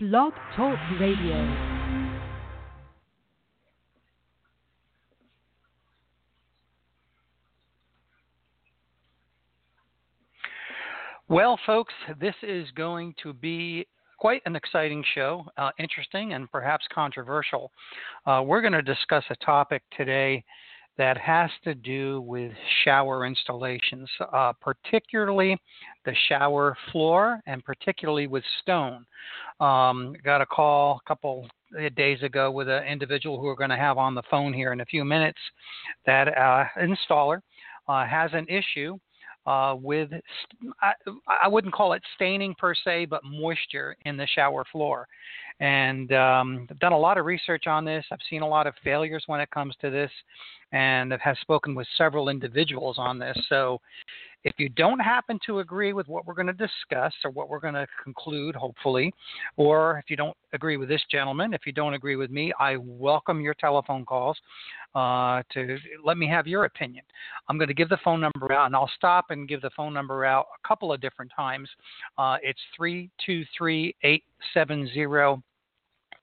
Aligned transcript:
Blog 0.00 0.32
Talk 0.54 0.78
Radio. 1.00 1.34
Well, 11.28 11.58
folks, 11.66 11.92
this 12.20 12.36
is 12.44 12.68
going 12.76 13.12
to 13.24 13.32
be 13.32 13.88
quite 14.20 14.40
an 14.46 14.54
exciting 14.54 15.02
show, 15.16 15.44
uh, 15.56 15.70
interesting 15.80 16.34
and 16.34 16.48
perhaps 16.52 16.86
controversial. 16.94 17.72
Uh, 18.24 18.44
we're 18.46 18.60
going 18.60 18.74
to 18.74 18.82
discuss 18.82 19.24
a 19.30 19.44
topic 19.44 19.82
today 19.96 20.44
that 20.98 21.16
has 21.16 21.48
to 21.62 21.74
do 21.74 22.20
with 22.22 22.52
shower 22.84 23.24
installations, 23.24 24.10
uh, 24.32 24.52
particularly 24.60 25.56
the 26.04 26.14
shower 26.28 26.76
floor 26.90 27.40
and 27.46 27.64
particularly 27.64 28.26
with 28.26 28.44
stone. 28.60 29.06
Um, 29.60 30.14
got 30.24 30.40
a 30.40 30.46
call 30.46 31.00
a 31.04 31.08
couple 31.08 31.48
days 31.96 32.22
ago 32.22 32.50
with 32.50 32.68
an 32.68 32.84
individual 32.84 33.38
who 33.38 33.44
we're 33.44 33.54
going 33.54 33.70
to 33.70 33.76
have 33.76 33.96
on 33.96 34.14
the 34.14 34.22
phone 34.30 34.52
here 34.52 34.72
in 34.72 34.80
a 34.80 34.86
few 34.86 35.04
minutes 35.04 35.38
that 36.04 36.36
uh, 36.36 36.64
installer 36.80 37.40
uh, 37.88 38.04
has 38.04 38.30
an 38.34 38.46
issue 38.48 38.98
uh, 39.48 39.74
with, 39.74 40.10
I, 40.82 40.92
I, 41.42 41.48
wouldn't 41.48 41.72
call 41.72 41.94
it 41.94 42.02
staining 42.16 42.54
per 42.54 42.74
se, 42.74 43.06
but 43.06 43.24
moisture 43.24 43.96
in 44.04 44.18
the 44.18 44.26
shower 44.26 44.62
floor. 44.70 45.08
And 45.60 46.12
um, 46.12 46.66
I've 46.70 46.78
done 46.80 46.92
a 46.92 46.98
lot 46.98 47.16
of 47.16 47.24
research 47.24 47.66
on 47.66 47.86
this. 47.86 48.04
I've 48.12 48.18
seen 48.28 48.42
a 48.42 48.48
lot 48.48 48.66
of 48.66 48.74
failures 48.84 49.24
when 49.26 49.40
it 49.40 49.50
comes 49.50 49.74
to 49.80 49.88
this, 49.88 50.10
and 50.72 51.14
I 51.14 51.18
have 51.22 51.38
spoken 51.40 51.74
with 51.74 51.86
several 51.96 52.28
individuals 52.28 52.96
on 52.98 53.18
this. 53.18 53.36
So 53.48 53.80
if 54.44 54.54
you 54.58 54.68
don't 54.68 55.00
happen 55.00 55.38
to 55.46 55.58
agree 55.60 55.92
with 55.92 56.08
what 56.08 56.26
we're 56.26 56.34
going 56.34 56.46
to 56.46 56.52
discuss 56.52 57.12
or 57.24 57.30
what 57.30 57.48
we're 57.48 57.60
going 57.60 57.74
to 57.74 57.86
conclude, 58.02 58.54
hopefully, 58.54 59.12
or 59.56 59.98
if 59.98 60.10
you 60.10 60.16
don't 60.16 60.36
agree 60.52 60.76
with 60.76 60.88
this 60.88 61.02
gentleman, 61.10 61.52
if 61.52 61.62
you 61.66 61.72
don't 61.72 61.94
agree 61.94 62.16
with 62.16 62.30
me, 62.30 62.52
I 62.58 62.76
welcome 62.76 63.40
your 63.40 63.54
telephone 63.54 64.04
calls 64.04 64.38
uh, 64.94 65.42
to 65.52 65.78
let 66.04 66.18
me 66.18 66.28
have 66.28 66.46
your 66.46 66.64
opinion. 66.64 67.04
I'm 67.48 67.58
going 67.58 67.68
to 67.68 67.74
give 67.74 67.88
the 67.88 67.98
phone 68.04 68.20
number 68.20 68.52
out, 68.52 68.66
and 68.66 68.76
I'll 68.76 68.90
stop 68.96 69.26
and 69.30 69.48
give 69.48 69.60
the 69.60 69.70
phone 69.76 69.92
number 69.92 70.24
out 70.24 70.46
a 70.62 70.68
couple 70.68 70.92
of 70.92 71.00
different 71.00 71.32
times. 71.34 71.68
Uh, 72.16 72.36
it's 72.42 72.60
323 72.76 73.94
870 74.02 75.47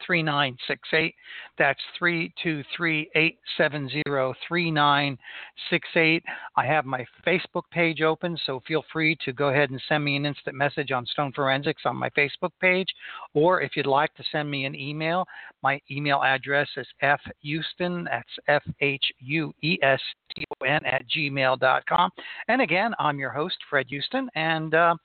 3968. 0.06 1.16
That's 1.58 1.80
323 1.98 3.10
870 3.16 4.02
3968. 4.48 6.24
I 6.58 6.66
have 6.66 6.86
my 6.86 7.06
Facebook 7.26 7.64
page 7.72 8.02
open, 8.02 8.38
so 8.46 8.62
feel 8.68 8.84
free 8.92 9.18
to 9.26 9.34
go 9.34 9.50
ahead 9.50 9.70
and 9.70 9.82
send 9.88 10.04
me 10.04 10.16
an 10.16 10.26
instant 10.26 10.56
message 10.56 10.92
on 10.92 11.06
Stone 11.06 11.34
Forensics 11.34 11.84
on 11.86 11.96
my 11.96 12.10
Facebook 12.12 12.52
page. 12.60 12.88
Or 13.34 13.62
if 13.62 13.76
you'd 13.76 13.86
like 13.86 14.14
to 14.16 14.24
send 14.32 14.50
me 14.50 14.66
an 14.66 14.76
email, 14.76 15.26
my 15.64 15.80
email 15.90 16.22
address 16.24 16.68
is 16.78 16.88
fhueston, 17.02 18.06
that's 18.06 18.30
F 18.48 18.64
H 18.82 19.06
U 19.20 19.54
E 19.62 19.78
S 19.82 20.02
T 20.36 20.44
O 20.62 20.66
N, 20.66 20.86
at 20.86 21.04
gmail.com. 21.10 22.12
And 22.48 22.62
again, 22.62 22.94
I'm 23.00 23.20
your 23.20 23.32
host, 23.32 23.58
Fred 23.70 23.88
Hueston, 23.90 24.28
and 24.36 24.74
uh, 24.74 24.96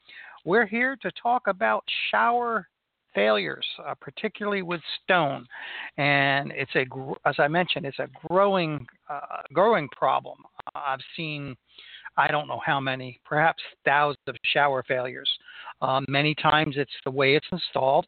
we're 0.44 0.66
here 0.66 0.97
to 1.02 1.10
talk 1.22 1.42
about 1.47 1.84
shower 2.10 2.66
failures, 3.14 3.66
uh, 3.86 3.94
particularly 4.00 4.62
with 4.62 4.80
stone. 5.03 5.47
And 5.97 6.53
it's 6.55 6.75
a, 6.75 6.86
as 7.27 7.36
I 7.39 7.48
mentioned, 7.48 7.86
it's 7.86 7.98
a 7.98 8.08
growing, 8.28 8.86
uh, 9.08 9.42
growing 9.53 9.89
problem. 9.89 10.39
I've 10.75 11.00
seen, 11.16 11.56
I 12.16 12.28
don't 12.28 12.48
know 12.48 12.61
how 12.64 12.81
many, 12.81 13.20
perhaps 13.25 13.62
thousands 13.84 14.19
of 14.27 14.36
shower 14.53 14.84
failures. 14.86 15.31
Uh, 15.83 16.00
many 16.08 16.34
times 16.34 16.77
it's 16.77 16.91
the 17.05 17.11
way 17.11 17.34
it's 17.34 17.47
installed. 17.53 18.06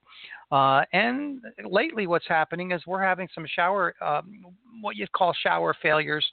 Uh, 0.51 0.85
and 0.93 1.41
lately, 1.65 2.07
what's 2.07 2.29
happening 2.29 2.73
is 2.73 2.83
we're 2.87 3.03
having 3.03 3.27
some 3.35 3.47
shower, 3.57 3.95
um, 4.03 4.45
what 4.83 4.97
you'd 4.97 5.11
call 5.13 5.33
shower 5.43 5.75
failures 5.81 6.27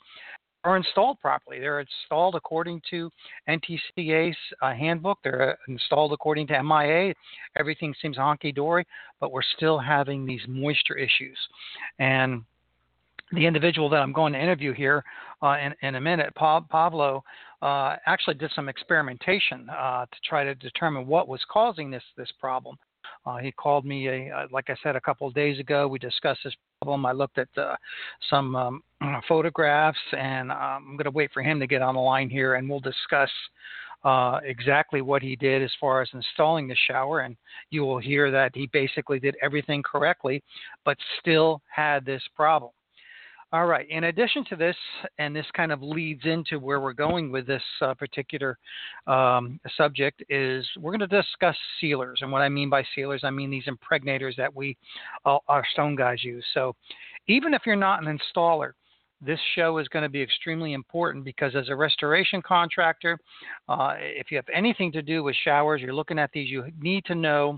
are 0.63 0.77
installed 0.77 1.19
properly. 1.21 1.59
They're 1.59 1.79
installed 1.79 2.35
according 2.35 2.81
to 2.89 3.09
NTCA's 3.47 4.35
uh, 4.61 4.73
handbook. 4.73 5.19
They're 5.23 5.51
uh, 5.51 5.56
installed 5.67 6.13
according 6.13 6.47
to 6.47 6.63
MIA. 6.63 7.13
Everything 7.57 7.94
seems 8.01 8.17
honky 8.17 8.53
dory, 8.53 8.85
but 9.19 9.31
we're 9.31 9.41
still 9.56 9.79
having 9.79 10.25
these 10.25 10.41
moisture 10.47 10.97
issues. 10.97 11.38
And 12.00 12.44
the 13.31 13.45
individual 13.45 13.89
that 13.89 14.01
I'm 14.01 14.13
going 14.13 14.34
to 14.34 14.41
interview 14.41 14.73
here 14.73 15.03
uh, 15.41 15.57
in, 15.63 15.73
in, 15.88 15.95
a 15.95 16.01
minute, 16.01 16.34
pa- 16.35 16.61
Pablo, 16.61 17.23
uh, 17.61 17.95
actually 18.05 18.35
did 18.35 18.51
some 18.55 18.69
experimentation 18.69 19.69
uh, 19.69 20.05
to 20.05 20.17
try 20.28 20.44
to 20.44 20.55
determine 20.55 21.05
what 21.07 21.28
was 21.28 21.41
causing 21.50 21.91
this 21.91 22.03
this 22.17 22.31
problem. 22.39 22.78
Uh, 23.25 23.38
he 23.38 23.52
called 23.52 23.86
me, 23.86 24.08
a, 24.08 24.31
uh, 24.36 24.47
like 24.52 24.70
I 24.70 24.75
said, 24.81 24.96
a 24.96 25.02
couple 25.02 25.28
of 25.28 25.34
days 25.34 25.59
ago. 25.59 25.88
We 25.88 26.00
discussed 26.00 26.42
this 26.44 26.56
problem. 26.81 27.06
I 27.06 27.12
looked 27.12 27.38
at 27.38 27.50
uh, 27.58 27.75
some 28.30 28.56
um, 28.56 28.84
photographs, 29.28 29.97
and 30.18 30.52
um, 30.52 30.58
I'm 30.59 30.97
going 30.97 31.06
to 31.06 31.12
wait 31.12 31.31
for 31.34 31.44
him 31.44 31.59
to 31.59 31.68
get 31.68 31.81
on 31.81 31.96
the 31.96 32.02
line 32.02 32.30
here, 32.30 32.56
and 32.56 32.70
we'll 32.70 32.80
discuss 32.80 33.30
uh, 34.03 34.40
exactly 34.44 35.02
what 35.02 35.22
he 35.22 35.36
did 35.36 35.62
as 35.62 35.72
far 35.80 36.02
as 36.02 36.09
installing 36.14 36.68
the 36.68 36.75
shower. 36.88 37.22
And 37.22 37.36
you 37.70 37.81
will 37.81 38.00
hear 38.00 38.31
that 38.31 38.52
he 38.56 38.68
basically 38.72 39.20
did 39.20 39.36
everything 39.41 39.84
correctly, 39.84 40.44
but 40.86 40.97
still 41.20 41.62
had 41.68 42.06
this 42.06 42.24
problem. 42.36 42.72
All 43.51 43.65
right. 43.65 43.87
In 43.89 44.03
addition 44.03 44.45
to 44.49 44.55
this, 44.55 44.75
and 45.17 45.35
this 45.35 45.45
kind 45.55 45.71
of 45.71 45.81
leads 45.81 46.21
into 46.25 46.59
where 46.59 46.79
we're 46.79 46.93
going 46.93 47.31
with 47.31 47.47
this 47.47 47.63
uh, 47.81 47.95
particular 47.95 48.59
um, 49.07 49.59
subject, 49.75 50.23
is 50.29 50.67
we're 50.77 50.95
going 50.95 50.99
to 50.99 51.07
discuss 51.07 51.55
sealers. 51.81 52.19
And 52.21 52.31
what 52.31 52.43
I 52.43 52.49
mean 52.49 52.69
by 52.69 52.83
sealers, 52.93 53.21
I 53.23 53.31
mean 53.31 53.49
these 53.49 53.63
impregnators 53.65 54.35
that 54.37 54.55
we, 54.55 54.77
uh, 55.25 55.39
our 55.47 55.63
stone 55.73 55.95
guys, 55.95 56.23
use. 56.23 56.45
So 56.53 56.75
even 57.27 57.55
if 57.55 57.63
you're 57.65 57.75
not 57.75 58.05
an 58.05 58.19
installer, 58.19 58.73
this 59.19 59.39
show 59.55 59.79
is 59.79 59.87
going 59.87 60.03
to 60.03 60.09
be 60.09 60.21
extremely 60.21 60.73
important 60.73 61.25
because 61.25 61.55
as 61.55 61.69
a 61.69 61.75
restoration 61.75 62.43
contractor, 62.43 63.17
uh, 63.67 63.95
if 63.97 64.29
you 64.29 64.37
have 64.37 64.45
anything 64.53 64.91
to 64.91 65.01
do 65.01 65.23
with 65.23 65.35
showers, 65.43 65.81
you're 65.81 65.93
looking 65.93 66.19
at 66.19 66.29
these, 66.33 66.49
you 66.49 66.66
need 66.79 67.03
to 67.05 67.16
know 67.16 67.57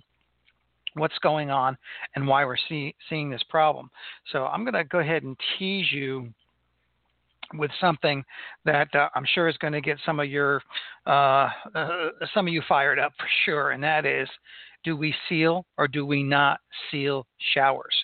what's 0.95 1.17
going 1.19 1.49
on 1.49 1.77
and 2.15 2.27
why 2.27 2.45
we're 2.45 2.57
see, 2.69 2.95
seeing 3.09 3.29
this 3.29 3.43
problem. 3.49 3.89
So 4.31 4.45
I'm 4.45 4.63
going 4.63 4.73
to 4.73 4.83
go 4.83 4.99
ahead 4.99 5.23
and 5.23 5.37
tease 5.57 5.91
you 5.91 6.33
with 7.55 7.71
something 7.79 8.23
that 8.65 8.93
uh, 8.95 9.09
I'm 9.15 9.25
sure 9.33 9.47
is 9.47 9.57
going 9.57 9.73
to 9.73 9.81
get 9.81 9.97
some 10.05 10.19
of 10.19 10.29
your 10.29 10.61
uh, 11.05 11.49
uh, 11.75 12.09
some 12.33 12.47
of 12.47 12.53
you 12.53 12.61
fired 12.67 12.99
up 12.99 13.13
for 13.17 13.27
sure, 13.45 13.71
and 13.71 13.83
that 13.83 14.05
is, 14.05 14.29
do 14.83 14.95
we 14.95 15.13
seal 15.27 15.65
or 15.77 15.87
do 15.87 16.05
we 16.05 16.23
not 16.23 16.59
seal 16.89 17.25
showers? 17.53 17.95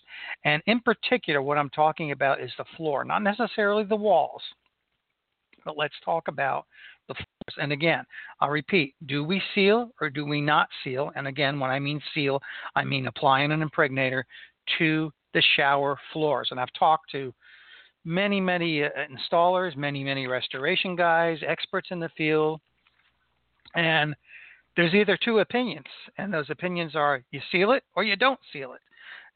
And 0.44 0.62
in 0.66 0.80
particular, 0.82 1.42
what 1.42 1.58
I'm 1.58 1.70
talking 1.70 2.12
about 2.12 2.42
is 2.42 2.52
the 2.58 2.66
floor, 2.76 3.06
not 3.06 3.24
necessarily 3.24 3.84
the 3.84 3.96
walls, 3.96 4.42
but 5.66 5.78
let's 5.78 5.96
talk 6.04 6.28
about 6.28 6.66
the 7.08 7.14
floors. 7.14 7.58
And 7.62 7.72
again, 7.72 8.04
I'll 8.40 8.50
repeat 8.50 8.96
do 9.06 9.24
we 9.24 9.42
seal 9.56 9.92
or 10.02 10.10
do 10.10 10.26
we 10.26 10.42
not 10.42 10.68
seal? 10.84 11.12
And 11.16 11.28
again, 11.28 11.60
when 11.60 11.70
I 11.70 11.80
mean 11.80 12.02
seal, 12.14 12.42
I 12.76 12.84
mean 12.84 13.08
applying 13.08 13.52
an 13.52 13.62
impregnator 13.62 14.24
to 14.78 15.12
the 15.34 15.44
shower 15.56 15.98
floors. 16.14 16.50
And 16.52 16.60
I've 16.60 16.74
talked 16.78 17.12
to 17.12 17.34
many, 18.06 18.40
many 18.40 18.84
uh, 18.84 18.90
installers, 19.12 19.76
many, 19.76 20.04
many 20.04 20.28
restoration 20.28 20.96
guys, 20.96 21.40
experts 21.46 21.90
in 21.92 22.00
the 22.00 22.10
field, 22.18 22.62
and 23.76 24.16
there's 24.76 24.94
either 24.94 25.18
two 25.24 25.40
opinions, 25.40 25.88
and 26.18 26.34
those 26.34 26.50
opinions 26.50 26.96
are 26.96 27.24
you 27.32 27.42
seal 27.52 27.72
it 27.72 27.84
or 27.96 28.04
you 28.04 28.16
don't 28.16 28.40
seal 28.54 28.74
it 28.74 28.82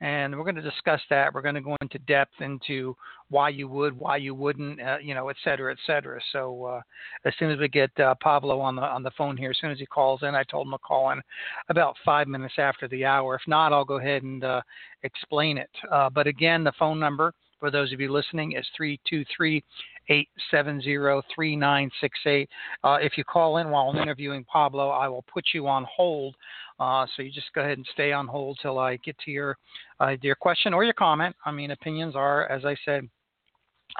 and 0.02 0.36
we're 0.36 0.44
going 0.44 0.56
to 0.56 0.62
discuss 0.62 1.00
that. 1.10 1.34
We're 1.34 1.44
going 1.44 1.56
to 1.56 1.62
go 1.62 1.78
into 1.82 2.00
depth 2.00 2.42
into 2.42 2.96
why 3.30 3.50
you 3.50 3.68
would, 3.70 3.98
why 3.98 4.18
you 4.18 4.36
wouldn't, 4.36 4.82
uh, 4.82 4.98
you 5.02 5.14
know, 5.14 5.30
et 5.30 5.38
cetera, 5.44 5.72
et 5.72 5.78
cetera. 5.88 6.20
So 6.34 6.66
uh, 6.66 6.82
as 7.24 7.34
soon 7.40 7.52
as 7.52 7.60
we 7.60 7.70
get 7.70 7.98
uh, 8.00 8.16
Pablo 8.16 8.60
on 8.60 8.76
the 8.76 8.82
on 8.82 9.04
the 9.04 9.12
phone 9.12 9.38
here, 9.38 9.52
as 9.52 9.58
soon 9.62 9.72
as 9.72 9.80
he 9.80 9.86
calls 9.86 10.24
in, 10.24 10.36
I 10.36 10.44
told 10.44 10.68
him 10.68 10.74
to 10.74 10.80
call 10.80 11.12
in 11.12 11.22
about 11.70 11.96
five 12.04 12.28
minutes 12.28 12.56
after 12.58 12.88
the 12.88 13.06
hour. 13.06 13.36
If 13.36 13.48
not, 13.48 13.72
I'll 13.72 13.86
go 13.86 14.00
ahead 14.00 14.24
and 14.24 14.44
uh, 14.44 14.62
explain 15.04 15.58
it. 15.58 15.70
Uh, 15.90 16.10
but 16.10 16.28
again, 16.28 16.64
the 16.64 16.74
phone 16.78 17.00
number 17.00 17.34
for 17.62 17.72
those 17.72 17.94
of 17.94 18.02
you 18.02 18.12
listening 18.12 18.54
is 18.54 18.66
323 18.76 19.64
870 20.10 21.22
3968. 21.34 22.50
Uh, 22.84 22.98
if 23.00 23.18
you 23.18 23.24
call 23.24 23.58
in 23.58 23.70
while 23.70 23.90
I'm 23.90 23.98
interviewing 23.98 24.44
Pablo, 24.44 24.90
I 24.90 25.08
will 25.08 25.24
put 25.32 25.46
you 25.54 25.68
on 25.68 25.86
hold 25.96 26.36
uh, 26.82 27.06
so 27.16 27.22
you 27.22 27.32
just 27.32 27.54
go 27.54 27.62
ahead 27.62 27.78
and 27.78 27.88
stay 27.94 28.12
on 28.12 28.26
hold 28.26 28.58
till 28.60 28.80
I 28.80 28.98
get 28.98 29.16
to 29.20 29.32
your 29.32 29.56
uh, 30.00 30.16
your 30.24 30.36
question 30.36 30.74
or 30.74 30.84
your 30.84 30.96
comment. 30.96 31.36
I 31.46 31.52
mean, 31.52 31.70
opinions 31.72 32.16
are, 32.16 32.48
as 32.48 32.66
I 32.66 32.76
said, 32.84 33.08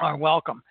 are 0.00 0.16
welcome. 0.16 0.62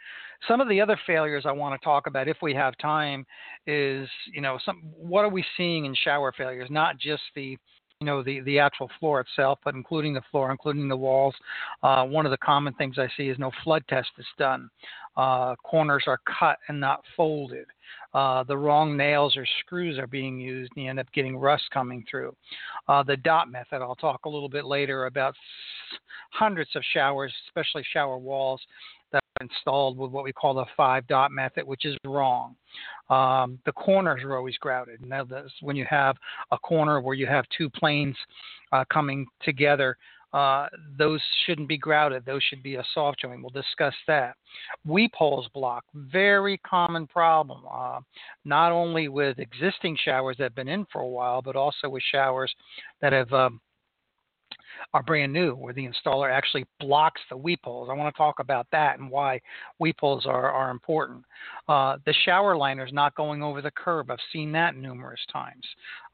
Some 0.46 0.60
of 0.60 0.68
the 0.68 0.82
other 0.82 1.00
failures 1.08 1.46
I 1.46 1.54
want 1.54 1.80
to 1.80 1.86
talk 1.86 2.08
about, 2.08 2.28
if 2.28 2.38
we 2.42 2.54
have 2.54 2.78
time, 2.80 3.26
is 3.66 4.10
you 4.34 4.42
know 4.42 4.60
some 4.66 4.82
what 4.94 5.24
are 5.24 5.30
we 5.30 5.46
seeing 5.56 5.86
in 5.86 5.96
shower 5.96 6.34
failures? 6.38 6.68
Not 6.70 6.98
just 6.98 7.24
the 7.34 7.58
you 8.02 8.08
know 8.08 8.24
the 8.24 8.42
the 8.42 8.60
actual 8.60 8.90
floor 9.00 9.22
itself, 9.22 9.60
but 9.64 9.76
including 9.76 10.14
the 10.14 10.24
floor, 10.32 10.52
including 10.52 10.90
the 10.90 10.98
walls. 10.98 11.36
Uh, 11.84 12.04
one 12.04 12.26
of 12.26 12.32
the 12.32 12.38
common 12.38 12.74
things 12.74 12.98
I 12.98 13.08
see 13.16 13.30
is 13.30 13.38
no 13.38 13.52
flood 13.64 13.84
test 13.88 14.10
is 14.18 14.26
done. 14.40 14.70
Uh, 15.16 15.56
corners 15.58 16.06
are 16.08 16.20
cut 16.40 16.58
and 16.68 16.80
not 16.80 17.04
folded. 17.16 17.68
Uh, 18.14 18.44
the 18.44 18.58
wrong 18.58 18.98
nails 18.98 19.38
or 19.38 19.46
screws 19.60 20.00
are 20.00 20.08
being 20.08 20.40
used, 20.40 20.72
and 20.76 20.84
you 20.84 20.90
end 20.90 21.00
up 21.00 21.12
getting 21.14 21.38
rust 21.38 21.64
coming 21.72 22.04
through. 22.10 22.36
Uh, 22.88 23.04
the 23.04 23.18
dot 23.18 23.52
method, 23.52 23.82
I'll 23.82 23.96
talk 23.96 24.26
a 24.26 24.30
little 24.30 24.50
bit 24.50 24.66
later 24.66 25.06
about 25.06 25.36
hundreds 26.32 26.76
of 26.76 26.84
showers, 26.94 27.32
especially 27.48 27.86
shower 27.94 28.18
walls, 28.18 28.62
that 29.12 29.24
are 29.40 29.46
installed 29.46 29.98
with 29.98 30.12
what 30.12 30.24
we 30.24 30.34
call 30.34 30.54
the 30.54 30.66
five 30.76 31.06
dot 31.08 31.32
method, 31.32 31.66
which 31.66 31.86
is 31.86 31.96
wrong. 32.06 32.56
Um, 33.10 33.60
the 33.66 33.72
corners 33.74 34.24
are 34.24 34.36
always 34.36 34.58
grouted. 34.58 35.06
Now, 35.06 35.24
this, 35.24 35.52
when 35.62 35.76
you 35.76 35.86
have 35.90 36.16
a 36.52 36.58
corner 36.58 37.02
where 37.02 37.16
you 37.16 37.28
have 37.28 37.46
two 37.58 37.70
planes 37.70 38.16
uh, 38.72 38.86
coming 38.90 39.26
together, 39.44 39.98
uh, 40.34 40.68
those 40.98 41.22
shouldn't 41.46 41.68
be 41.68 41.78
grouted. 41.78 42.26
Those 42.26 42.42
should 42.44 42.64
be 42.64 42.76
a 42.76 42.84
soft 42.94 43.20
joint. 43.20 43.42
We'll 43.42 43.50
discuss 43.50 43.94
that. 44.08 44.36
Weep 44.86 45.12
holes 45.14 45.50
block, 45.54 45.84
very 45.94 46.58
common 46.60 47.06
problem, 47.06 47.64
uh, 47.70 48.00
not 48.46 48.72
only 48.72 49.10
with 49.10 49.40
existing 49.40 49.98
showers 50.04 50.38
that 50.38 50.44
have 50.46 50.56
been 50.56 50.70
in 50.70 50.86
for 50.92 51.02
a 51.02 51.08
while, 51.08 51.42
but 51.42 51.58
also 51.58 51.90
with 51.90 52.04
showers 52.12 52.54
that 53.02 53.12
have 53.12 53.32
um, 53.34 53.60
are 54.94 55.04
brand 55.04 55.32
new, 55.32 55.54
where 55.56 55.74
the 55.74 55.88
installer 55.88 56.32
actually 56.32 56.66
blocks 56.80 57.22
the 57.30 57.38
weep 57.38 57.62
holes. 57.64 57.90
I 57.90 57.96
want 57.96 58.14
to 58.14 58.18
talk 58.18 58.40
about 58.40 58.68
that 58.72 59.00
and 59.00 59.10
why 59.10 59.40
weep 59.80 59.98
holes 60.00 60.26
are, 60.26 60.52
are 60.52 60.72
important. 60.72 61.24
Uh, 61.68 61.98
the 62.06 62.14
shower 62.26 62.56
liner 62.56 62.86
is 62.86 62.94
not 62.94 63.16
going 63.16 63.42
over 63.42 63.62
the 63.62 63.72
curb. 63.72 64.12
I've 64.12 64.20
seen 64.34 64.52
that 64.54 64.76
numerous 64.76 65.22
times. 65.32 65.66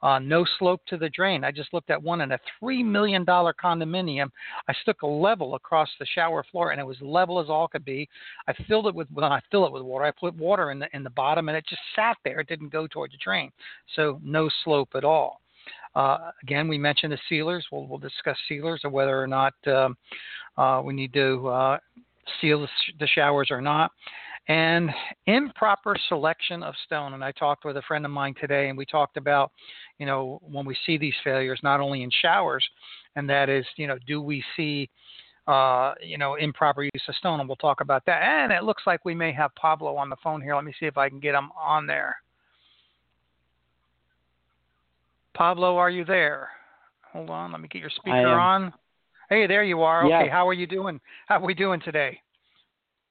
Uh, 0.01 0.19
no 0.19 0.45
slope 0.59 0.81
to 0.88 0.98
the 0.98 1.09
drain. 1.09 1.44
I 1.44 1.51
just 1.51 1.74
looked 1.74 1.89
at 1.89 2.01
one 2.01 2.21
in 2.21 2.31
a 2.33 2.39
$3 2.62 2.86
million 2.86 3.25
condominium. 3.25 4.30
I 4.68 4.74
stuck 4.81 5.01
a 5.01 5.07
level 5.07 5.56
across 5.56 5.89
the 6.00 6.06
shower 6.06 6.45
floor 6.51 6.71
and 6.71 6.80
it 6.80 6.86
was 6.86 6.98
level 7.01 7.39
as 7.39 7.50
all 7.50 7.68
could 7.68 7.86
be. 7.86 8.07
I 8.48 8.54
filled 8.68 8.88
it 8.88 8.95
with, 8.95 9.07
when 9.12 9.25
I 9.25 9.42
fill 9.50 9.65
it 9.65 9.71
with 9.71 9.83
water, 9.83 10.06
I 10.06 10.12
put 10.12 10.36
water 10.36 10.71
in 10.71 10.80
the, 10.80 10.88
in 10.94 11.04
the 11.04 11.09
bottom 11.09 11.50
and 11.50 11.57
it 11.57 11.65
just 11.68 11.81
sat 11.95 12.18
there. 12.24 12.39
It 12.39 12.48
didn't 12.48 12.69
go 12.69 12.88
toward 12.88 13.12
the 13.12 13.18
drain. 13.18 13.51
So 13.95 14.19
no 14.24 14.50
slope 14.63 14.89
at 14.95 15.04
all. 15.04 15.42
Uh, 15.97 16.29
again, 16.44 16.67
we 16.67 16.77
mentioned 16.77 17.11
the 17.11 17.17
sealers. 17.27 17.65
We'll, 17.71 17.88
we'll 17.88 17.97
discuss 17.97 18.38
sealers 18.47 18.81
or 18.83 18.91
whether 18.91 19.19
or 19.19 19.25
not 19.25 19.55
um, 19.65 19.97
uh, 20.55 20.79
we 20.85 20.94
need 20.94 21.11
to 21.13 21.47
uh, 21.47 21.77
seal 22.39 22.61
the, 22.61 22.67
sh- 22.67 22.94
the, 22.99 23.07
showers 23.07 23.47
or 23.49 23.61
not. 23.61 23.91
And 24.47 24.91
improper 25.25 25.95
selection 26.07 26.61
of 26.61 26.75
stone. 26.85 27.15
And 27.15 27.23
I 27.23 27.31
talked 27.31 27.65
with 27.65 27.77
a 27.77 27.81
friend 27.81 28.05
of 28.05 28.11
mine 28.11 28.35
today, 28.39 28.69
and 28.69 28.77
we 28.77 28.85
talked 28.85 29.17
about, 29.17 29.51
you 29.97 30.05
know, 30.05 30.39
when 30.44 30.67
we 30.67 30.77
see 30.85 30.99
these 30.99 31.15
failures, 31.23 31.59
not 31.63 31.79
only 31.79 32.03
in 32.03 32.11
showers, 32.21 32.65
and 33.15 33.27
that 33.27 33.49
is, 33.49 33.65
you 33.75 33.88
know, 33.88 33.97
do 34.05 34.21
we 34.21 34.44
see 34.55 34.89
uh, 35.47 35.94
you 36.03 36.17
know, 36.17 36.35
improper 36.35 36.83
use 36.83 37.03
of 37.07 37.15
stone, 37.15 37.39
and 37.39 37.47
we'll 37.47 37.55
talk 37.55 37.79
about 37.79 38.05
that. 38.05 38.21
And 38.21 38.51
it 38.51 38.63
looks 38.63 38.83
like 38.85 39.05
we 39.05 39.15
may 39.15 39.31
have 39.31 39.55
Pablo 39.55 39.95
on 39.95 40.09
the 40.09 40.17
phone 40.21 40.41
here. 40.41 40.53
Let 40.53 40.65
me 40.65 40.73
see 40.77 40.88
if 40.88 40.97
I 40.97 41.07
can 41.07 41.21
get 41.21 41.35
him 41.35 41.49
on 41.57 41.88
there. 41.88 42.17
Pablo, 45.37 45.77
are 45.77 45.91
you 45.91 46.03
there? 46.03 46.49
Hold 47.13 47.29
on, 47.29 47.51
let 47.51 47.61
me 47.61 47.67
get 47.67 47.79
your 47.79 47.91
speaker 47.91 48.27
on. 48.27 48.73
Hey, 49.29 49.45
there 49.45 49.63
you 49.63 49.83
are. 49.83 50.03
Okay, 50.03 50.29
how 50.29 50.47
are 50.47 50.53
you 50.53 50.65
doing? 50.65 50.99
How 51.27 51.37
are 51.37 51.45
we 51.45 51.53
doing 51.53 51.79
today? 51.79 52.19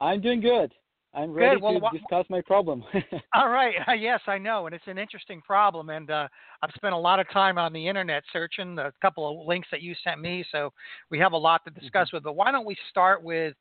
I'm 0.00 0.20
doing 0.20 0.40
good. 0.40 0.74
I'm 1.14 1.32
ready. 1.32 1.60
Well, 1.60 1.80
to 1.80 1.98
discuss 1.98 2.26
my 2.28 2.40
problem. 2.42 2.82
all 3.34 3.48
right. 3.48 3.74
yes, 3.98 4.20
I 4.26 4.38
know, 4.38 4.66
and 4.66 4.74
it's 4.74 4.86
an 4.88 4.98
interesting 4.98 5.40
problem. 5.40 5.88
And 5.88 6.10
uh, 6.10 6.26
I've 6.62 6.70
spent 6.74 6.94
a 6.94 6.98
lot 6.98 7.20
of 7.20 7.30
time 7.30 7.58
on 7.58 7.72
the 7.72 7.86
internet 7.86 8.24
searching 8.32 8.76
a 8.78 8.92
couple 9.00 9.40
of 9.40 9.46
links 9.46 9.68
that 9.70 9.80
you 9.80 9.94
sent 10.02 10.20
me, 10.20 10.44
so 10.50 10.72
we 11.10 11.18
have 11.20 11.32
a 11.32 11.38
lot 11.38 11.64
to 11.64 11.70
discuss 11.70 12.08
mm-hmm. 12.08 12.16
with. 12.16 12.24
But 12.24 12.34
why 12.34 12.50
don't 12.50 12.66
we 12.66 12.76
start 12.90 13.22
with 13.22 13.54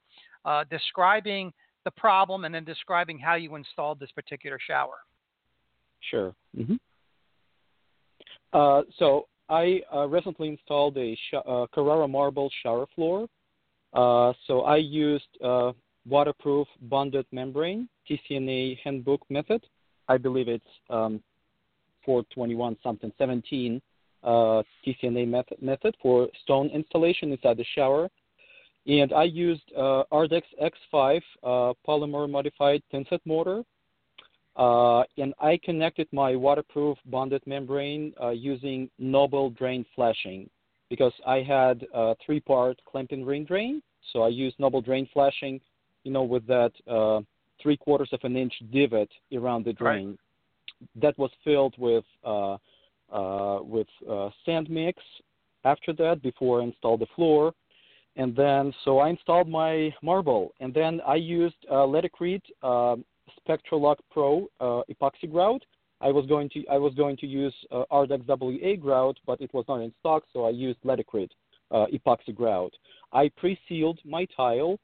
uh, 0.44 0.64
describing 0.72 1.54
the 1.86 1.92
problem 1.92 2.46
and 2.46 2.56
then 2.56 2.66
describing 2.66 3.20
how 3.20 3.36
you 3.36 3.56
installed 3.56 4.00
this 4.00 4.12
particular 4.12 4.58
shower? 4.66 4.96
Sure. 6.10 6.34
Mm-hmm. 6.58 6.76
Uh, 8.56 8.84
so 8.98 9.28
I 9.50 9.82
uh, 9.94 10.08
recently 10.08 10.48
installed 10.48 10.98
a 10.98 11.14
sh- 11.14 11.44
uh, 11.46 11.66
Carrara 11.74 12.08
marble 12.08 12.50
shower 12.64 12.86
floor. 12.96 13.28
Uh, 13.94 14.32
so 14.48 14.62
I 14.62 14.78
used 14.78 15.28
uh, 15.44 15.74
waterproof 16.08 16.66
bonded 16.84 17.26
membrane 17.34 17.90
TCNA 18.10 18.78
handbook 18.82 19.22
method. 19.30 19.62
I 20.08 20.18
believe 20.18 20.48
it's 20.48 20.64
um, 20.90 21.22
421 22.06 22.78
something 22.82 23.12
17 23.18 23.82
TCNA 24.24 25.28
method, 25.28 25.62
method 25.62 25.96
for 26.02 26.30
stone 26.44 26.70
installation 26.70 27.34
inside 27.34 27.58
the 27.58 27.66
shower. 27.76 28.10
And 28.88 29.12
I 29.12 29.26
used 29.26 29.70
Ardex 29.78 30.44
X5 30.64 31.22
polymer 31.86 32.30
modified 32.30 32.82
thin-set 32.90 33.20
mortar 33.26 33.64
uh, 34.56 35.04
and 35.18 35.34
I 35.40 35.60
connected 35.64 36.08
my 36.12 36.36
waterproof 36.36 36.98
bonded 37.08 37.44
membrane 37.46 38.14
uh, 38.22 38.30
using 38.30 38.90
Noble 39.00 39.50
drain 39.50 39.86
flashing 39.96 40.50
because 40.90 41.14
I 41.26 41.38
had 41.38 41.86
a 41.94 42.16
three-part 42.26 42.80
clamping 42.90 43.26
ring 43.26 43.44
drain. 43.46 43.82
So 44.14 44.22
I 44.22 44.30
used 44.30 44.58
Noble 44.60 44.82
drain 44.82 45.10
flashing, 45.12 45.60
you 46.04 46.12
know, 46.12 46.24
with 46.24 46.46
that 46.48 46.72
uh, 46.90 47.22
three 47.62 47.76
quarters 47.76 48.10
of 48.14 48.20
an 48.24 48.38
inch 48.38 48.54
divot 48.72 49.10
around 49.34 49.66
the 49.66 49.74
drain. 49.74 50.10
Right. 50.10 50.18
That 51.02 51.18
was 51.18 51.32
filled 51.44 51.76
with 51.78 52.06
uh, 52.24 52.58
uh, 53.12 53.60
with 53.62 53.88
uh, 54.10 54.30
sand 54.46 54.70
mix. 54.70 55.02
After 55.64 55.94
that, 55.94 56.22
before 56.22 56.62
I 56.62 56.66
installed 56.66 57.02
the 57.02 57.08
floor, 57.16 57.54
and 58.16 58.36
then 58.36 58.74
so 58.84 59.00
I 59.00 59.10
installed 59.10 59.50
my 59.50 59.94
marble, 60.02 60.54
and 60.60 60.74
then 60.74 61.02
I 61.08 61.16
used 61.16 61.56
uh, 61.70 61.86
Laticrete 61.86 62.44
uh, 62.62 62.98
Spectralock 63.48 63.98
Pro 64.12 64.48
uh, 64.60 64.82
epoxy 64.92 65.32
grout. 65.32 65.64
I 66.02 66.12
was 66.12 66.26
going 66.26 66.50
to 66.50 66.66
I 66.68 66.78
was 66.78 66.94
going 66.96 67.18
to 67.18 67.28
use 67.28 67.54
uh, 67.72 67.84
Ardex 67.92 68.26
WA 68.28 68.76
grout, 68.76 69.18
but 69.26 69.40
it 69.42 69.54
was 69.54 69.66
not 69.68 69.82
in 69.82 69.94
stock, 70.00 70.24
so 70.34 70.46
I 70.46 70.50
used 70.50 70.80
Laticrete 70.84 71.32
uh, 71.72 71.86
epoxy 71.94 72.36
grout. 72.36 72.74
I 73.14 73.30
pre-sealed 73.38 74.00
my 74.06 74.28
tile, 74.36 74.78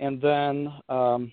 and 0.00 0.20
then 0.20 0.72
um, 0.88 1.32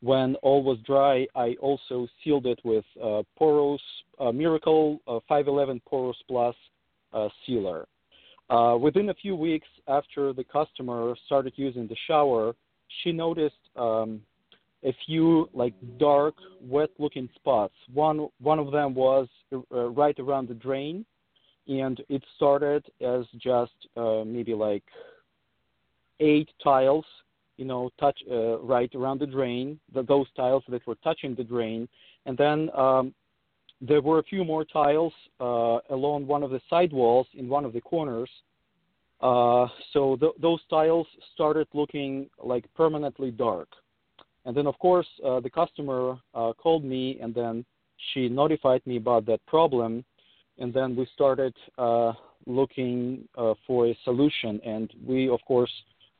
when 0.00 0.36
all 0.36 0.62
was 0.62 0.78
dry, 0.86 1.26
I 1.34 1.56
also 1.60 2.08
sealed 2.24 2.46
it 2.46 2.58
with 2.64 2.84
uh, 3.02 3.22
Porous 3.36 3.82
uh, 4.18 4.32
Miracle 4.32 5.00
uh, 5.06 5.20
511 5.28 5.82
Porous 5.86 6.16
Plus 6.26 6.54
uh, 7.12 7.28
sealer. 7.44 7.86
Uh, 8.48 8.76
within 8.80 9.10
a 9.10 9.14
few 9.14 9.36
weeks 9.36 9.68
after 9.86 10.32
the 10.32 10.44
customer 10.44 11.14
started 11.26 11.52
using 11.56 11.86
the 11.86 11.96
shower, 12.08 12.54
she 13.02 13.12
noticed 13.12 13.54
um, 13.76 14.20
a 14.84 14.94
few 15.06 15.48
like 15.52 15.74
dark, 15.98 16.34
wet-looking 16.62 17.28
spots. 17.34 17.74
One 17.92 18.28
one 18.40 18.58
of 18.58 18.72
them 18.72 18.94
was 18.94 19.28
uh, 19.52 19.88
right 19.90 20.18
around 20.18 20.48
the 20.48 20.54
drain, 20.54 21.04
and 21.68 22.00
it 22.08 22.22
started 22.36 22.84
as 23.00 23.24
just 23.38 23.72
uh, 23.96 24.22
maybe 24.24 24.54
like 24.54 24.84
eight 26.20 26.48
tiles, 26.62 27.04
you 27.56 27.64
know, 27.64 27.90
touch 27.98 28.18
uh, 28.30 28.58
right 28.60 28.92
around 28.94 29.20
the 29.20 29.26
drain. 29.26 29.78
The, 29.94 30.02
those 30.02 30.26
tiles 30.36 30.62
that 30.68 30.86
were 30.86 30.96
touching 30.96 31.34
the 31.34 31.44
drain, 31.44 31.88
and 32.26 32.36
then 32.36 32.70
um, 32.76 33.14
there 33.80 34.00
were 34.00 34.18
a 34.18 34.22
few 34.22 34.44
more 34.44 34.64
tiles 34.64 35.12
uh, 35.40 35.78
along 35.90 36.26
one 36.26 36.42
of 36.42 36.50
the 36.50 36.60
side 36.68 36.92
walls 36.92 37.26
in 37.34 37.48
one 37.48 37.64
of 37.64 37.72
the 37.72 37.80
corners. 37.80 38.30
Uh, 39.20 39.66
so 39.92 40.16
th- 40.16 40.32
those 40.40 40.60
tiles 40.70 41.06
started 41.34 41.66
looking 41.74 42.28
like 42.42 42.64
permanently 42.74 43.30
dark. 43.30 43.68
And 44.44 44.56
then, 44.56 44.66
of 44.66 44.78
course, 44.78 45.06
uh, 45.24 45.40
the 45.40 45.50
customer 45.50 46.16
uh, 46.34 46.52
called 46.54 46.84
me 46.84 47.18
and 47.20 47.34
then 47.34 47.64
she 48.12 48.28
notified 48.28 48.82
me 48.86 48.96
about 48.96 49.26
that 49.26 49.44
problem. 49.46 50.04
And 50.58 50.72
then 50.72 50.96
we 50.96 51.06
started 51.14 51.54
uh, 51.78 52.12
looking 52.46 53.28
uh, 53.36 53.54
for 53.66 53.86
a 53.86 53.98
solution. 54.04 54.60
And 54.64 54.92
we, 55.06 55.28
of 55.28 55.40
course, 55.46 55.70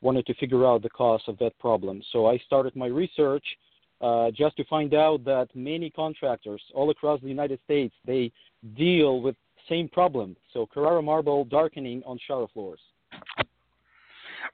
wanted 0.02 0.26
to 0.26 0.34
figure 0.34 0.66
out 0.66 0.82
the 0.82 0.90
cause 0.90 1.22
of 1.26 1.38
that 1.38 1.58
problem. 1.58 2.02
So 2.12 2.26
I 2.26 2.38
started 2.46 2.74
my 2.76 2.86
research 2.86 3.44
uh, 4.00 4.30
just 4.30 4.56
to 4.56 4.64
find 4.64 4.94
out 4.94 5.24
that 5.24 5.48
many 5.54 5.90
contractors 5.90 6.62
all 6.74 6.90
across 6.90 7.20
the 7.20 7.28
United 7.28 7.60
States, 7.64 7.94
they 8.06 8.32
deal 8.76 9.20
with 9.20 9.36
same 9.68 9.88
problem. 9.88 10.36
So 10.52 10.66
Carrara 10.66 11.02
marble 11.02 11.44
darkening 11.44 12.02
on 12.06 12.18
shower 12.26 12.46
floors. 12.52 12.80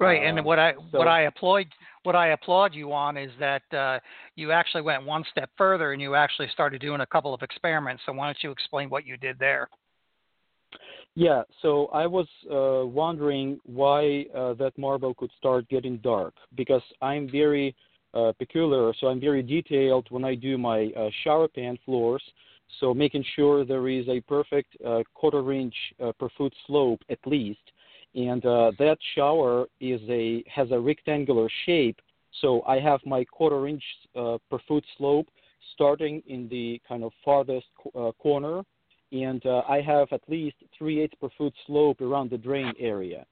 Right, 0.01 0.23
and 0.23 0.41
uh, 0.41 0.43
what 0.43 0.59
I 0.59 0.75
so, 0.75 0.99
what 0.99 1.09
I 1.09 1.23
applaud 1.23 1.67
what 2.03 2.15
I 2.17 2.29
applaud 2.29 2.75
you 2.75 2.93
on 2.93 3.17
is 3.17 3.31
that 3.41 3.63
uh, 3.73 3.99
you 4.37 4.53
actually 4.53 4.83
went 4.83 5.05
one 5.05 5.25
step 5.31 5.51
further 5.59 5.93
and 5.93 6.01
you 6.01 6.15
actually 6.15 6.49
started 6.53 6.81
doing 6.81 7.01
a 7.01 7.07
couple 7.07 7.35
of 7.35 7.43
experiments. 7.43 8.03
So 8.07 8.13
why 8.13 8.27
don't 8.27 8.39
you 8.43 8.51
explain 8.51 8.89
what 8.91 9.07
you 9.07 9.17
did 9.17 9.39
there? 9.39 9.69
Yeah, 11.15 11.43
so 11.63 11.87
I 11.87 12.07
was 12.07 12.27
uh, 12.51 12.87
wondering 12.87 13.59
why 13.65 14.27
uh, 14.35 14.53
that 14.55 14.73
marble 14.77 15.15
could 15.15 15.31
start 15.39 15.67
getting 15.69 15.97
dark 15.99 16.35
because 16.55 16.83
I'm 17.01 17.29
very 17.31 17.75
uh, 18.13 18.33
peculiar, 18.39 18.93
so 19.01 19.09
I'm 19.09 19.21
very 19.21 19.43
detailed 19.43 20.07
when 20.11 20.25
I 20.25 20.35
do 20.35 20.59
my 20.59 20.93
uh, 20.97 21.09
shower 21.25 21.49
pan 21.49 21.79
floors. 21.85 22.23
So 22.81 22.93
making 22.93 23.25
sure 23.35 23.65
there 23.65 23.89
is 23.89 24.07
a 24.09 24.21
perfect 24.23 24.77
uh, 24.85 25.03
quarter 25.15 25.53
inch 25.53 25.75
uh, 26.03 26.13
per 26.19 26.29
foot 26.37 26.53
slope 26.67 27.01
at 27.09 27.19
least 27.25 27.61
and 28.17 28.45
uh, 28.47 28.73
that 28.79 28.99
shower 29.15 29.67
is 29.81 30.01
a 30.09 30.43
has 30.49 30.71
a 30.73 30.81
rectangular 30.81 31.49
shape. 31.67 32.01
So 32.41 32.63
I 32.67 32.81
have 32.81 33.01
my 33.05 33.25
quarter 33.25 33.69
inch 33.69 33.85
uh, 34.15 34.39
per 34.51 34.59
foot 34.67 34.85
slope. 34.97 35.29
starting 35.75 36.23
in 36.27 36.49
the 36.49 36.81
kind 36.89 37.03
of 37.05 37.13
farthest 37.25 37.67
uh, 37.95 38.13
corner, 38.19 38.63
and 39.13 39.45
uh, 39.47 39.63
I 39.69 39.81
have 39.81 40.09
at 40.13 40.23
least 40.29 40.57
three 40.77 41.01
eighths 41.01 41.15
per 41.21 41.29
foot 41.37 41.55
slope 41.67 42.01
around 42.01 42.31
the 42.31 42.39
drain 42.39 42.73
area. 42.79 43.25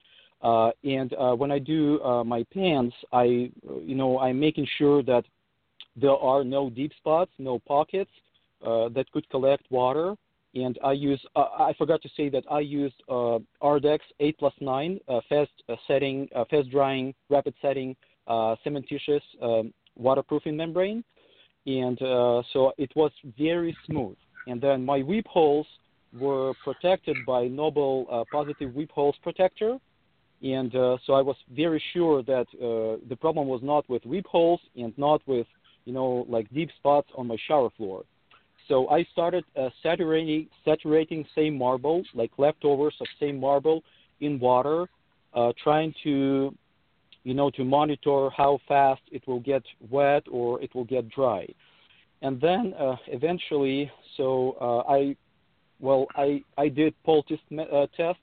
Uh, 0.42 0.70
and 0.84 1.14
uh, 1.14 1.34
when 1.34 1.50
I 1.50 1.58
do 1.58 2.00
my 2.26 2.44
pans, 2.52 2.92
I, 3.12 3.24
you 3.90 3.94
know, 3.94 4.18
I'm 4.18 4.38
making 4.38 4.66
sure 4.78 5.02
that 5.04 5.24
there 5.96 6.16
are 6.16 6.44
no 6.44 6.68
deep 6.68 6.92
spots, 6.98 7.30
no 7.38 7.58
pockets 7.60 8.10
that 8.60 9.06
could 9.12 9.28
collect 9.30 9.64
water. 9.70 10.16
And 10.54 10.78
I 10.84 10.92
use, 10.92 11.20
uh, 11.34 11.46
I 11.58 11.74
forgot 11.76 12.00
to 12.02 12.08
say 12.16 12.28
that 12.28 12.44
I 12.50 12.60
used 12.60 12.94
uh, 13.08 13.38
Ardex 13.60 13.98
8 14.20 14.38
plus 14.38 14.52
9 14.60 15.00
uh, 15.08 15.20
fast 15.28 15.50
uh, 15.68 15.74
setting, 15.88 16.28
uh, 16.34 16.44
fast 16.48 16.70
drying, 16.70 17.12
rapid 17.28 17.54
setting, 17.60 17.96
uh, 18.28 18.54
cementitious 18.64 19.20
um, 19.42 19.74
waterproofing 19.96 20.56
membrane. 20.56 21.02
And 21.66 22.00
uh, 22.02 22.42
so 22.52 22.72
it 22.78 22.92
was 22.94 23.10
very 23.36 23.76
smooth. 23.86 24.16
And 24.46 24.60
then 24.60 24.84
my 24.84 25.02
weep 25.02 25.26
holes 25.26 25.66
were 26.16 26.52
protected 26.62 27.26
by 27.26 27.48
Noble 27.48 28.26
Positive 28.30 28.72
Weep 28.74 28.92
Holes 28.92 29.16
Protector. 29.22 29.78
And 30.44 30.74
uh, 30.76 30.98
so 31.06 31.14
I 31.14 31.22
was 31.22 31.36
very 31.50 31.82
sure 31.94 32.22
that 32.22 32.46
uh, 32.54 33.00
the 33.08 33.16
problem 33.18 33.48
was 33.48 33.60
not 33.62 33.88
with 33.88 34.04
weep 34.04 34.26
holes 34.26 34.60
and 34.76 34.96
not 34.98 35.22
with, 35.26 35.46
you 35.86 35.94
know, 35.94 36.26
like 36.28 36.52
deep 36.52 36.70
spots 36.76 37.08
on 37.16 37.26
my 37.26 37.36
shower 37.48 37.70
floor. 37.78 38.04
So 38.68 38.88
I 38.88 39.04
started 39.12 39.44
uh, 39.56 39.68
saturating 39.82 40.48
saturating 40.64 41.26
same 41.34 41.58
marble, 41.58 42.02
like 42.14 42.30
leftovers 42.38 42.94
of 43.00 43.06
same 43.20 43.38
marble, 43.38 43.82
in 44.20 44.38
water, 44.38 44.88
uh, 45.34 45.52
trying 45.62 45.94
to, 46.04 46.54
you 47.24 47.34
know, 47.34 47.50
to 47.50 47.64
monitor 47.64 48.30
how 48.30 48.58
fast 48.66 49.02
it 49.12 49.26
will 49.26 49.40
get 49.40 49.62
wet 49.90 50.22
or 50.30 50.62
it 50.62 50.74
will 50.74 50.84
get 50.84 51.10
dry, 51.10 51.46
and 52.22 52.40
then 52.40 52.72
uh, 52.78 52.96
eventually, 53.08 53.90
so 54.16 54.56
uh, 54.60 54.90
I, 54.90 55.16
well, 55.78 56.06
I 56.16 56.42
I 56.56 56.68
did 56.68 56.94
poultice 57.04 57.40
uh, 57.52 57.86
test 57.96 58.18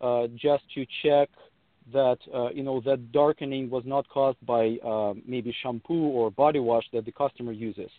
uh, 0.00 0.28
just 0.28 0.64
to 0.74 0.86
check 1.02 1.28
that 1.92 2.18
you 2.54 2.62
know 2.62 2.80
that 2.80 3.12
darkening 3.12 3.68
was 3.68 3.82
not 3.84 4.08
caused 4.08 4.38
by 4.46 4.78
maybe 5.26 5.54
shampoo 5.62 6.04
or 6.16 6.30
body 6.30 6.60
wash 6.60 6.84
that 6.92 7.04
the 7.04 7.12
customer 7.12 7.52
uses. 7.52 7.90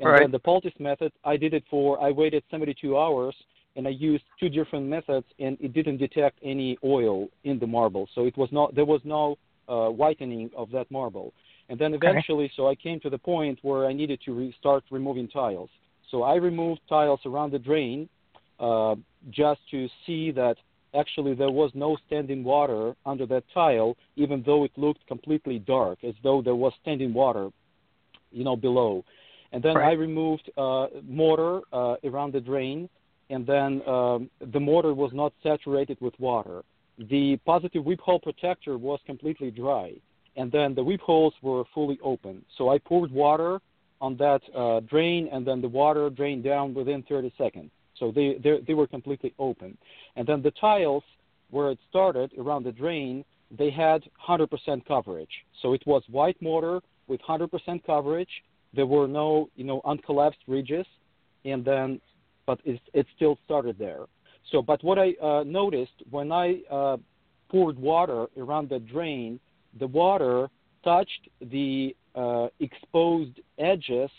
And 0.00 0.08
right. 0.08 0.20
then 0.22 0.30
the 0.30 0.38
poultice 0.38 0.72
method, 0.78 1.12
I 1.24 1.36
did 1.36 1.52
it 1.52 1.62
for, 1.70 2.02
I 2.02 2.10
waited 2.10 2.42
72 2.50 2.96
hours 2.96 3.34
and 3.76 3.86
I 3.86 3.90
used 3.90 4.24
two 4.40 4.48
different 4.48 4.86
methods 4.86 5.26
and 5.38 5.58
it 5.60 5.74
didn't 5.74 5.98
detect 5.98 6.38
any 6.42 6.78
oil 6.82 7.28
in 7.44 7.58
the 7.58 7.66
marble. 7.66 8.08
So 8.14 8.24
it 8.24 8.36
was 8.36 8.48
not, 8.50 8.74
there 8.74 8.86
was 8.86 9.02
no 9.04 9.36
uh, 9.68 9.90
whitening 9.90 10.50
of 10.56 10.70
that 10.70 10.90
marble. 10.90 11.32
And 11.68 11.78
then 11.78 11.94
eventually, 11.94 12.46
okay. 12.46 12.54
so 12.56 12.68
I 12.68 12.74
came 12.74 12.98
to 13.00 13.10
the 13.10 13.18
point 13.18 13.58
where 13.62 13.86
I 13.86 13.92
needed 13.92 14.20
to 14.24 14.32
re- 14.32 14.54
start 14.58 14.84
removing 14.90 15.28
tiles. 15.28 15.70
So 16.10 16.22
I 16.22 16.34
removed 16.36 16.80
tiles 16.88 17.20
around 17.26 17.52
the 17.52 17.58
drain 17.58 18.08
uh, 18.58 18.96
just 19.30 19.60
to 19.70 19.88
see 20.06 20.32
that 20.32 20.56
actually 20.94 21.34
there 21.34 21.50
was 21.50 21.70
no 21.74 21.96
standing 22.06 22.42
water 22.42 22.96
under 23.06 23.26
that 23.26 23.44
tile, 23.54 23.96
even 24.16 24.42
though 24.44 24.64
it 24.64 24.72
looked 24.76 25.06
completely 25.06 25.58
dark, 25.60 26.02
as 26.02 26.14
though 26.22 26.42
there 26.42 26.56
was 26.56 26.72
standing 26.82 27.12
water, 27.12 27.50
you 28.32 28.44
know, 28.44 28.56
below. 28.56 29.04
And 29.52 29.62
then 29.62 29.76
right. 29.76 29.90
I 29.90 29.92
removed 29.92 30.50
uh, 30.56 30.86
mortar 31.02 31.60
uh, 31.72 31.96
around 32.04 32.32
the 32.32 32.40
drain, 32.40 32.88
and 33.30 33.46
then 33.46 33.82
um, 33.86 34.30
the 34.52 34.60
mortar 34.60 34.94
was 34.94 35.12
not 35.12 35.32
saturated 35.42 35.98
with 36.00 36.18
water. 36.18 36.62
The 36.98 37.36
positive 37.46 37.84
weep 37.84 38.00
hole 38.00 38.20
protector 38.20 38.76
was 38.78 39.00
completely 39.06 39.50
dry, 39.50 39.94
and 40.36 40.52
then 40.52 40.74
the 40.74 40.84
weep 40.84 41.00
holes 41.00 41.34
were 41.42 41.64
fully 41.74 41.98
open. 42.02 42.44
So 42.58 42.68
I 42.68 42.78
poured 42.78 43.10
water 43.10 43.60
on 44.00 44.16
that 44.16 44.42
uh, 44.54 44.80
drain, 44.80 45.28
and 45.32 45.46
then 45.46 45.60
the 45.60 45.68
water 45.68 46.10
drained 46.10 46.44
down 46.44 46.74
within 46.74 47.02
30 47.02 47.32
seconds. 47.36 47.70
So 47.98 48.10
they, 48.10 48.38
they, 48.42 48.60
they 48.66 48.74
were 48.74 48.86
completely 48.86 49.34
open. 49.38 49.76
And 50.16 50.26
then 50.26 50.42
the 50.42 50.52
tiles, 50.52 51.04
where 51.50 51.70
it 51.70 51.78
started 51.88 52.32
around 52.38 52.64
the 52.64 52.72
drain, 52.72 53.24
they 53.56 53.70
had 53.70 54.02
100% 54.26 54.86
coverage. 54.86 55.44
So 55.60 55.74
it 55.74 55.82
was 55.86 56.02
white 56.08 56.40
mortar 56.40 56.80
with 57.08 57.20
100% 57.22 57.84
coverage 57.84 58.30
there 58.74 58.86
were 58.86 59.08
no, 59.08 59.48
you 59.56 59.64
know, 59.64 59.80
uncollapsed 59.84 60.44
ridges, 60.46 60.86
and 61.44 61.64
then, 61.64 62.00
but 62.46 62.60
it, 62.64 62.80
it 62.92 63.06
still 63.16 63.38
started 63.44 63.78
there. 63.78 64.04
So, 64.50 64.62
but 64.62 64.82
what 64.82 64.98
I 64.98 65.14
uh, 65.22 65.44
noticed 65.44 66.02
when 66.10 66.32
I 66.32 66.60
uh, 66.70 66.96
poured 67.50 67.78
water 67.78 68.26
around 68.36 68.68
the 68.68 68.78
drain, 68.78 69.38
the 69.78 69.86
water 69.86 70.48
touched 70.82 71.28
the 71.40 71.94
uh, 72.14 72.48
exposed 72.60 73.40
edges 73.58 74.10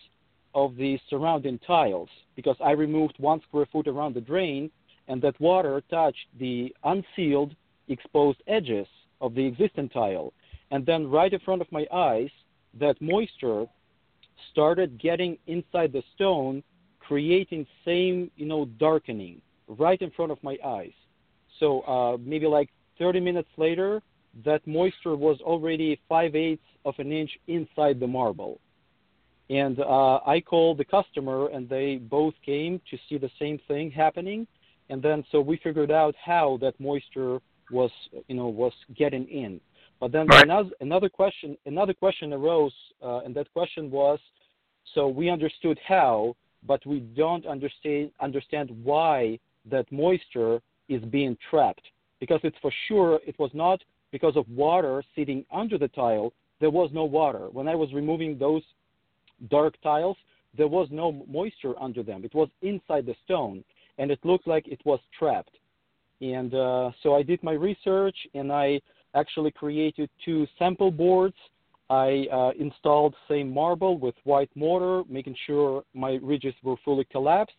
of 0.53 0.75
the 0.75 0.99
surrounding 1.09 1.59
tiles 1.59 2.09
because 2.35 2.55
I 2.63 2.71
removed 2.71 3.15
one 3.17 3.41
square 3.47 3.67
foot 3.71 3.87
around 3.87 4.15
the 4.15 4.21
drain, 4.21 4.69
and 5.07 5.21
that 5.21 5.39
water 5.39 5.81
touched 5.89 6.27
the 6.39 6.73
unsealed 6.83 7.55
exposed 7.87 8.41
edges 8.47 8.87
of 9.19 9.33
the 9.35 9.45
existing 9.45 9.89
tile. 9.89 10.33
And 10.71 10.85
then 10.85 11.09
right 11.09 11.31
in 11.31 11.39
front 11.39 11.61
of 11.61 11.71
my 11.71 11.85
eyes, 11.91 12.29
that 12.79 13.01
moisture 13.01 13.65
started 14.51 14.99
getting 14.99 15.37
inside 15.47 15.93
the 15.93 16.03
stone, 16.15 16.63
creating 16.99 17.65
same, 17.85 18.31
you 18.35 18.45
know, 18.45 18.65
darkening 18.79 19.41
right 19.67 20.01
in 20.01 20.11
front 20.11 20.31
of 20.31 20.41
my 20.43 20.57
eyes. 20.65 20.93
So 21.59 21.81
uh, 21.81 22.17
maybe 22.19 22.47
like 22.47 22.69
30 22.99 23.19
minutes 23.19 23.49
later, 23.57 24.01
that 24.45 24.65
moisture 24.65 25.15
was 25.15 25.39
already 25.41 25.99
5 26.07 26.35
eighths 26.35 26.63
of 26.85 26.95
an 26.97 27.11
inch 27.11 27.31
inside 27.47 27.99
the 27.99 28.07
marble. 28.07 28.59
And 29.49 29.79
uh, 29.79 30.19
I 30.25 30.39
called 30.39 30.77
the 30.77 30.85
customer, 30.85 31.49
and 31.49 31.67
they 31.67 31.97
both 31.97 32.33
came 32.45 32.79
to 32.89 32.97
see 33.09 33.17
the 33.17 33.29
same 33.37 33.59
thing 33.67 33.91
happening. 33.91 34.47
And 34.89 35.01
then 35.01 35.25
so 35.31 35.41
we 35.41 35.57
figured 35.57 35.91
out 35.91 36.15
how 36.23 36.57
that 36.61 36.79
moisture 36.79 37.39
was, 37.69 37.91
you 38.27 38.35
know, 38.35 38.47
was 38.47 38.73
getting 38.95 39.27
in. 39.27 39.59
But 40.01 40.11
then 40.11 40.25
right. 40.25 40.43
another, 40.43 40.71
another 40.81 41.09
question 41.09 41.55
another 41.67 41.93
question 41.93 42.33
arose, 42.33 42.73
uh, 43.03 43.19
and 43.19 43.33
that 43.35 43.53
question 43.53 43.89
was, 43.91 44.19
so 44.95 45.07
we 45.07 45.29
understood 45.29 45.79
how, 45.87 46.35
but 46.67 46.83
we 46.87 46.99
don't 46.99 47.45
understand 47.45 48.11
understand 48.19 48.71
why 48.83 49.39
that 49.69 49.89
moisture 49.91 50.59
is 50.89 51.03
being 51.03 51.37
trapped. 51.49 51.85
Because 52.19 52.39
it's 52.43 52.57
for 52.61 52.71
sure 52.87 53.19
it 53.25 53.37
was 53.37 53.51
not 53.53 53.79
because 54.11 54.35
of 54.35 54.49
water 54.49 55.03
sitting 55.15 55.45
under 55.51 55.77
the 55.77 55.87
tile. 55.89 56.33
There 56.59 56.71
was 56.71 56.89
no 56.91 57.05
water 57.05 57.49
when 57.51 57.67
I 57.67 57.75
was 57.75 57.93
removing 57.93 58.37
those 58.37 58.63
dark 59.49 59.75
tiles. 59.83 60.17
There 60.57 60.67
was 60.67 60.87
no 60.91 61.23
moisture 61.29 61.75
under 61.79 62.01
them. 62.01 62.25
It 62.25 62.33
was 62.33 62.49
inside 62.63 63.05
the 63.05 63.15
stone, 63.23 63.63
and 63.99 64.09
it 64.09 64.19
looked 64.23 64.47
like 64.47 64.67
it 64.67 64.81
was 64.83 64.99
trapped. 65.17 65.55
And 66.21 66.53
uh, 66.53 66.91
so 67.01 67.15
I 67.15 67.23
did 67.23 67.41
my 67.41 67.53
research, 67.53 68.15
and 68.33 68.51
I 68.51 68.81
actually 69.15 69.51
created 69.51 70.09
two 70.23 70.47
sample 70.57 70.91
boards. 70.91 71.35
I 71.89 72.27
uh, 72.31 72.51
installed 72.57 73.15
same 73.29 73.53
marble 73.53 73.97
with 73.97 74.15
white 74.23 74.49
mortar, 74.55 75.03
making 75.09 75.35
sure 75.45 75.83
my 75.93 76.19
ridges 76.21 76.53
were 76.63 76.77
fully 76.85 77.05
collapsed. 77.11 77.55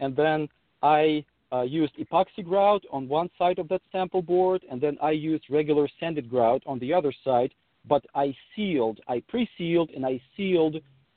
And 0.00 0.16
then 0.16 0.48
I 0.82 1.24
uh, 1.52 1.62
used 1.62 1.94
epoxy 1.96 2.44
grout 2.44 2.82
on 2.90 3.08
one 3.08 3.28
side 3.38 3.58
of 3.58 3.68
that 3.68 3.82
sample 3.92 4.22
board, 4.22 4.62
and 4.70 4.80
then 4.80 4.96
I 5.02 5.10
used 5.10 5.44
regular 5.50 5.88
sanded 6.00 6.30
grout 6.30 6.62
on 6.66 6.78
the 6.78 6.92
other 6.92 7.12
side. 7.22 7.52
But 7.86 8.04
I 8.14 8.34
sealed, 8.56 9.00
I 9.08 9.22
pre-sealed, 9.28 9.90
and 9.90 10.06
I 10.06 10.20
sealed 10.36 10.76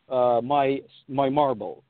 uh, 0.10 0.42
my 0.44 0.82
my 1.08 1.30
marble. 1.30 1.84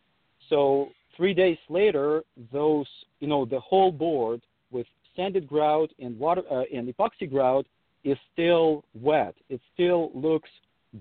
So 0.50 0.90
three 1.16 1.34
days 1.34 1.58
later, 1.70 2.24
those 2.54 2.88
you 3.20 3.28
know 3.28 3.46
the 3.46 3.60
whole 3.60 3.92
board 3.92 4.42
with 4.72 4.86
sanded 5.16 5.48
grout 5.48 5.90
and 6.00 6.18
water 6.20 6.44
uh, 6.52 6.64
and 6.72 6.88
epoxy 6.94 7.30
grout 7.30 7.66
is 8.08 8.18
still 8.32 8.86
wet. 8.94 9.36
It 9.50 9.60
still 9.74 10.12
looks 10.14 10.50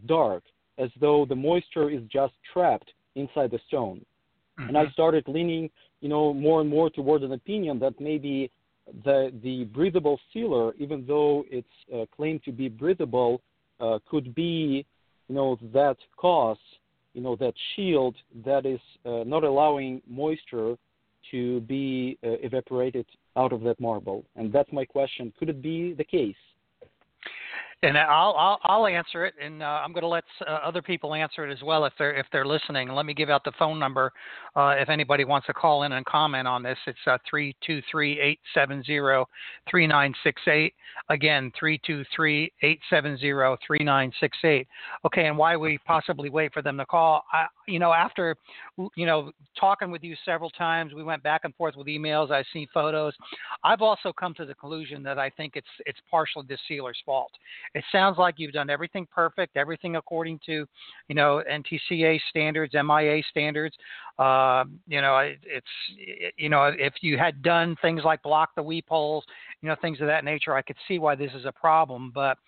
dark, 0.07 0.43
as 0.77 0.91
though 1.01 1.25
the 1.25 1.37
moisture 1.37 1.89
is 1.89 2.03
just 2.13 2.35
trapped 2.53 2.91
inside 3.15 3.51
the 3.53 3.61
stone. 3.69 3.99
Mm-hmm. 4.59 4.69
And 4.69 4.77
I 4.77 4.83
mm-hmm. 4.83 4.93
started 4.93 5.25
leaning, 5.29 5.71
you 6.01 6.09
know, 6.09 6.35
more 6.35 6.61
and 6.61 6.69
more 6.69 6.91
towards 6.91 7.23
an 7.25 7.33
opinion 7.33 7.79
that 7.79 7.95
maybe 8.01 8.51
the 9.05 9.33
the 9.43 9.65
breathable 9.65 10.19
sealer, 10.33 10.75
even 10.79 11.05
though 11.07 11.45
it's 11.49 11.77
uh, 11.95 12.07
claimed 12.15 12.43
to 12.45 12.53
be 12.53 12.69
breathable, 12.69 13.41
uh, 13.81 13.99
could 14.11 14.35
be, 14.35 14.85
you 15.29 15.35
know, 15.35 15.59
that 15.73 15.97
cause, 16.17 16.59
you 17.15 17.23
know, 17.23 17.37
that 17.37 17.55
shield 17.75 18.17
that 18.45 18.67
is 18.67 18.81
uh, 19.05 19.23
not 19.25 19.45
allowing 19.45 20.03
moisture 20.09 20.77
to 21.31 21.61
be 21.63 22.19
uh, 22.25 22.31
evaporated 22.43 23.07
out 23.37 23.53
of 23.53 23.61
that 23.63 23.79
marble. 23.81 24.25
And 24.35 24.53
that's 24.53 24.73
my 24.73 24.85
question: 24.85 25.33
Could 25.39 25.51
it 25.51 25.63
be 25.63 25.95
the 25.95 26.05
case? 26.05 26.43
And 27.83 27.99
I'll 27.99 28.35
I'll, 28.37 28.59
I'll 28.65 28.87
answer 28.87 29.27
it, 29.27 29.35
and 29.43 29.63
uh, 29.63 29.67
I'm 29.67 29.93
going 29.93 30.03
to 30.03 30.09
let 30.09 30.25
uh, 30.47 30.51
other 30.65 30.81
people 30.81 31.15
answer 31.15 31.47
it 31.47 31.53
as 31.53 31.63
well 31.63 31.85
if 31.85 31.93
they're 31.99 32.15
if 32.15 32.27
they're 32.33 32.47
listening. 32.47 32.89
Let 32.89 33.07
me 33.07 33.15
give 33.15 33.29
out 33.29 33.45
the 33.45 33.53
phone 33.59 33.79
number 33.79 34.13
uh, 34.55 34.75
if 34.79 34.89
anybody 34.89 35.25
wants 35.25 35.47
to 35.49 35.55
call 35.55 35.83
in 35.83 35.93
and 35.93 36.05
comment 36.07 36.49
on 36.49 36.63
this. 36.63 36.79
It's 36.87 36.99
uh, 37.07 37.19
three 37.29 37.55
two 37.65 37.83
three 37.91 38.19
eight 38.21 38.41
seven 38.55 38.83
zero 38.83 39.27
three 39.71 39.87
nine 39.87 40.15
six 40.25 40.41
eight. 40.49 40.75
Again, 41.11 41.53
three 41.59 41.79
two 41.87 42.05
three 42.15 42.51
eight 42.63 42.81
seven 42.89 43.19
zero 43.19 43.59
three 43.67 43.85
nine 43.85 44.11
six 44.21 44.39
eight. 44.45 44.67
Okay, 45.05 45.27
and 45.27 45.37
why 45.37 45.57
we 45.57 45.79
possibly 45.87 46.31
wait 46.31 46.55
for 46.55 46.63
them 46.63 46.79
to 46.79 46.87
call? 46.87 47.25
I, 47.33 47.47
you 47.67 47.79
know, 47.79 47.93
after 47.93 48.37
you 48.95 49.07
know 49.07 49.33
talking 49.59 49.91
with 49.91 50.03
you 50.03 50.15
several 50.25 50.51
times, 50.51 50.95
we 50.95 51.03
went 51.03 51.23
back 51.23 51.43
and 51.45 51.55
forth 51.55 51.77
with 51.77 51.87
emails. 51.87 52.31
I've 52.31 52.47
seen 52.53 52.69
photos. 52.73 53.15
I've 53.65 53.83
also 53.83 54.13
come 54.13 54.35
to 54.35 54.45
the 54.45 54.55
conclusion 54.55 55.03
that 55.03 55.19
I 55.19 55.31
think 55.31 55.55
it's 55.57 55.67
it's 55.85 55.99
partially 56.11 56.45
the 56.49 56.59
sealer's 56.69 56.99
fault. 57.05 57.33
It 57.75 57.85
sounds 57.91 58.19
like 58.19 58.37
you've 58.39 58.53
done 58.53 58.71
everything 58.71 59.07
perfect, 59.13 59.57
everything 59.57 59.97
according 59.97 60.41
to, 60.47 60.67
you 61.09 61.15
know, 61.15 61.43
NTCA 61.51 62.21
standards, 62.31 62.75
MIA 62.75 63.23
standards. 63.31 63.77
Uh, 64.19 64.65
you 64.87 65.01
know, 65.01 65.19
it, 65.19 65.39
it's 65.45 66.35
you 66.37 66.49
know, 66.49 66.73
if 66.77 66.95
you 67.01 67.19
had 67.19 67.43
done 67.43 67.77
things 67.83 68.03
like 68.05 68.23
block 68.23 68.51
the 68.57 68.63
weep 68.63 68.87
holes, 68.89 69.25
you 69.61 69.69
know, 69.69 69.77
things 69.81 70.01
of 70.01 70.07
that 70.07 70.25
nature, 70.25 70.55
I 70.55 70.63
could 70.63 70.77
see 70.87 70.99
why 70.99 71.15
this 71.15 71.33
is 71.35 71.45
a 71.45 71.53
problem. 71.53 72.13
But 72.15 72.39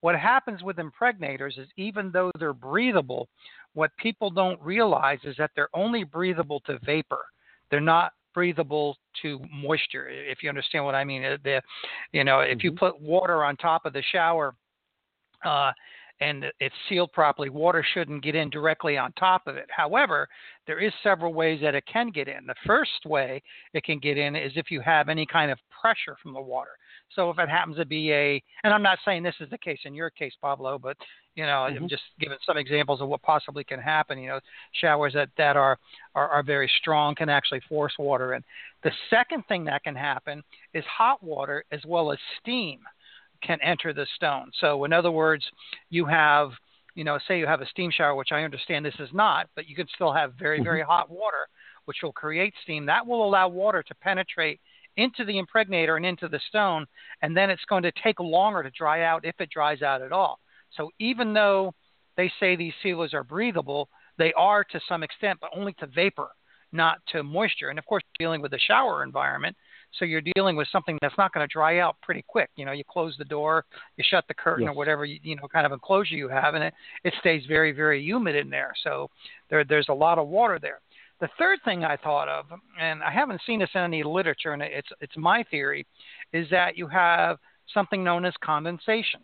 what 0.00 0.14
happens 0.14 0.62
with 0.62 0.78
impregnators 0.78 1.58
is 1.58 1.68
even 1.76 2.10
though 2.12 2.30
they're 2.38 2.52
breathable, 2.52 3.28
what 3.76 3.90
people 3.98 4.30
don't 4.30 4.60
realize 4.62 5.18
is 5.24 5.36
that 5.36 5.50
they're 5.54 5.68
only 5.74 6.02
breathable 6.02 6.60
to 6.60 6.78
vapor. 6.84 7.20
They're 7.70 7.78
not 7.78 8.12
breathable 8.32 8.96
to 9.20 9.38
moisture. 9.52 10.08
If 10.08 10.42
you 10.42 10.48
understand 10.48 10.86
what 10.86 10.94
I 10.94 11.04
mean, 11.04 11.22
uh, 11.24 11.36
the, 11.44 11.60
you 12.12 12.24
know, 12.24 12.40
if 12.40 12.58
mm-hmm. 12.58 12.64
you 12.64 12.72
put 12.72 12.98
water 12.98 13.44
on 13.44 13.56
top 13.56 13.84
of 13.84 13.92
the 13.92 14.02
shower, 14.12 14.54
uh, 15.44 15.72
and 16.20 16.46
it's 16.58 16.74
sealed 16.88 17.12
properly, 17.12 17.50
water 17.50 17.84
shouldn't 17.92 18.24
get 18.24 18.34
in 18.34 18.48
directly 18.48 18.96
on 18.96 19.12
top 19.12 19.46
of 19.46 19.58
it. 19.58 19.66
However, 19.68 20.26
there 20.66 20.80
is 20.80 20.92
several 21.02 21.34
ways 21.34 21.60
that 21.60 21.74
it 21.74 21.84
can 21.86 22.10
get 22.10 22.28
in. 22.28 22.46
The 22.46 22.54
first 22.66 23.04
way 23.04 23.42
it 23.74 23.84
can 23.84 23.98
get 23.98 24.16
in 24.16 24.34
is 24.34 24.52
if 24.56 24.70
you 24.70 24.80
have 24.80 25.10
any 25.10 25.26
kind 25.26 25.50
of 25.50 25.58
pressure 25.78 26.16
from 26.22 26.32
the 26.32 26.40
water. 26.40 26.70
So 27.14 27.28
if 27.28 27.38
it 27.38 27.50
happens 27.50 27.76
to 27.76 27.84
be 27.84 28.10
a, 28.12 28.42
and 28.64 28.72
I'm 28.72 28.82
not 28.82 28.98
saying 29.04 29.22
this 29.22 29.34
is 29.40 29.50
the 29.50 29.58
case 29.58 29.80
in 29.84 29.94
your 29.94 30.08
case, 30.08 30.32
Pablo, 30.40 30.78
but 30.78 30.96
you 31.36 31.44
know, 31.44 31.66
mm-hmm. 31.68 31.84
I'm 31.84 31.88
just 31.88 32.02
giving 32.18 32.38
some 32.44 32.56
examples 32.56 33.00
of 33.00 33.08
what 33.08 33.22
possibly 33.22 33.62
can 33.62 33.78
happen. 33.78 34.18
You 34.18 34.28
know, 34.30 34.40
showers 34.80 35.12
that 35.12 35.28
that 35.38 35.56
are, 35.56 35.78
are 36.14 36.28
are 36.28 36.42
very 36.42 36.70
strong 36.80 37.14
can 37.14 37.28
actually 37.28 37.60
force 37.68 37.92
water 37.98 38.34
in. 38.34 38.42
The 38.82 38.92
second 39.10 39.44
thing 39.46 39.64
that 39.64 39.84
can 39.84 39.94
happen 39.94 40.42
is 40.74 40.84
hot 40.84 41.22
water 41.22 41.64
as 41.70 41.80
well 41.86 42.10
as 42.10 42.18
steam 42.40 42.80
can 43.42 43.58
enter 43.62 43.92
the 43.92 44.06
stone. 44.16 44.50
So 44.60 44.84
in 44.84 44.92
other 44.92 45.10
words, 45.10 45.44
you 45.90 46.06
have 46.06 46.50
you 46.94 47.04
know, 47.04 47.18
say 47.28 47.38
you 47.38 47.46
have 47.46 47.60
a 47.60 47.66
steam 47.66 47.90
shower, 47.90 48.14
which 48.14 48.32
I 48.32 48.42
understand 48.42 48.84
this 48.84 48.94
is 48.98 49.10
not, 49.12 49.48
but 49.54 49.68
you 49.68 49.76
could 49.76 49.88
still 49.94 50.12
have 50.14 50.32
very, 50.38 50.62
very 50.62 50.80
mm-hmm. 50.80 50.90
hot 50.90 51.10
water, 51.10 51.46
which 51.84 51.98
will 52.02 52.12
create 52.12 52.54
steam. 52.62 52.86
That 52.86 53.06
will 53.06 53.22
allow 53.22 53.48
water 53.48 53.82
to 53.82 53.94
penetrate 53.96 54.60
into 54.96 55.22
the 55.26 55.38
impregnator 55.38 55.98
and 55.98 56.06
into 56.06 56.26
the 56.26 56.40
stone, 56.48 56.86
and 57.20 57.36
then 57.36 57.50
it's 57.50 57.64
going 57.68 57.82
to 57.82 57.92
take 58.02 58.18
longer 58.18 58.62
to 58.62 58.70
dry 58.70 59.02
out 59.02 59.26
if 59.26 59.34
it 59.40 59.50
dries 59.50 59.82
out 59.82 60.00
at 60.00 60.10
all. 60.10 60.38
So 60.76 60.90
even 60.98 61.32
though 61.32 61.74
they 62.16 62.30
say 62.40 62.56
these 62.56 62.72
sealers 62.82 63.14
are 63.14 63.24
breathable, 63.24 63.88
they 64.18 64.32
are 64.34 64.64
to 64.64 64.80
some 64.88 65.02
extent, 65.02 65.38
but 65.40 65.50
only 65.54 65.74
to 65.74 65.86
vapor, 65.86 66.28
not 66.72 66.98
to 67.12 67.22
moisture. 67.22 67.68
And 67.68 67.78
of 67.78 67.86
course, 67.86 68.02
dealing 68.18 68.40
with 68.40 68.50
the 68.50 68.58
shower 68.58 69.02
environment, 69.02 69.56
so 69.98 70.04
you're 70.04 70.22
dealing 70.34 70.56
with 70.56 70.68
something 70.70 70.98
that's 71.00 71.16
not 71.16 71.32
going 71.32 71.46
to 71.46 71.52
dry 71.52 71.78
out 71.78 71.96
pretty 72.02 72.24
quick. 72.26 72.50
You 72.56 72.64
know, 72.64 72.72
you 72.72 72.84
close 72.84 73.14
the 73.18 73.24
door, 73.24 73.64
you 73.96 74.04
shut 74.08 74.24
the 74.28 74.34
curtain 74.34 74.64
yes. 74.64 74.72
or 74.72 74.76
whatever 74.76 75.04
you, 75.04 75.18
you 75.22 75.36
know 75.36 75.48
kind 75.48 75.66
of 75.66 75.72
enclosure 75.72 76.16
you 76.16 76.28
have, 76.28 76.54
and 76.54 76.64
it 76.64 76.74
it 77.04 77.14
stays 77.20 77.42
very 77.46 77.72
very 77.72 78.02
humid 78.02 78.36
in 78.36 78.50
there. 78.50 78.72
So 78.82 79.10
there 79.48 79.64
there's 79.64 79.88
a 79.88 79.94
lot 79.94 80.18
of 80.18 80.28
water 80.28 80.58
there. 80.60 80.80
The 81.20 81.28
third 81.38 81.60
thing 81.64 81.82
I 81.82 81.96
thought 81.96 82.28
of, 82.28 82.44
and 82.78 83.02
I 83.02 83.10
haven't 83.10 83.40
seen 83.46 83.60
this 83.60 83.70
in 83.74 83.80
any 83.80 84.02
literature, 84.02 84.52
and 84.52 84.62
it's 84.62 84.88
it's 85.00 85.16
my 85.16 85.44
theory, 85.50 85.86
is 86.32 86.46
that 86.50 86.76
you 86.76 86.86
have 86.88 87.38
something 87.72 88.04
known 88.04 88.24
as 88.24 88.34
condensation. 88.44 89.20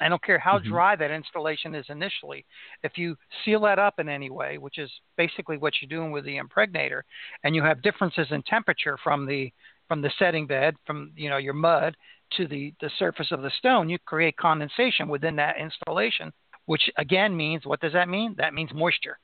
I 0.00 0.08
don't 0.08 0.22
care 0.22 0.38
how 0.38 0.58
mm-hmm. 0.58 0.68
dry 0.68 0.96
that 0.96 1.10
installation 1.10 1.74
is 1.74 1.86
initially. 1.88 2.44
If 2.82 2.96
you 2.96 3.16
seal 3.44 3.60
that 3.62 3.78
up 3.78 3.98
in 3.98 4.08
any 4.08 4.30
way, 4.30 4.58
which 4.58 4.78
is 4.78 4.90
basically 5.16 5.56
what 5.56 5.74
you're 5.80 5.88
doing 5.88 6.12
with 6.12 6.24
the 6.24 6.38
impregnator, 6.38 7.02
and 7.44 7.54
you 7.54 7.62
have 7.62 7.82
differences 7.82 8.26
in 8.30 8.42
temperature 8.42 8.98
from 9.02 9.26
the 9.26 9.52
from 9.88 10.02
the 10.02 10.10
setting 10.18 10.46
bed, 10.46 10.74
from 10.86 11.12
you 11.16 11.30
know 11.30 11.36
your 11.36 11.54
mud 11.54 11.96
to 12.36 12.46
the 12.46 12.74
the 12.80 12.90
surface 12.98 13.28
of 13.30 13.42
the 13.42 13.50
stone, 13.58 13.88
you 13.88 13.98
create 14.04 14.36
condensation 14.36 15.08
within 15.08 15.36
that 15.36 15.56
installation, 15.58 16.32
which 16.66 16.90
again 16.98 17.36
means 17.36 17.64
what 17.64 17.80
does 17.80 17.92
that 17.92 18.08
mean? 18.08 18.34
That 18.38 18.54
means 18.54 18.70
moisture. 18.74 19.18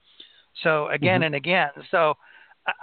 So 0.62 0.88
again 0.88 1.20
mm-hmm. 1.20 1.26
and 1.26 1.34
again. 1.34 1.70
So 1.90 2.14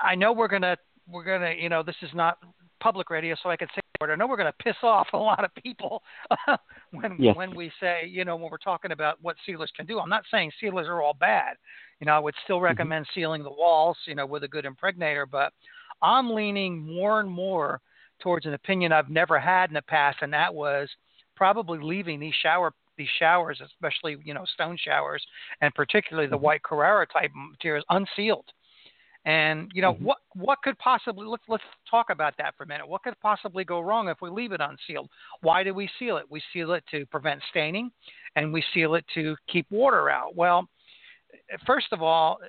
I 0.01 0.15
know 0.15 0.33
we're 0.33 0.47
gonna 0.47 0.77
we're 1.07 1.23
gonna 1.23 1.53
you 1.57 1.69
know 1.69 1.83
this 1.83 1.95
is 2.01 2.09
not 2.13 2.37
public 2.79 3.09
radio, 3.09 3.35
so 3.41 3.49
I 3.49 3.57
can. 3.57 3.67
I 4.01 4.15
know 4.15 4.27
we're 4.27 4.37
gonna 4.37 4.53
piss 4.63 4.77
off 4.81 5.07
a 5.11 5.17
lot 5.17 5.43
of 5.43 5.53
people 5.55 6.01
when 6.91 7.17
yes. 7.19 7.35
when 7.35 7.53
we 7.53 7.69
say 7.81 8.07
you 8.07 8.23
know 8.23 8.37
when 8.37 8.49
we're 8.49 8.57
talking 8.57 8.93
about 8.93 9.17
what 9.21 9.35
sealers 9.45 9.71
can 9.75 9.85
do. 9.85 9.99
I'm 9.99 10.07
not 10.07 10.23
saying 10.31 10.51
sealers 10.59 10.87
are 10.87 11.01
all 11.01 11.13
bad. 11.13 11.57
You 11.99 12.05
know 12.05 12.13
I 12.13 12.19
would 12.19 12.35
still 12.45 12.57
mm-hmm. 12.57 12.65
recommend 12.65 13.05
mm-hmm. 13.07 13.19
sealing 13.19 13.43
the 13.43 13.49
walls 13.49 13.97
you 14.05 14.15
know 14.15 14.25
with 14.25 14.45
a 14.45 14.47
good 14.47 14.65
impregnator, 14.65 15.25
but 15.25 15.51
I'm 16.01 16.33
leaning 16.33 16.79
more 16.79 17.19
and 17.19 17.29
more 17.29 17.81
towards 18.21 18.45
an 18.45 18.53
opinion 18.53 18.93
I've 18.93 19.09
never 19.09 19.37
had 19.37 19.69
in 19.69 19.73
the 19.73 19.81
past, 19.81 20.19
and 20.21 20.31
that 20.31 20.53
was 20.53 20.87
probably 21.35 21.79
leaving 21.81 22.21
these 22.21 22.35
shower 22.41 22.73
these 22.97 23.09
showers, 23.19 23.59
especially 23.65 24.15
you 24.23 24.33
know 24.33 24.45
stone 24.53 24.77
showers, 24.81 25.21
and 25.59 25.75
particularly 25.75 26.29
the 26.29 26.37
mm-hmm. 26.37 26.45
white 26.45 26.63
Carrara 26.63 27.05
type 27.05 27.31
materials, 27.35 27.85
unsealed. 27.89 28.45
And 29.29 29.69
you 29.75 29.83
know 29.83 29.93
mm-hmm. 29.93 30.05
what 30.05 30.17
what 30.33 30.57
could 30.63 30.75
possibly 30.79 31.27
let's 31.27 31.43
let's 31.47 31.63
talk 31.89 32.07
about 32.09 32.33
that 32.39 32.55
for 32.57 32.63
a 32.63 32.67
minute. 32.67 32.87
What 32.87 33.03
could 33.03 33.13
possibly 33.21 33.63
go 33.63 33.79
wrong 33.79 34.09
if 34.09 34.17
we 34.23 34.29
leave 34.31 34.53
it 34.53 34.59
unsealed? 34.59 35.07
Why 35.41 35.63
do 35.63 35.71
we 35.71 35.87
seal 35.99 36.17
it? 36.17 36.25
We 36.31 36.41
seal 36.51 36.73
it 36.73 36.83
to 36.89 37.05
prevent 37.05 37.39
staining, 37.51 37.91
and 38.35 38.51
we 38.51 38.63
seal 38.73 38.95
it 38.95 39.05
to 39.13 39.35
keep 39.47 39.67
water 39.69 40.09
out. 40.09 40.35
Well, 40.35 40.67
first 41.67 41.87
of 41.91 42.01
all, 42.01 42.39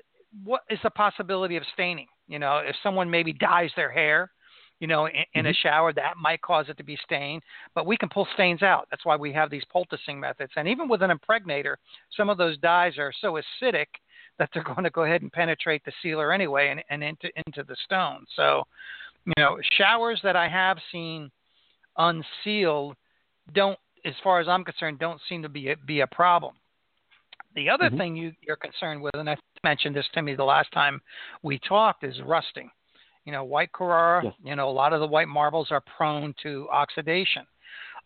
what 0.43 0.63
is 0.71 0.79
the 0.83 0.89
possibility 0.89 1.59
of 1.59 1.65
staining? 1.75 2.07
You 2.29 2.39
know, 2.39 2.63
if 2.65 2.75
someone 2.83 3.11
maybe 3.11 3.35
dyes 3.35 3.71
their 3.77 3.91
hair, 3.91 4.31
you 4.79 4.87
know, 4.87 5.05
in, 5.05 5.13
in 5.35 5.43
mm-hmm. 5.43 5.51
a 5.51 5.53
shower, 5.53 5.93
that 5.93 6.15
might 6.19 6.41
cause 6.41 6.71
it 6.71 6.79
to 6.79 6.85
be 6.85 6.97
stained. 7.05 7.43
But 7.75 7.85
we 7.85 7.99
can 7.99 8.09
pull 8.09 8.27
stains 8.33 8.63
out. 8.63 8.89
That's 8.91 9.05
why 9.05 9.17
we 9.17 9.35
have 9.35 9.51
these 9.51 9.65
poulticing 9.71 10.19
methods. 10.19 10.53
And 10.57 10.67
even 10.67 10.89
with 10.89 11.03
an 11.03 11.11
impregnator, 11.11 11.77
some 12.17 12.31
of 12.31 12.39
those 12.39 12.57
dyes 12.57 12.97
are 12.97 13.13
so 13.21 13.39
acidic 13.39 13.89
that 14.41 14.49
they're 14.53 14.65
going 14.65 14.83
to 14.83 14.91
go 14.91 15.05
ahead 15.05 15.23
and 15.23 15.31
penetrate 15.31 15.85
the 15.85 15.93
sealer 16.03 16.33
anyway 16.33 16.71
and, 16.71 16.83
and 16.91 17.05
into 17.05 17.29
into 17.47 17.63
the 17.63 17.77
stone. 17.85 18.25
So, 18.35 18.65
you 19.27 19.35
know, 19.37 19.59
showers 19.79 20.19
that 20.25 20.35
I 20.35 20.49
have 20.49 20.79
seen 20.91 21.31
unsealed 21.99 22.97
don't, 23.55 23.79
as 24.05 24.15
far 24.25 24.41
as 24.41 24.49
I'm 24.49 24.65
concerned, 24.65 24.99
don't 24.99 25.21
seem 25.29 25.43
to 25.43 25.49
be 25.49 25.71
a, 25.71 25.77
be 25.87 26.01
a 26.01 26.07
problem. 26.07 26.55
The 27.55 27.69
other 27.69 27.85
mm-hmm. 27.85 27.99
thing 27.99 28.17
you, 28.17 28.33
you're 28.41 28.57
concerned 28.57 29.03
with, 29.03 29.15
and 29.15 29.29
I 29.29 29.37
mentioned 29.63 29.95
this 29.95 30.07
to 30.15 30.23
me 30.23 30.35
the 30.35 30.45
last 30.45 30.73
time 30.73 31.01
we 31.43 31.59
talked, 31.69 32.03
is 32.03 32.15
rusting. 32.25 32.71
You 33.27 33.33
know, 33.33 33.45
white 33.45 33.73
Carrara, 33.73 34.25
yes. 34.25 34.33
you 34.43 34.57
know, 34.57 34.71
a 34.71 34.73
lot 34.73 34.95
of 34.95 35.01
the 35.01 35.07
white 35.07 35.29
marbles 35.29 35.69
are 35.71 35.83
prone 35.97 36.35
to 36.43 36.67
oxidation. 36.73 37.43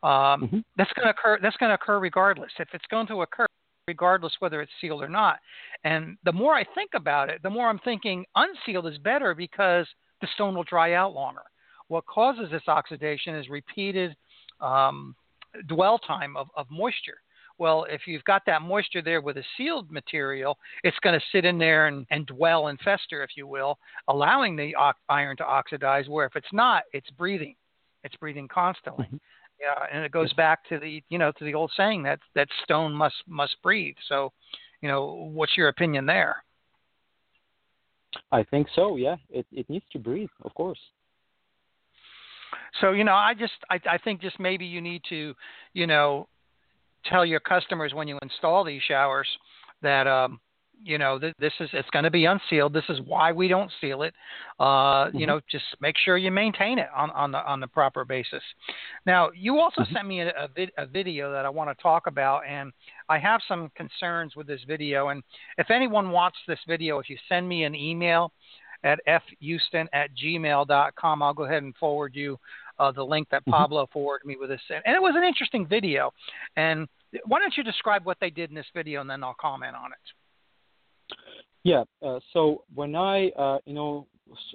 Um, 0.02 0.10
mm-hmm. 0.10 0.58
That's 0.76 0.92
going 0.94 1.06
to 1.06 1.10
occur. 1.10 1.38
That's 1.40 1.56
going 1.58 1.70
to 1.70 1.74
occur 1.74 2.00
regardless. 2.00 2.50
If 2.58 2.68
it's 2.72 2.84
going 2.90 3.06
to 3.06 3.22
occur, 3.22 3.46
regardless 3.86 4.32
whether 4.38 4.60
it's 4.60 4.72
sealed 4.80 5.02
or 5.02 5.08
not. 5.08 5.38
And 5.84 6.16
the 6.24 6.32
more 6.32 6.54
I 6.54 6.64
think 6.74 6.90
about 6.94 7.28
it, 7.28 7.42
the 7.42 7.50
more 7.50 7.68
I'm 7.68 7.78
thinking 7.80 8.24
unsealed 8.34 8.86
is 8.86 8.98
better 8.98 9.34
because 9.34 9.86
the 10.20 10.28
stone 10.34 10.54
will 10.54 10.64
dry 10.64 10.94
out 10.94 11.12
longer. 11.12 11.42
What 11.88 12.06
causes 12.06 12.50
this 12.50 12.62
oxidation 12.66 13.34
is 13.34 13.48
repeated 13.48 14.16
um, 14.60 15.14
dwell 15.68 15.98
time 15.98 16.36
of, 16.36 16.48
of 16.56 16.66
moisture. 16.70 17.18
Well, 17.58 17.86
if 17.88 18.02
you've 18.06 18.24
got 18.24 18.42
that 18.46 18.62
moisture 18.62 19.02
there 19.02 19.20
with 19.20 19.36
a 19.36 19.44
sealed 19.56 19.90
material, 19.92 20.58
it's 20.82 20.98
going 21.02 21.18
to 21.18 21.24
sit 21.30 21.44
in 21.44 21.56
there 21.56 21.86
and, 21.86 22.04
and 22.10 22.26
dwell 22.26 22.66
and 22.66 22.80
fester, 22.80 23.22
if 23.22 23.30
you 23.36 23.46
will, 23.46 23.78
allowing 24.08 24.56
the 24.56 24.74
iron 25.08 25.36
to 25.36 25.44
oxidize. 25.44 26.08
Where 26.08 26.26
if 26.26 26.34
it's 26.34 26.52
not, 26.52 26.82
it's 26.92 27.10
breathing. 27.10 27.54
It's 28.04 28.16
breathing 28.16 28.48
constantly. 28.48 29.06
Mm-hmm. 29.06 29.16
Yeah, 29.60 29.86
and 29.92 30.04
it 30.04 30.12
goes 30.12 30.32
back 30.34 30.68
to 30.68 30.78
the 30.78 31.02
you 31.08 31.18
know 31.18 31.32
to 31.32 31.44
the 31.44 31.54
old 31.54 31.72
saying 31.76 32.02
that 32.04 32.18
that 32.34 32.48
stone 32.64 32.92
must 32.92 33.16
must 33.26 33.56
breathe. 33.62 33.96
So, 34.08 34.32
you 34.80 34.88
know, 34.88 35.30
what's 35.32 35.56
your 35.56 35.68
opinion 35.68 36.06
there? 36.06 36.36
I 38.30 38.42
think 38.42 38.68
so. 38.74 38.96
Yeah, 38.96 39.16
it 39.30 39.46
it 39.52 39.68
needs 39.70 39.84
to 39.92 39.98
breathe, 39.98 40.28
of 40.42 40.54
course. 40.54 40.78
So 42.80 42.92
you 42.92 43.04
know, 43.04 43.14
I 43.14 43.34
just 43.34 43.52
I, 43.70 43.80
I 43.88 43.98
think 43.98 44.20
just 44.20 44.38
maybe 44.40 44.66
you 44.66 44.80
need 44.80 45.02
to, 45.08 45.34
you 45.72 45.86
know, 45.86 46.28
tell 47.06 47.24
your 47.24 47.40
customers 47.40 47.94
when 47.94 48.08
you 48.08 48.18
install 48.22 48.64
these 48.64 48.82
showers 48.82 49.28
that 49.82 50.06
um, 50.06 50.40
you 50.82 50.98
know 50.98 51.18
th- 51.18 51.34
this 51.38 51.52
is 51.60 51.68
it's 51.72 51.88
going 51.90 52.04
to 52.04 52.10
be 52.10 52.24
unsealed. 52.24 52.72
This 52.72 52.84
is 52.88 53.00
why 53.06 53.32
we 53.32 53.48
don't 53.48 53.70
seal 53.80 54.02
it. 54.02 54.14
Uh, 54.58 54.64
mm-hmm. 55.06 55.18
You 55.18 55.26
know, 55.26 55.40
just 55.50 55.64
make 55.80 55.96
sure 55.96 56.16
you 56.16 56.30
maintain 56.30 56.78
it 56.78 56.88
on, 56.94 57.10
on 57.10 57.32
the 57.32 57.38
on 57.46 57.60
the 57.60 57.66
proper 57.66 58.04
basis. 58.04 58.42
Now, 59.06 59.30
you 59.34 59.58
also 59.58 59.82
mm-hmm. 59.82 59.94
sent 59.94 60.08
me 60.08 60.20
a, 60.20 60.28
a, 60.28 60.48
vid- 60.54 60.72
a 60.78 60.86
video 60.86 61.32
that 61.32 61.44
I 61.44 61.50
want 61.50 61.76
to 61.76 61.82
talk 61.82 62.06
about, 62.06 62.42
and 62.48 62.72
I 63.08 63.18
have 63.18 63.40
some 63.46 63.70
concerns 63.76 64.36
with 64.36 64.46
this 64.46 64.60
video. 64.66 65.08
And 65.08 65.22
if 65.58 65.70
anyone 65.70 66.10
wants 66.10 66.38
this 66.46 66.60
video, 66.66 66.98
if 66.98 67.08
you 67.08 67.16
send 67.28 67.48
me 67.48 67.64
an 67.64 67.74
email 67.74 68.32
at 68.84 69.00
fhueston 69.06 69.86
at 69.92 70.10
gmail.com, 70.14 71.22
I'll 71.22 71.34
go 71.34 71.44
ahead 71.44 71.62
and 71.62 71.74
forward 71.76 72.14
you 72.14 72.38
uh, 72.78 72.92
the 72.92 73.02
link 73.02 73.28
that 73.30 73.42
mm-hmm. 73.42 73.52
Pablo 73.52 73.84
mm-hmm. 73.84 73.92
forwarded 73.92 74.26
me 74.26 74.36
with 74.38 74.50
this. 74.50 74.60
And 74.70 74.94
it 74.94 75.02
was 75.02 75.14
an 75.16 75.24
interesting 75.24 75.66
video. 75.66 76.12
And 76.56 76.88
why 77.26 77.38
don't 77.38 77.56
you 77.56 77.62
describe 77.62 78.04
what 78.04 78.18
they 78.20 78.30
did 78.30 78.50
in 78.50 78.56
this 78.56 78.66
video 78.74 79.00
and 79.00 79.08
then 79.08 79.22
I'll 79.22 79.36
comment 79.40 79.74
on 79.76 79.92
it? 79.92 80.23
Yeah. 81.64 81.84
Uh, 82.02 82.20
so 82.32 82.64
when 82.74 82.94
I, 82.94 83.30
uh, 83.30 83.58
you 83.64 83.72
know, 83.72 84.06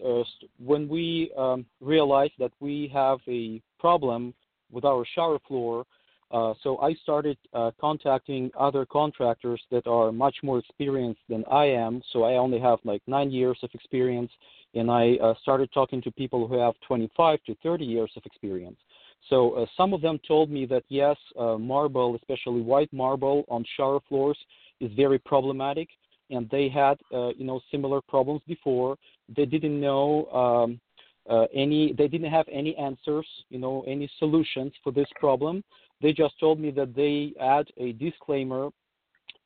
uh, 0.06 0.24
when 0.64 0.88
we 0.88 1.32
um, 1.38 1.66
realized 1.82 2.34
that 2.40 2.52
we 2.60 2.90
have 2.94 3.20
a 3.28 3.62
problem 3.80 4.34
with 4.72 4.86
our 4.86 5.04
shower 5.16 5.40
floor, 5.48 5.86
uh, 6.32 6.54
so 6.62 6.78
I 6.78 6.94
started 7.02 7.38
uh, 7.56 7.72
contacting 7.82 8.52
other 8.58 8.86
contractors 8.86 9.60
that 9.72 9.88
are 9.88 10.12
much 10.12 10.36
more 10.44 10.60
experienced 10.60 11.22
than 11.28 11.44
I 11.52 11.66
am. 11.66 12.04
So 12.14 12.24
I 12.24 12.36
only 12.36 12.60
have 12.60 12.78
like 12.84 13.02
nine 13.08 13.32
years 13.32 13.58
of 13.64 13.72
experience, 13.74 14.32
and 14.76 14.92
I 14.92 15.16
uh, 15.16 15.34
started 15.42 15.72
talking 15.74 16.04
to 16.04 16.12
people 16.12 16.48
who 16.48 16.60
have 16.60 16.76
25 16.88 17.40
to 17.48 17.56
30 17.64 17.86
years 17.86 18.12
of 18.16 18.24
experience. 18.28 18.78
So 19.30 19.68
some 19.76 19.94
of 19.94 20.02
them 20.02 20.20
told 20.28 20.50
me 20.50 20.66
that 20.68 20.84
yes, 20.88 21.18
marble, 21.36 22.16
especially 22.16 22.62
white 22.62 22.92
marble 22.94 23.44
on 23.50 23.66
shower 23.76 24.00
floors, 24.08 24.38
is 24.80 24.92
very 24.96 25.20
problematic, 25.20 25.90
and 26.30 26.50
they 26.50 26.70
had 26.70 26.98
you 27.12 27.46
know 27.46 27.60
similar 27.72 28.02
problems 28.02 28.42
before. 28.48 28.98
They 29.36 29.46
didn't 29.46 29.80
know. 29.80 30.26
Um, 30.32 30.80
uh, 31.30 31.46
any 31.54 31.94
they 31.94 32.08
didn't 32.08 32.32
have 32.32 32.48
any 32.52 32.76
answers 32.78 33.28
you 33.50 33.60
know 33.60 33.84
any 33.86 34.10
solutions 34.18 34.72
for 34.84 34.92
this 34.92 35.08
problem 35.20 35.64
they 36.02 36.12
just 36.12 36.40
told 36.40 36.60
me 36.60 36.72
that 36.72 36.96
they 36.96 37.34
add 37.40 37.68
a 37.78 37.92
disclaimer 37.94 38.70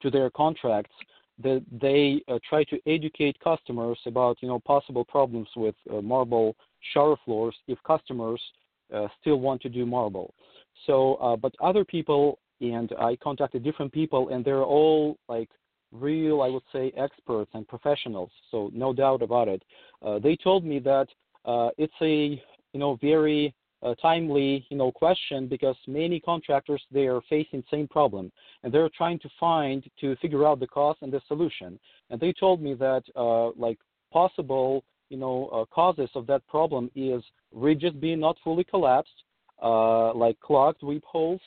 to 0.02 0.10
their 0.10 0.30
contracts 0.30 0.96
that 1.42 1.64
they 1.82 2.22
uh, 2.28 2.38
try 2.48 2.64
to 2.66 2.80
educate 2.88 3.40
customers 3.40 3.98
about 4.06 4.38
you 4.42 4.48
know 4.48 4.60
possible 4.60 5.04
problems 5.04 5.48
with 5.56 5.76
uh, 5.92 6.02
marble 6.02 6.56
shower 6.94 7.16
floors 7.26 7.56
if 7.68 7.78
customers 7.84 8.42
uh, 8.94 9.08
still 9.20 9.40
want 9.40 9.62
to 9.62 9.70
do 9.70 9.86
marble. 9.86 10.34
So, 10.86 11.16
uh, 11.16 11.36
but 11.36 11.54
other 11.62 11.84
people 11.84 12.40
and 12.62 12.92
I 13.00 13.16
contacted 13.18 13.64
different 13.64 13.92
people 13.92 14.30
and 14.30 14.46
they're 14.46 14.64
all 14.64 15.18
like 15.28 15.50
real, 15.94 16.42
I 16.42 16.50
would 16.50 16.64
say, 16.74 16.92
experts 16.98 17.52
and 17.54 17.68
professionals. 17.68 18.32
So 18.52 18.72
no 18.74 18.94
doubt 18.94 19.22
about 19.22 19.48
it. 19.48 19.64
Uh, 20.02 20.20
they 20.20 20.36
told 20.36 20.66
me 20.66 20.80
that 20.80 21.08
uh, 21.46 21.70
it's 21.78 21.94
a 22.02 22.42
you 22.74 22.80
know 22.80 22.98
very 23.02 23.54
a 23.84 23.96
timely, 23.96 24.66
you 24.70 24.78
know, 24.78 24.92
question 24.92 25.48
because 25.48 25.76
many 25.88 26.20
contractors 26.20 26.82
they 26.92 27.06
are 27.06 27.22
facing 27.30 27.64
same 27.70 27.88
problem 27.88 28.32
and 28.64 28.74
they're 28.74 28.90
trying 28.96 29.20
to 29.20 29.30
find 29.40 29.84
to 30.00 30.16
figure 30.18 30.46
out 30.48 30.60
the 30.60 30.68
cause 30.68 30.96
and 31.02 31.12
the 31.12 31.22
solution. 31.28 31.78
And 32.10 32.20
they 32.20 32.34
told 32.34 32.62
me 32.62 32.74
that 32.76 33.04
uh, 33.16 33.50
like 33.52 33.78
possible, 34.12 34.84
you 35.10 35.18
know, 35.18 35.48
uh, 35.48 35.66
causes 35.74 36.10
of 36.16 36.26
that 36.28 36.48
problem 36.48 36.90
is 36.96 37.22
ridges 37.52 37.94
being 38.00 38.22
not 38.22 38.38
fully 38.44 38.64
collapsed, 38.64 39.24
uh, 39.62 40.14
like 40.14 40.40
clogged 40.40 40.82
weep 40.82 41.04
holes, 41.04 41.42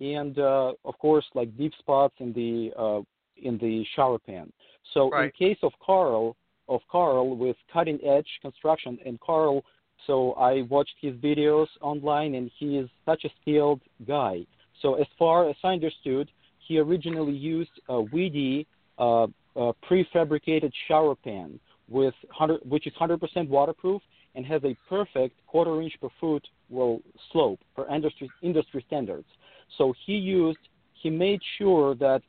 and 0.00 0.38
uh, 0.38 0.72
of 0.84 0.96
course 0.98 1.24
like 1.34 1.56
deep 1.56 1.72
spots 1.80 2.14
in 2.20 2.32
the 2.32 2.72
uh, 2.78 3.00
in 3.42 3.58
the 3.58 3.84
shower 3.94 4.18
pan. 4.18 4.52
So 4.94 5.10
right. 5.10 5.24
in 5.24 5.30
case 5.32 5.58
of 5.62 5.72
Carl, 5.84 6.36
of 6.68 6.80
Carl 6.90 7.36
with 7.36 7.56
cutting 7.72 7.98
edge 8.04 8.28
construction, 8.42 8.98
and 9.04 9.20
Carl 9.20 9.64
so 10.06 10.32
I 10.32 10.62
watched 10.62 10.94
his 11.00 11.14
videos 11.14 11.68
online, 11.80 12.34
and 12.34 12.50
he 12.58 12.76
is 12.78 12.88
such 13.06 13.24
a 13.24 13.30
skilled 13.40 13.80
guy. 14.06 14.44
So 14.80 14.94
as 14.94 15.06
far 15.18 15.48
as 15.48 15.56
I 15.62 15.68
understood, 15.68 16.30
he 16.58 16.78
originally 16.78 17.32
used 17.32 17.70
a 17.88 18.00
WE-DI 18.00 18.66
uh, 18.98 19.24
uh, 19.24 19.72
prefabricated 19.88 20.72
shower 20.88 21.14
pan 21.14 21.58
with 21.88 22.14
100, 22.36 22.60
which 22.68 22.86
is 22.86 22.92
100% 23.00 23.48
waterproof 23.48 24.02
and 24.34 24.46
has 24.46 24.62
a 24.64 24.76
perfect 24.88 25.36
quarter 25.46 25.82
inch 25.82 25.92
per 26.00 26.08
foot 26.18 26.46
well 26.70 27.00
slope 27.30 27.60
for 27.74 27.92
industry 27.94 28.30
industry 28.42 28.82
standards. 28.86 29.26
So 29.76 29.92
he 30.06 30.14
used 30.14 30.58
he 30.94 31.10
made 31.10 31.40
sure 31.58 31.94
that 31.96 32.22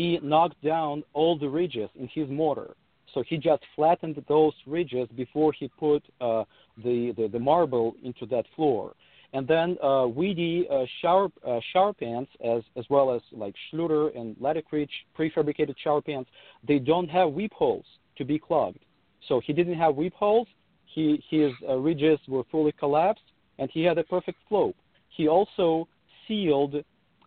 he 0.00 0.18
knocked 0.22 0.62
down 0.64 1.02
all 1.12 1.38
the 1.38 1.46
ridges 1.46 1.90
in 1.94 2.08
his 2.08 2.26
mortar. 2.30 2.74
So 3.12 3.22
he 3.28 3.36
just 3.36 3.62
flattened 3.76 4.16
those 4.28 4.54
ridges 4.66 5.06
before 5.14 5.52
he 5.52 5.68
put 5.68 6.02
uh, 6.22 6.44
the, 6.82 7.12
the, 7.18 7.28
the 7.30 7.38
marble 7.38 7.94
into 8.02 8.24
that 8.26 8.46
floor. 8.56 8.94
And 9.34 9.46
then 9.46 9.76
uh, 9.82 10.06
WE-DI 10.06 10.74
uh, 10.74 10.86
shower 11.02 11.28
uh, 11.46 11.60
shower 11.72 11.92
pans, 11.92 12.28
as 12.42 12.62
as 12.76 12.84
well 12.88 13.14
as 13.14 13.20
like 13.30 13.54
Schluter 13.66 14.04
and 14.18 14.34
Laticrete 14.36 14.88
prefabricated 15.16 15.74
shower 15.84 16.00
pans, 16.00 16.26
they 16.66 16.78
don't 16.78 17.08
have 17.10 17.30
weep 17.30 17.52
holes 17.52 17.84
to 18.16 18.24
be 18.24 18.38
clogged. 18.38 18.82
So 19.28 19.40
he 19.46 19.52
didn't 19.52 19.78
have 19.84 19.94
weep 19.96 20.14
holes. 20.14 20.48
He 20.94 21.22
his 21.30 21.52
uh, 21.68 21.76
ridges 21.76 22.18
were 22.26 22.44
fully 22.50 22.72
collapsed, 22.72 23.28
and 23.58 23.70
he 23.70 23.82
had 23.84 23.98
a 23.98 24.04
perfect 24.04 24.38
slope. 24.48 24.76
He 25.16 25.28
also 25.28 25.86
sealed 26.26 26.74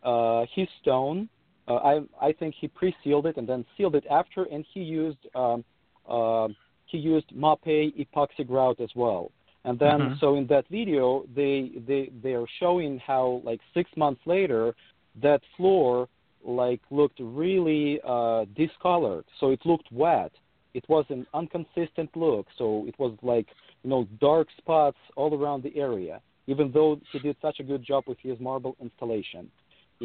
uh, 0.03 0.45
his 0.55 0.67
stone. 0.81 1.29
Uh, 1.67 1.75
I 1.75 2.01
I 2.21 2.31
think 2.33 2.55
he 2.59 2.67
pre-sealed 2.67 3.25
it 3.25 3.37
and 3.37 3.47
then 3.47 3.65
sealed 3.77 3.95
it 3.95 4.05
after, 4.09 4.43
and 4.45 4.65
he 4.73 4.81
used 4.81 5.19
um, 5.35 5.63
uh, 6.07 6.47
he 6.85 6.97
used 6.97 7.29
Mapei 7.35 7.93
epoxy 7.97 8.45
grout 8.45 8.79
as 8.79 8.89
well. 8.95 9.31
And 9.65 9.79
then, 9.79 9.99
mm-hmm. 9.99 10.13
so 10.19 10.35
in 10.35 10.45
that 10.47 10.67
video, 10.69 11.25
they 11.35 11.71
they 11.87 12.11
they 12.21 12.33
are 12.33 12.45
showing 12.59 12.99
how 12.99 13.41
like 13.45 13.61
six 13.73 13.89
months 13.95 14.21
later, 14.25 14.75
that 15.21 15.41
floor 15.55 16.09
like 16.43 16.81
looked 16.91 17.19
really 17.21 18.01
uh, 18.05 18.45
discolored. 18.55 19.25
So 19.39 19.51
it 19.51 19.61
looked 19.65 19.89
wet. 19.91 20.31
It 20.73 20.83
was 20.89 21.05
an 21.09 21.25
inconsistent 21.33 22.09
look. 22.15 22.47
So 22.57 22.85
it 22.87 22.95
was 22.99 23.17
like 23.21 23.47
you 23.83 23.89
know 23.89 24.05
dark 24.19 24.47
spots 24.57 24.97
all 25.15 25.33
around 25.33 25.63
the 25.63 25.75
area. 25.77 26.21
Even 26.47 26.73
though 26.73 26.99
he 27.13 27.19
did 27.19 27.37
such 27.41 27.61
a 27.61 27.63
good 27.63 27.85
job 27.85 28.03
with 28.05 28.17
his 28.21 28.37
marble 28.41 28.75
installation, 28.81 29.49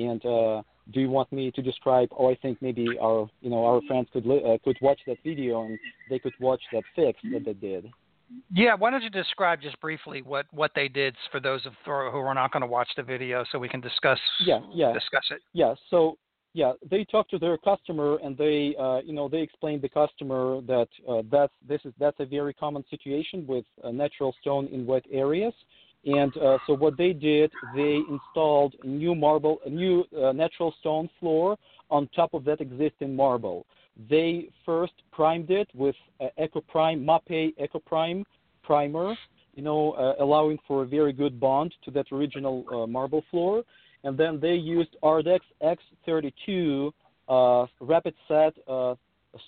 and 0.07 0.25
uh, 0.25 0.63
do 0.93 1.01
you 1.01 1.11
want 1.11 1.31
me 1.33 1.51
to 1.51 1.63
describe? 1.63 2.09
Oh, 2.17 2.31
I 2.31 2.37
think 2.37 2.61
maybe 2.61 2.99
our 3.01 3.29
you 3.41 3.51
know 3.51 3.65
our 3.65 3.81
friends 3.87 4.09
could 4.13 4.25
uh, 4.27 4.59
could 4.65 4.79
watch 4.81 5.01
that 5.07 5.19
video 5.25 5.65
and 5.65 5.79
they 6.09 6.19
could 6.19 6.35
watch 6.41 6.63
that 6.73 6.85
fix 6.95 7.19
that 7.33 7.45
they 7.45 7.55
did. 7.55 7.91
Yeah, 8.53 8.75
why 8.75 8.91
don't 8.91 9.03
you 9.03 9.11
describe 9.11 9.61
just 9.61 9.81
briefly 9.81 10.23
what 10.23 10.47
what 10.51 10.73
they 10.75 10.89
did 10.89 11.15
for 11.33 11.41
those 11.41 11.65
of, 11.67 11.73
who 11.85 11.91
are 11.93 12.35
not 12.35 12.53
going 12.53 12.61
to 12.63 12.67
watch 12.67 12.89
the 12.97 13.03
video, 13.03 13.45
so 13.51 13.59
we 13.59 13.69
can 13.69 13.81
discuss. 13.81 14.19
Yeah, 14.45 14.61
yeah, 14.73 14.93
discuss 14.93 15.25
it. 15.31 15.41
Yeah, 15.53 15.75
so 15.91 16.17
yeah, 16.55 16.73
they 16.91 17.05
talked 17.05 17.31
to 17.31 17.39
their 17.39 17.59
customer 17.59 18.19
and 18.23 18.37
they 18.37 18.75
uh, 18.79 19.01
you 19.05 19.13
know 19.13 19.29
they 19.29 19.41
explained 19.41 19.83
the 19.83 19.89
customer 19.89 20.61
that 20.63 20.89
uh, 21.09 21.23
that's 21.31 21.53
this 21.67 21.81
is 21.85 21.93
that's 21.99 22.19
a 22.21 22.27
very 22.27 22.55
common 22.55 22.85
situation 22.91 23.47
with 23.47 23.65
uh, 23.85 23.91
natural 23.91 24.35
stone 24.41 24.67
in 24.69 24.87
wet 24.87 25.05
areas 25.11 25.55
and 26.09 26.35
uh, 26.39 26.57
so 26.67 26.73
what 26.75 26.97
they 26.97 27.13
did, 27.13 27.53
they 27.77 28.01
installed 28.09 28.75
a 28.83 28.87
new 28.87 29.15
marble, 29.15 29.59
a 29.67 29.71
new 29.71 30.05
uh, 30.17 30.33
natural 30.33 30.75
stone 30.81 31.11
floor 31.21 31.57
on 31.91 32.09
top 32.17 32.33
of 32.33 32.45
that 32.45 32.61
existing 32.63 33.15
marble. 33.15 33.67
They 34.09 34.49
first 34.65 34.95
primed 35.13 35.51
it 35.51 35.69
with 35.75 35.97
uh, 36.21 36.29
EcoPrime, 36.41 37.05
Mapei 37.05 37.53
EcoPrime 37.59 38.25
primer, 38.63 39.17
you 39.55 39.63
know, 39.63 39.93
uh, 39.93 40.15
allowing 40.23 40.59
for 40.67 40.85
a 40.85 40.87
very 40.87 41.13
good 41.13 41.39
bond 41.39 41.75
to 41.85 41.91
that 41.91 42.07
original 42.11 42.65
uh, 42.73 42.87
marble 42.87 43.23
floor. 43.31 43.63
And 44.05 44.17
then 44.17 44.39
they 44.41 44.55
used 44.55 44.97
Ardex 45.03 45.41
X32 45.63 46.93
uh, 47.29 47.67
rapid 47.81 48.15
set 48.29 48.55
uh, 48.67 48.95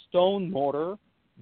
stone 0.08 0.50
mortar 0.50 0.96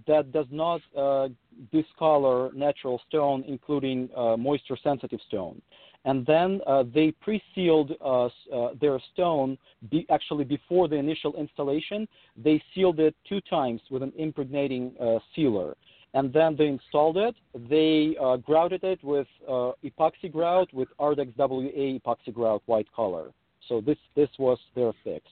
that 0.07 0.33
does 0.33 0.47
not 0.51 0.81
uh, 0.97 1.29
discolor 1.73 2.51
natural 2.55 3.01
stone, 3.09 3.45
including 3.47 4.09
uh, 4.17 4.37
moisture 4.37 4.77
sensitive 4.83 5.21
stone. 5.27 5.61
And 6.05 6.25
then 6.27 6.61
uh, 6.67 6.85
they 6.95 7.11
pre 7.11 7.43
sealed 7.55 7.93
uh, 8.01 8.27
uh, 8.27 8.71
their 8.81 8.99
stone 9.13 9.59
be, 9.91 10.07
actually 10.11 10.45
before 10.45 10.89
the 10.89 10.97
initial 10.97 11.35
installation. 11.37 12.07
They 12.37 12.63
sealed 12.75 13.01
it 13.01 13.15
two 13.29 13.41
times 13.43 13.81
with 13.91 14.03
an 14.03 14.13
impregnating 14.17 14.95
uh, 15.01 15.19
sealer. 15.35 15.77
And 16.15 16.33
then 16.33 16.57
they 16.57 16.69
installed 16.69 17.19
it. 17.19 17.35
They 17.69 18.17
grouted 18.47 18.83
it 18.83 19.05
with 19.05 19.27
epoxy 19.49 20.33
grout 20.33 20.73
with 20.73 20.89
Ardex 20.99 21.37
WA 21.37 21.99
epoxy 21.99 22.33
grout 22.33 22.63
white 22.65 22.91
color. 22.97 23.31
So 23.69 23.83
this, 23.83 23.99
this 24.17 24.31
was 24.39 24.59
their 24.75 24.93
fix. 25.05 25.27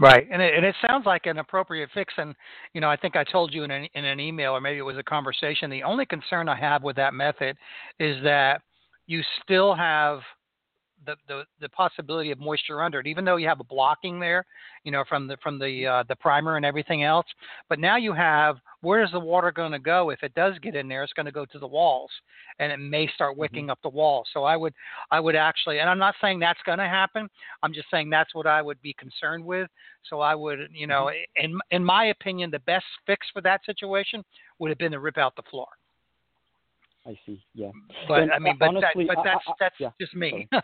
Right, 0.00 0.28
and 0.30 0.40
it, 0.40 0.54
and 0.54 0.64
it 0.64 0.76
sounds 0.86 1.06
like 1.06 1.26
an 1.26 1.38
appropriate 1.38 1.90
fix. 1.92 2.14
And 2.18 2.34
you 2.72 2.80
know, 2.80 2.88
I 2.88 2.96
think 2.96 3.16
I 3.16 3.24
told 3.24 3.52
you 3.52 3.64
in 3.64 3.70
an, 3.72 3.88
in 3.94 4.04
an 4.04 4.20
email, 4.20 4.52
or 4.52 4.60
maybe 4.60 4.78
it 4.78 4.82
was 4.82 4.96
a 4.96 5.02
conversation. 5.02 5.70
The 5.70 5.82
only 5.82 6.06
concern 6.06 6.48
I 6.48 6.56
have 6.56 6.84
with 6.84 6.94
that 6.96 7.14
method 7.14 7.56
is 7.98 8.22
that 8.22 8.62
you 9.08 9.22
still 9.42 9.74
have 9.74 10.20
the, 11.06 11.16
the 11.26 11.44
the 11.60 11.68
possibility 11.70 12.30
of 12.30 12.38
moisture 12.38 12.82
under 12.82 13.00
it, 13.00 13.06
even 13.06 13.24
though 13.24 13.36
you 13.36 13.48
have 13.48 13.60
a 13.60 13.64
blocking 13.64 14.20
there, 14.20 14.44
you 14.84 14.92
know, 14.92 15.04
from 15.08 15.26
the 15.26 15.36
from 15.42 15.58
the 15.58 15.86
uh, 15.86 16.04
the 16.08 16.16
primer 16.16 16.56
and 16.56 16.64
everything 16.64 17.02
else. 17.02 17.26
But 17.68 17.78
now 17.78 17.96
you 17.96 18.12
have 18.12 18.56
where 18.80 19.02
is 19.02 19.10
the 19.12 19.20
water 19.20 19.50
going 19.50 19.72
to 19.72 19.78
go? 19.78 20.10
If 20.10 20.22
it 20.22 20.34
does 20.34 20.58
get 20.60 20.74
in 20.74 20.88
there, 20.88 21.02
it's 21.02 21.12
going 21.12 21.26
to 21.26 21.32
go 21.32 21.44
to 21.46 21.58
the 21.58 21.66
walls, 21.66 22.10
and 22.58 22.70
it 22.70 22.78
may 22.78 23.08
start 23.14 23.32
mm-hmm. 23.32 23.40
wicking 23.40 23.64
mm-hmm. 23.64 23.70
up 23.70 23.78
the 23.82 23.88
walls. 23.88 24.28
So 24.32 24.44
I 24.44 24.56
would 24.56 24.74
I 25.10 25.20
would 25.20 25.36
actually, 25.36 25.80
and 25.80 25.88
I'm 25.88 25.98
not 25.98 26.14
saying 26.20 26.38
that's 26.38 26.60
going 26.64 26.78
to 26.78 26.84
happen. 26.84 27.28
I'm 27.62 27.72
just 27.72 27.90
saying 27.90 28.10
that's 28.10 28.34
what 28.34 28.46
I 28.46 28.62
would 28.62 28.80
be 28.82 28.94
concerned 28.94 29.44
with. 29.44 29.68
So 30.08 30.20
I 30.20 30.34
would, 30.34 30.68
you 30.72 30.86
know, 30.86 31.10
mm-hmm. 31.10 31.44
in 31.44 31.58
in 31.70 31.84
my 31.84 32.06
opinion, 32.06 32.50
the 32.50 32.60
best 32.60 32.86
fix 33.06 33.26
for 33.32 33.42
that 33.42 33.64
situation 33.64 34.24
would 34.58 34.70
have 34.70 34.78
been 34.78 34.92
to 34.92 35.00
rip 35.00 35.18
out 35.18 35.36
the 35.36 35.42
floor. 35.50 35.68
I 37.08 37.18
see. 37.24 37.42
Yeah. 37.54 37.70
But 38.06 38.22
and, 38.22 38.32
I 38.32 38.38
mean, 38.38 38.56
but, 38.58 38.68
honestly, 38.68 39.06
that, 39.06 39.16
but 39.16 39.24
that's 39.24 39.44
I, 39.46 39.50
I, 39.50 39.54
that's 39.58 39.74
yeah. 39.80 39.90
just 40.00 40.14
me. 40.14 40.48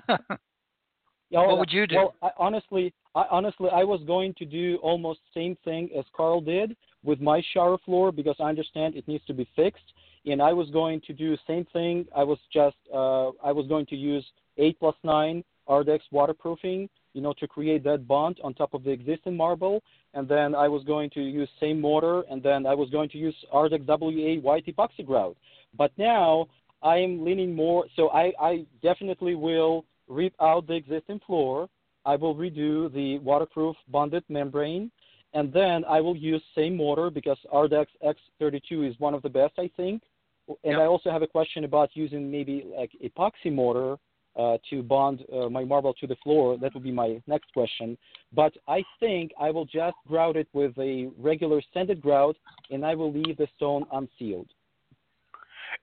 Yeah, 1.34 1.46
what 1.46 1.58
would 1.58 1.72
you 1.72 1.86
do? 1.86 1.96
Well, 1.96 2.14
I, 2.22 2.30
honestly, 2.38 2.94
I, 3.14 3.24
honestly, 3.30 3.68
I 3.72 3.82
was 3.82 4.00
going 4.06 4.34
to 4.34 4.44
do 4.44 4.78
almost 4.82 5.18
same 5.34 5.56
thing 5.64 5.90
as 5.98 6.04
Carl 6.16 6.40
did 6.40 6.76
with 7.02 7.20
my 7.20 7.42
shower 7.52 7.76
floor 7.84 8.12
because 8.12 8.36
I 8.38 8.44
understand 8.44 8.94
it 8.94 9.08
needs 9.08 9.24
to 9.26 9.34
be 9.34 9.48
fixed, 9.56 9.92
and 10.26 10.40
I 10.40 10.52
was 10.52 10.70
going 10.70 11.00
to 11.06 11.12
do 11.12 11.36
same 11.46 11.66
thing. 11.72 12.06
I 12.14 12.22
was 12.22 12.38
just 12.52 12.76
uh, 12.92 13.30
I 13.42 13.50
was 13.50 13.66
going 13.68 13.86
to 13.86 13.96
use 13.96 14.24
eight 14.58 14.78
plus 14.78 14.94
nine 15.02 15.42
Ardex 15.68 16.00
waterproofing, 16.12 16.88
you 17.14 17.22
know, 17.22 17.32
to 17.38 17.48
create 17.48 17.82
that 17.84 18.06
bond 18.06 18.38
on 18.44 18.52
top 18.52 18.74
of 18.74 18.84
the 18.84 18.90
existing 18.90 19.36
marble, 19.36 19.82
and 20.12 20.28
then 20.28 20.54
I 20.54 20.68
was 20.68 20.82
going 20.84 21.10
to 21.10 21.20
use 21.20 21.48
same 21.60 21.80
mortar, 21.80 22.22
and 22.30 22.42
then 22.42 22.66
I 22.66 22.74
was 22.74 22.90
going 22.90 23.08
to 23.10 23.18
use 23.18 23.34
Ardex 23.52 23.86
WA 23.86 24.40
white 24.40 24.66
epoxy 24.66 25.06
grout. 25.06 25.36
But 25.78 25.92
now 25.96 26.46
I 26.82 26.96
am 26.98 27.24
leaning 27.24 27.54
more, 27.54 27.86
so 27.96 28.10
I, 28.10 28.32
I 28.40 28.66
definitely 28.82 29.36
will 29.36 29.84
rip 30.08 30.34
out 30.40 30.66
the 30.66 30.74
existing 30.74 31.20
floor. 31.26 31.68
I 32.04 32.16
will 32.16 32.34
redo 32.34 32.92
the 32.92 33.18
waterproof 33.20 33.76
bonded 33.88 34.24
membrane, 34.28 34.90
and 35.32 35.52
then 35.52 35.84
I 35.88 36.00
will 36.00 36.16
use 36.16 36.42
same 36.54 36.76
mortar 36.76 37.10
because 37.10 37.38
Ardex 37.52 37.86
X32 38.04 38.90
is 38.90 38.98
one 38.98 39.14
of 39.14 39.22
the 39.22 39.30
best, 39.30 39.54
I 39.58 39.70
think. 39.76 40.02
And 40.48 40.72
Yep. 40.72 40.80
I 40.80 40.84
also 40.86 41.10
have 41.10 41.22
a 41.22 41.26
question 41.26 41.64
about 41.64 41.90
using 41.94 42.30
maybe 42.30 42.66
like 42.76 42.90
epoxy 43.02 43.52
mortar 43.52 43.98
uh, 44.36 44.58
to 44.70 44.82
bond 44.82 45.24
uh, 45.32 45.48
my 45.48 45.64
marble 45.64 45.94
to 45.94 46.06
the 46.06 46.16
floor. 46.22 46.58
That 46.58 46.74
would 46.74 46.82
be 46.82 46.92
my 46.92 47.20
next 47.26 47.52
question. 47.52 47.96
But 48.32 48.52
I 48.68 48.82
think 49.00 49.32
I 49.40 49.50
will 49.50 49.64
just 49.64 49.96
grout 50.06 50.36
it 50.36 50.48
with 50.52 50.76
a 50.78 51.10
regular 51.18 51.60
sanded 51.72 52.00
grout, 52.00 52.36
and 52.70 52.84
I 52.84 52.94
will 52.94 53.12
leave 53.12 53.36
the 53.36 53.48
stone 53.56 53.84
unsealed. 53.92 54.48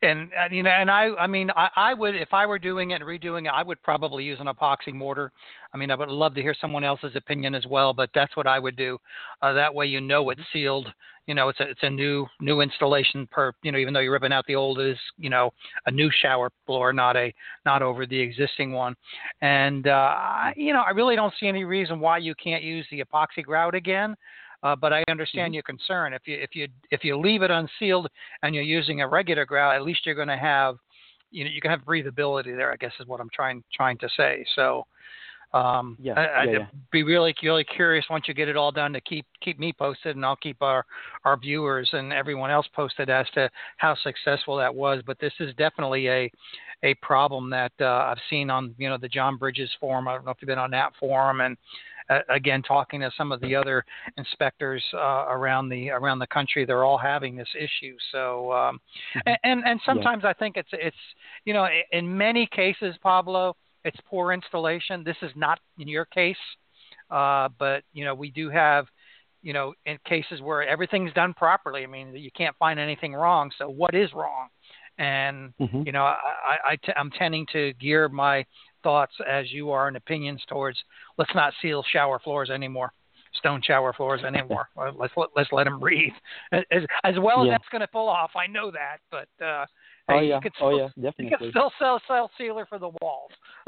And, 0.04 0.32
and 0.38 0.56
you 0.56 0.64
know, 0.64 0.70
and 0.70 0.90
I, 0.90 1.10
I 1.20 1.28
mean, 1.28 1.52
I, 1.56 1.70
I 1.76 1.94
would, 1.94 2.16
if 2.16 2.34
I 2.34 2.46
were 2.46 2.58
doing 2.58 2.92
it 2.92 2.96
and 2.96 3.04
redoing 3.04 3.46
it, 3.46 3.52
I 3.54 3.62
would 3.62 3.82
probably 3.84 4.24
use 4.24 4.40
an 4.40 4.48
epoxy 4.48 4.94
mortar. 4.94 5.32
I 5.74 5.78
mean, 5.78 5.92
I 5.92 5.96
would 5.96 6.10
love 6.10 6.34
to 6.36 6.42
hear 6.42 6.56
someone 6.60 6.84
else's 6.84 7.16
opinion 7.16 7.54
as 7.54 7.66
well, 7.68 7.94
but 7.94 8.10
that's 8.16 8.36
what 8.36 8.48
I 8.48 8.58
would 8.58 8.76
do. 8.76 8.98
Uh, 9.42 9.54
that 9.54 9.74
way, 9.74 9.86
you 9.86 10.02
know, 10.02 10.30
it's 10.30 10.42
sealed. 10.52 10.88
You 11.28 11.36
know, 11.36 11.50
it's 11.50 11.60
a, 11.60 11.70
it's 11.70 11.84
a 11.84 11.90
new, 11.90 12.26
new 12.40 12.62
installation 12.62 13.28
per, 13.32 13.54
you 13.64 13.72
know, 13.72 13.78
even 13.78 13.94
though 13.94 14.00
you're 14.00 14.12
ripping 14.12 14.34
out 14.34 14.46
the 14.48 14.56
old, 14.56 14.80
it 14.80 14.90
is, 14.90 14.98
you 15.18 15.30
know, 15.30 15.52
a 15.86 15.92
new 15.92 16.10
shower 16.22 16.50
floor, 16.66 16.92
not 16.94 17.16
a, 17.16 17.34
not 17.66 17.82
over 17.82 18.06
the 18.06 18.20
existing 18.20 18.74
one. 18.74 18.96
And, 19.42 19.88
uh, 19.88 19.92
I, 19.92 20.54
you 20.56 20.74
know, 20.74 20.82
I 20.82 20.90
really 20.92 21.16
don't 21.16 21.34
see 21.40 21.48
any 21.48 21.64
reason 21.64 22.00
why 22.00 22.18
you 22.18 22.34
can't 22.36 22.64
use 22.64 22.86
the 22.92 23.04
epoxy 23.04 23.44
grout 23.44 23.76
again. 23.76 24.16
Uh, 24.64 24.76
but 24.76 24.94
I 24.94 25.04
understand 25.10 25.52
Mhm. 25.52 25.56
your 25.56 25.64
concern. 25.64 26.14
If 26.14 26.28
you 26.28 26.38
if 26.40 26.56
you 26.56 26.68
if 26.92 27.04
you 27.04 27.18
leave 27.18 27.42
it 27.42 27.50
unsealed 27.50 28.08
and 28.44 28.54
you're 28.54 28.64
using 28.64 29.02
a 29.02 29.08
regular 29.08 29.44
grout, 29.44 29.76
at 29.76 29.82
least 29.82 30.06
you're 30.06 30.14
going 30.14 30.28
to 30.28 30.38
have, 30.38 30.78
you 31.32 31.44
know, 31.44 31.50
you 31.50 31.62
can 31.62 31.72
have 31.72 31.82
breathability 31.82 32.56
there. 32.56 32.72
I 32.72 32.76
guess 32.76 32.92
is 33.00 33.08
what 33.08 33.20
I'm 33.20 33.30
trying 33.34 33.64
trying 33.74 33.98
to 33.98 34.10
say. 34.16 34.46
So, 34.56 34.86
um, 35.54 35.98
Yeah, 36.00 36.14
I, 36.14 36.42
I'd 36.42 36.52
yeah, 36.52 36.60
yeah. 36.60 36.66
be 36.92 37.04
really 37.04 37.36
really 37.44 37.64
curious 37.64 38.06
once 38.10 38.28
you 38.28 38.34
get 38.34 38.48
it 38.48 38.58
all 38.58 38.72
done 38.72 38.94
to 38.94 39.02
keep 39.02 39.26
keep 39.42 39.60
me 39.60 39.74
posted, 39.74 40.16
and 40.16 40.26
I'll 40.26 40.36
keep 40.36 40.62
our 40.62 40.86
our 41.26 41.38
viewers 41.38 41.90
and 41.94 42.14
everyone 42.14 42.52
else 42.52 42.68
posted 42.74 43.10
as 43.10 43.26
to 43.34 43.50
how 43.78 43.96
successful 44.04 44.58
that 44.58 44.74
was. 44.74 45.02
But 45.06 45.20
this 45.20 45.34
is 45.40 45.54
definitely 45.56 46.08
a 46.08 46.32
a 46.84 46.94
problem 46.96 47.50
that 47.52 47.74
uh, 47.80 47.86
I've 47.86 48.18
seen 48.30 48.50
on 48.50 48.74
you 48.78 48.90
know 48.90 48.98
the 48.98 49.10
John 49.10 49.38
Bridges 49.38 49.70
forum. 49.80 50.08
I 50.08 50.16
don't 50.16 50.26
know 50.26 50.32
if 50.32 50.38
you've 50.42 50.48
been 50.48 50.60
on 50.60 50.72
that 50.72 50.94
forum 51.00 51.42
and. 51.42 51.58
Uh, 52.10 52.20
again, 52.30 52.62
talking 52.64 53.00
to 53.00 53.12
some 53.16 53.32
of 53.32 53.40
the 53.42 53.56
other 53.56 53.86
inspectors 54.18 54.84
uh, 54.96 55.26
around 55.30 55.70
the 55.70 55.92
around 55.92 56.20
the 56.20 56.28
country, 56.28 56.66
they're 56.66 56.84
all 56.84 56.98
having 56.98 57.36
this 57.36 57.48
issue. 57.56 57.96
So, 58.12 58.52
um, 58.52 58.82
and 59.26 59.38
and, 59.44 59.64
and 59.66 59.80
sometimes 59.86 60.26
I 60.26 60.34
think 60.34 60.58
it's 60.58 60.68
it's 60.74 60.98
you 61.46 61.54
know 61.54 61.68
in 61.92 62.18
many 62.18 62.48
cases, 62.48 62.96
Pablo, 63.02 63.56
it's 63.84 63.98
poor 64.10 64.34
installation. 64.34 65.04
This 65.04 65.18
is 65.22 65.32
not 65.36 65.60
in 65.80 65.88
your 65.88 66.06
case, 66.06 66.36
uh, 67.10 67.50
but 67.60 67.84
you 67.94 68.06
know 68.06 68.14
we 68.16 68.32
do 68.32 68.50
have 68.50 68.86
you 69.42 69.54
know 69.54 69.74
in 69.86 69.98
cases 70.06 70.42
where 70.42 70.68
everything's 70.68 71.14
done 71.14 71.34
properly. 71.34 71.84
I 71.84 71.88
mean, 71.88 72.16
you 72.16 72.32
can't 72.36 72.56
find 72.58 72.80
anything 72.80 73.14
wrong. 73.14 73.52
So 73.58 73.70
what 73.70 73.94
is 73.96 74.12
wrong? 74.14 74.50
And 74.98 75.54
Mhm. 75.60 75.86
you 75.86 75.92
know, 75.92 76.04
I, 76.04 76.18
I, 76.46 76.58
I 76.72 76.76
t- 76.78 76.94
I'm 76.96 77.10
tending 77.12 77.46
to 77.54 77.74
gear 77.74 78.08
my 78.10 78.46
thoughts 78.84 79.14
as 79.28 79.52
you 79.52 79.72
are 79.72 79.88
and 79.88 79.98
opinions 79.98 80.44
towards 80.48 80.78
let's 81.18 81.34
not 81.36 81.54
seal 81.62 81.84
shower 81.92 82.20
floors 82.20 82.50
anymore, 82.50 82.92
stone 83.34 83.62
shower 83.62 83.94
floors 83.94 84.24
anymore. 84.24 84.68
Let's 84.96 85.14
let, 85.16 85.30
let's 85.36 85.52
let 85.52 85.66
them 85.66 85.80
breathe. 85.80 86.14
As, 86.52 86.64
as 87.04 87.16
well 87.20 87.42
as 87.42 87.48
Yeah. 87.48 87.52
that's 87.54 87.70
going 87.70 87.82
to 87.82 87.88
pull 87.88 88.10
off, 88.10 88.32
I 88.36 88.48
know 88.48 88.72
that, 88.72 88.98
but 89.12 89.30
uh, 89.44 89.66
Oh 90.12 90.20
yeah, 90.20 90.36
you 90.36 90.42
could 90.42 90.54
oh 90.62 90.70
still, 90.70 90.92
yeah, 90.98 91.12
you 91.18 91.30
could 91.38 91.50
still 91.50 91.72
sell 91.80 92.02
sell 92.08 92.32
sealer 92.38 92.66
for 92.66 92.80
the 92.80 92.92
walls. 93.02 93.32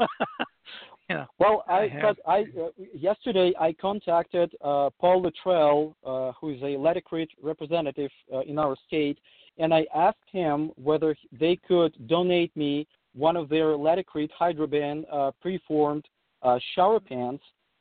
you 1.08 1.16
know. 1.16 1.26
Well, 1.38 1.64
I 1.68 1.72
I, 1.72 1.98
but 2.02 2.18
I 2.26 2.40
uh, 2.60 2.68
yesterday 2.94 3.52
I 3.58 3.72
contacted 3.72 4.54
uh, 4.60 4.90
Paul 5.00 5.22
Luttrell, 5.22 5.96
uh, 6.04 6.32
who 6.40 6.50
is 6.50 6.62
a 6.62 6.76
Laticrete 6.76 7.30
representative 7.42 8.10
uh, 8.32 8.40
in 8.40 8.58
our 8.58 8.76
state, 8.86 9.18
and 9.58 9.72
I 9.72 9.86
asked 9.94 10.18
him 10.30 10.70
whether 10.76 11.16
they 11.32 11.56
could 11.56 11.94
donate 12.08 12.54
me 12.56 12.86
one 13.14 13.36
of 13.36 13.48
their 13.48 13.76
Laticrete 13.76 14.30
Hydroban 14.38 15.04
uh, 15.10 15.30
preformed 15.40 16.04
uh, 16.42 16.58
shower 16.74 17.00
pans 17.00 17.40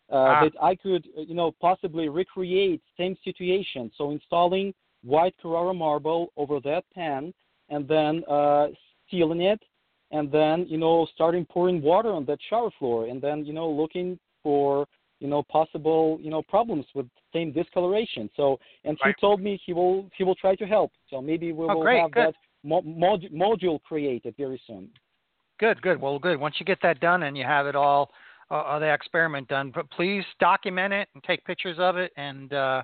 uh, 0.10 0.15
Ah. 0.15 0.43
that 0.43 0.54
I 0.62 0.76
could, 0.76 1.08
you 1.15 1.34
know, 1.34 1.52
possibly 1.60 2.10
recreate 2.10 2.82
same 2.97 3.17
situation. 3.23 3.91
So 3.97 4.12
installing 4.12 4.73
white 5.04 5.36
Carrara 5.41 5.73
marble 5.73 6.32
over 6.38 6.60
that 6.62 6.84
pan, 6.93 7.34
and 7.69 7.88
then 7.88 8.23
uh, 8.30 8.67
sealing 9.10 9.41
it 9.41 9.62
and 10.12 10.32
then 10.32 10.65
you 10.67 10.78
know 10.78 11.08
starting 11.13 11.45
pouring 11.45 11.82
water 11.82 12.12
on 12.12 12.26
that 12.26 12.39
shower 12.49 12.69
floor 12.80 13.08
and 13.08 13.21
then 13.21 13.45
you 13.45 13.54
know 13.54 13.69
looking 13.69 14.17
for 14.41 14.86
you 15.19 15.28
know 15.28 15.43
possible 15.43 16.17
you 16.21 16.30
know 16.30 16.41
problems 16.43 16.86
with 16.93 17.08
same 17.34 17.52
discoloration 17.52 18.30
so 18.36 18.60
and 18.84 18.97
Right. 19.04 19.15
he 19.15 19.21
told 19.21 19.41
me 19.41 19.60
he 19.65 19.73
will 19.73 20.10
he 20.17 20.23
will 20.23 20.36
try 20.36 20.56
to 20.56 20.65
help 20.65 20.91
so 21.10 21.21
maybe 21.21 21.52
we 21.52 21.65
Oh, 21.65 21.73
will 21.76 21.84
great, 21.84 22.02
have 22.02 22.12
good. 22.12 22.26
that 22.28 22.36
mo- 22.63 22.82
mod- 22.82 23.32
module 23.34 23.82
created 23.84 24.36
very 24.38 24.62
soon 24.67 24.89
Good, 25.60 25.82
good. 25.82 26.02
Well, 26.02 26.19
good. 26.19 26.39
Once 26.39 26.56
you 26.60 26.65
get 26.65 26.80
that 26.82 26.99
done 26.99 27.23
and 27.23 27.38
you 27.38 27.43
have 27.45 27.67
it 27.67 27.76
all, 27.76 28.12
uh, 28.52 28.80
the 28.80 28.93
experiment 28.93 29.47
done, 29.47 29.71
but 29.73 29.89
please 29.91 30.23
document 30.39 30.93
it 30.93 31.08
and 31.13 31.23
take 31.23 31.43
pictures 31.45 31.78
of 31.80 31.95
it 31.97 32.12
and 32.17 32.54
uh, 32.54 32.84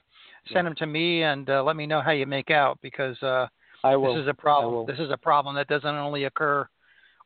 send 0.54 0.66
them 0.66 0.76
to 0.76 0.86
me 0.86 1.24
and 1.24 1.50
uh, 1.50 1.64
let 1.64 1.76
me 1.76 1.86
know 1.86 2.02
how 2.02 2.12
you 2.12 2.26
make 2.26 2.50
out 2.50 2.80
because 2.82 3.22
uh, 3.22 3.48
i 3.84 3.96
will 3.96 4.16
this 4.16 4.24
is 4.24 4.28
a 4.28 4.34
problem. 4.34 4.86
This 4.88 5.00
is 5.00 5.12
a 5.12 5.18
problem 5.18 5.56
that 5.56 5.68
doesn't 5.68 5.88
only 5.88 6.26
occur 6.26 6.68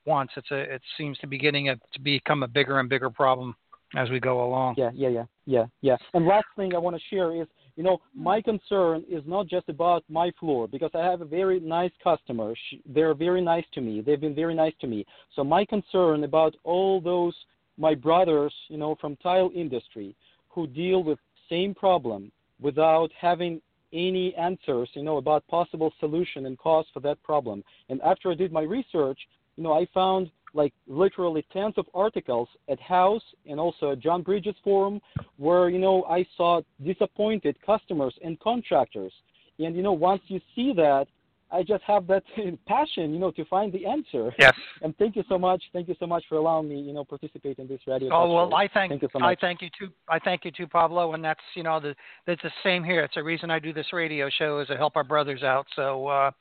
once. 0.06 0.32
It's 0.36 0.52
a. 0.52 0.76
It 0.76 0.82
seems 0.98 1.18
to 1.20 1.28
be 1.28 1.38
getting 1.38 1.70
a, 1.70 1.76
to 1.76 2.02
become 2.02 2.44
a 2.44 2.48
bigger 2.48 2.80
and 2.80 2.89
bigger 2.89 3.10
problem 3.10 3.56
as 3.96 4.10
we 4.10 4.20
go 4.20 4.44
along. 4.46 4.76
Yeah, 4.78 4.89
yeah, 4.94 5.10
yeah, 5.10 5.26
yeah, 5.46 5.66
yeah. 5.82 5.98
And 6.13 6.26
last 6.26 6.48
thing 6.56 6.74
I 6.74 6.80
want 6.80 6.96
to 6.96 7.02
share 7.10 7.39
is, 7.39 7.48
you 7.76 7.84
know, 7.84 8.00
my 8.16 8.42
concern 8.42 9.04
is 9.10 9.24
not 9.26 9.48
just 9.48 9.70
about 9.70 10.04
my 10.10 10.32
floor 10.39 10.68
because 10.68 10.92
I 10.94 11.00
have 11.00 11.22
a 11.22 11.26
very 11.26 11.60
nice 11.60 11.92
customer. 12.04 12.54
They're 12.86 13.13
very 13.13 13.42
nice 13.42 13.66
to 13.74 13.82
me. 13.82 14.02
They've 14.02 14.22
been 14.22 14.36
very 14.36 14.56
nice 14.56 14.74
to 14.82 14.88
me. 14.88 15.06
So 15.36 15.44
my 15.44 15.66
concern 15.66 16.24
about 16.24 16.56
all 16.63 17.02
those 17.02 17.36
my 17.78 17.96
brothers, 17.96 18.54
you 18.68 18.78
know, 18.78 18.96
from 19.02 19.16
tile 19.18 19.50
industry 19.56 20.16
who 20.50 20.68
deal 20.68 21.04
with 21.04 21.18
same 21.50 21.74
problem 21.74 22.32
without 22.62 23.10
having 23.20 23.62
any 23.94 24.34
answers, 24.36 24.90
you 24.94 25.04
know, 25.04 25.18
about 25.18 25.48
possible 25.48 25.94
solution 26.00 26.46
and 26.46 26.58
cause 26.58 26.86
for 26.94 27.00
that 27.02 27.22
problem. 27.24 27.64
And 27.90 28.02
after 28.02 28.32
I 28.32 28.36
did 28.36 28.52
my 28.52 28.62
research, 28.64 29.20
you 29.56 29.64
know, 29.64 29.74
I 29.74 29.88
found 29.94 30.32
like 30.54 30.74
literally 30.88 31.46
tens 31.52 31.74
of 31.78 31.86
articles 31.94 32.48
at 32.70 32.80
Houzz 32.80 33.22
and 33.48 33.60
also 33.60 33.92
at 33.92 34.00
John 34.00 34.22
Bridges 34.22 34.56
Forum 34.64 35.02
where, 35.38 35.70
you 35.70 35.80
know, 35.80 36.04
I 36.04 36.26
saw 36.38 36.62
disappointed 36.84 37.58
customers 37.66 38.14
and 38.24 38.40
contractors. 38.40 39.14
And, 39.60 39.76
you 39.76 39.84
know, 39.84 39.94
once 39.94 40.22
you 40.28 40.40
see 40.56 40.74
that, 40.74 41.08
I 41.54 41.62
just 41.63 41.84
have 41.84 42.08
that 42.08 42.24
passion, 42.68 43.13
you 43.13 43.20
know, 43.20 43.32
to 43.32 43.46
find 43.46 43.72
the 43.72 43.86
answer. 43.86 44.34
Yes. 44.39 44.54
And 44.82 44.98
thank 44.98 45.16
you 45.16 45.24
so 45.30 45.38
much. 45.38 45.63
Thank 45.72 45.88
you 45.88 45.96
so 46.00 46.08
much 46.08 46.24
for 46.28 46.36
allowing 46.36 46.68
me, 46.68 46.80
you 46.80 46.94
know, 46.94 47.06
participate 47.06 47.60
in 47.60 47.68
this 47.68 47.80
radio. 47.86 48.10
Oh 48.12 48.34
well. 48.34 48.54
I 48.56 48.68
thank, 48.74 48.92
Thank 48.92 49.04
you 49.04 49.10
so 49.13 49.20
I 49.20 49.30
much. 49.30 49.39
thank 49.39 49.62
you 49.62 49.70
too. 49.78 49.89
I 50.10 50.20
thank 50.20 50.46
you 50.46 50.52
too, 50.52 50.68
Pablo, 50.68 51.13
and 51.13 51.24
that's 51.24 51.39
you 51.56 51.63
know 51.63 51.80
the 51.80 51.96
that's 52.26 52.42
the 52.42 52.52
same 52.63 52.84
here. 52.84 53.02
It's 53.02 53.16
the 53.16 53.24
reason 53.24 53.52
I 53.52 53.60
do 53.60 53.72
this 53.72 53.94
radio 53.94 54.30
show 54.30 54.60
is 54.60 54.68
to 54.68 54.78
help 54.78 54.96
our 54.96 55.04
brothers 55.04 55.44
out. 55.44 55.68
So 55.76 56.08
uh, 56.08 56.32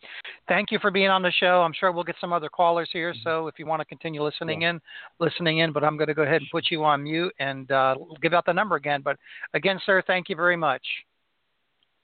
thank 0.49 0.71
you 0.71 0.79
for 0.81 0.91
being 0.91 1.09
on 1.09 1.23
the 1.23 1.33
show. 1.33 1.63
I'm 1.63 1.73
sure 1.79 1.93
we'll 1.93 2.05
get 2.05 2.17
some 2.21 2.33
other 2.33 2.49
callers 2.49 2.89
here. 2.93 3.15
So 3.23 3.49
if 3.49 3.59
you 3.59 3.67
want 3.67 3.81
to 3.81 3.85
continue 3.85 4.23
listening 4.23 4.63
in, 4.63 4.81
listening 5.21 5.59
in. 5.59 5.73
But 5.73 5.85
I'm 5.85 5.97
going 5.97 6.09
to 6.09 6.15
go 6.15 6.23
ahead 6.23 6.37
and 6.41 6.49
put 6.51 6.71
you 6.71 6.85
on 6.85 7.03
mute 7.03 7.33
and 7.39 7.71
uh, 7.71 7.97
give 8.23 8.33
out 8.33 8.47
the 8.47 8.53
number 8.53 8.77
again. 8.77 9.03
But 9.05 9.19
again, 9.55 9.79
sir, 9.85 10.03
thank 10.07 10.29
you 10.29 10.37
very 10.37 10.57
much. 10.57 10.83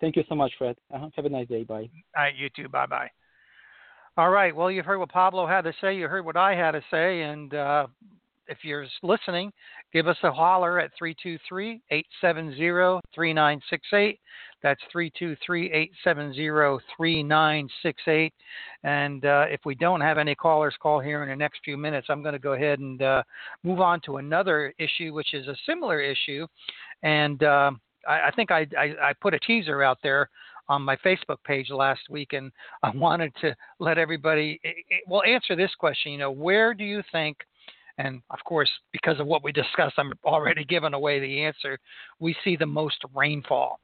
Thank 0.00 0.16
you 0.16 0.24
so 0.28 0.34
much, 0.34 0.52
Fred. 0.58 0.76
Uh-huh. 0.92 1.08
Have 1.16 1.24
a 1.24 1.28
nice 1.28 1.48
day. 1.48 1.64
Bye. 1.64 1.88
All 2.16 2.22
right, 2.24 2.36
you 2.36 2.48
too. 2.54 2.68
Bye 2.68 2.86
bye. 2.86 3.10
All 4.16 4.30
right. 4.30 4.54
Well, 4.54 4.70
you've 4.70 4.84
heard 4.84 4.98
what 4.98 5.10
Pablo 5.10 5.46
had 5.46 5.62
to 5.62 5.72
say. 5.80 5.96
You 5.96 6.08
heard 6.08 6.24
what 6.24 6.36
I 6.36 6.54
had 6.54 6.72
to 6.72 6.82
say, 6.90 7.22
and 7.22 7.54
uh, 7.54 7.86
if 8.48 8.58
you're 8.62 8.86
listening, 9.02 9.52
give 9.92 10.08
us 10.08 10.16
a 10.22 10.32
holler 10.32 10.80
at 10.80 10.90
323 10.98 11.80
870 11.90 13.00
3968. 13.14 14.18
That's 14.62 14.80
323 14.90 15.66
870 15.66 16.84
3968. 16.96 18.32
And 18.82 19.24
uh, 19.24 19.44
if 19.48 19.60
we 19.64 19.74
don't 19.74 20.00
have 20.00 20.18
any 20.18 20.34
callers 20.34 20.74
call 20.82 20.98
here 20.98 21.22
in 21.22 21.28
the 21.28 21.36
next 21.36 21.60
few 21.64 21.76
minutes, 21.76 22.08
I'm 22.10 22.22
going 22.22 22.32
to 22.32 22.40
go 22.40 22.54
ahead 22.54 22.80
and 22.80 23.00
uh, 23.00 23.22
move 23.62 23.80
on 23.80 24.00
to 24.06 24.16
another 24.16 24.74
issue, 24.78 25.12
which 25.12 25.34
is 25.34 25.46
a 25.46 25.56
similar 25.66 26.00
issue. 26.00 26.46
And 27.02 27.42
uh, 27.42 27.72
I, 28.06 28.28
I, 28.28 28.30
think 28.34 28.50
I, 28.50 28.66
I, 28.78 28.94
I 29.02 29.12
put 29.20 29.34
a 29.34 29.38
teaser 29.40 29.82
out 29.82 29.98
there 30.02 30.28
on 30.68 30.82
my 30.82 30.96
Facebook 30.96 31.42
page 31.44 31.70
last 31.70 32.02
week, 32.10 32.32
and 32.32 32.52
I 32.82 32.90
wanted 32.90 33.32
to 33.40 33.54
let 33.78 33.98
everybody 33.98 34.60
it, 34.62 34.76
it, 34.88 35.02
well 35.06 35.22
answer 35.22 35.56
this 35.56 35.74
question. 35.78 36.12
You 36.12 36.18
know, 36.18 36.30
where 36.30 36.74
do 36.74 36.84
you 36.84 37.02
think? 37.12 37.38
And 37.98 38.22
of 38.30 38.38
course, 38.44 38.70
because 38.92 39.18
of 39.18 39.26
what 39.26 39.42
we 39.42 39.52
discussed, 39.64 39.94
I'm 39.98 40.12
already 40.24 40.64
giving 40.64 40.94
away 40.94 41.20
the 41.20 41.42
answer. 41.42 41.78
We 42.20 42.36
see 42.44 42.56
the 42.56 42.66
most 42.66 43.02
rainfall. 43.14 43.80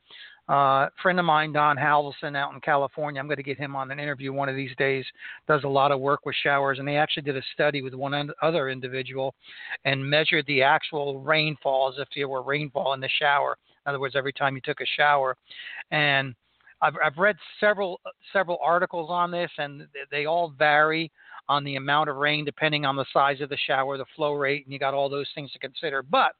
Uh, 0.46 0.88
friend 1.02 1.18
of 1.18 1.24
mine, 1.24 1.52
Don 1.52 1.76
Halverson, 1.76 2.36
out 2.36 2.52
in 2.52 2.60
California, 2.60 3.18
I'm 3.18 3.26
going 3.26 3.38
to 3.38 3.42
get 3.42 3.56
him 3.56 3.74
on 3.74 3.90
an 3.90 3.98
interview 3.98 4.30
one 4.30 4.50
of 4.50 4.56
these 4.56 4.76
days. 4.76 5.04
Does 5.48 5.64
a 5.64 5.68
lot 5.68 5.90
of 5.90 6.00
work 6.00 6.26
with 6.26 6.36
showers, 6.42 6.78
and 6.78 6.86
they 6.86 6.96
actually 6.96 7.22
did 7.22 7.36
a 7.36 7.42
study 7.54 7.80
with 7.80 7.94
one 7.94 8.30
other 8.42 8.68
individual 8.68 9.34
and 9.86 10.04
measured 10.04 10.44
the 10.46 10.62
actual 10.62 11.20
rainfall 11.20 11.88
as 11.88 11.98
if 11.98 12.08
there 12.14 12.28
were 12.28 12.42
rainfall 12.42 12.92
in 12.92 13.00
the 13.00 13.08
shower. 13.18 13.56
In 13.84 13.90
other 13.90 14.00
words, 14.00 14.16
every 14.16 14.32
time 14.32 14.54
you 14.54 14.62
took 14.62 14.80
a 14.80 14.86
shower, 14.96 15.36
and 15.90 16.34
I've, 16.80 16.94
I've 17.04 17.18
read 17.18 17.36
several 17.60 18.00
several 18.32 18.58
articles 18.62 19.10
on 19.10 19.30
this, 19.30 19.50
and 19.58 19.86
they 20.10 20.26
all 20.26 20.54
vary 20.58 21.10
on 21.48 21.64
the 21.64 21.76
amount 21.76 22.08
of 22.08 22.16
rain 22.16 22.44
depending 22.44 22.84
on 22.86 22.96
the 22.96 23.04
size 23.12 23.40
of 23.40 23.48
the 23.48 23.56
shower, 23.66 23.98
the 23.98 24.04
flow 24.16 24.32
rate, 24.32 24.64
and 24.64 24.72
you 24.72 24.78
got 24.78 24.94
all 24.94 25.08
those 25.08 25.28
things 25.34 25.50
to 25.52 25.58
consider. 25.58 26.02
But 26.02 26.32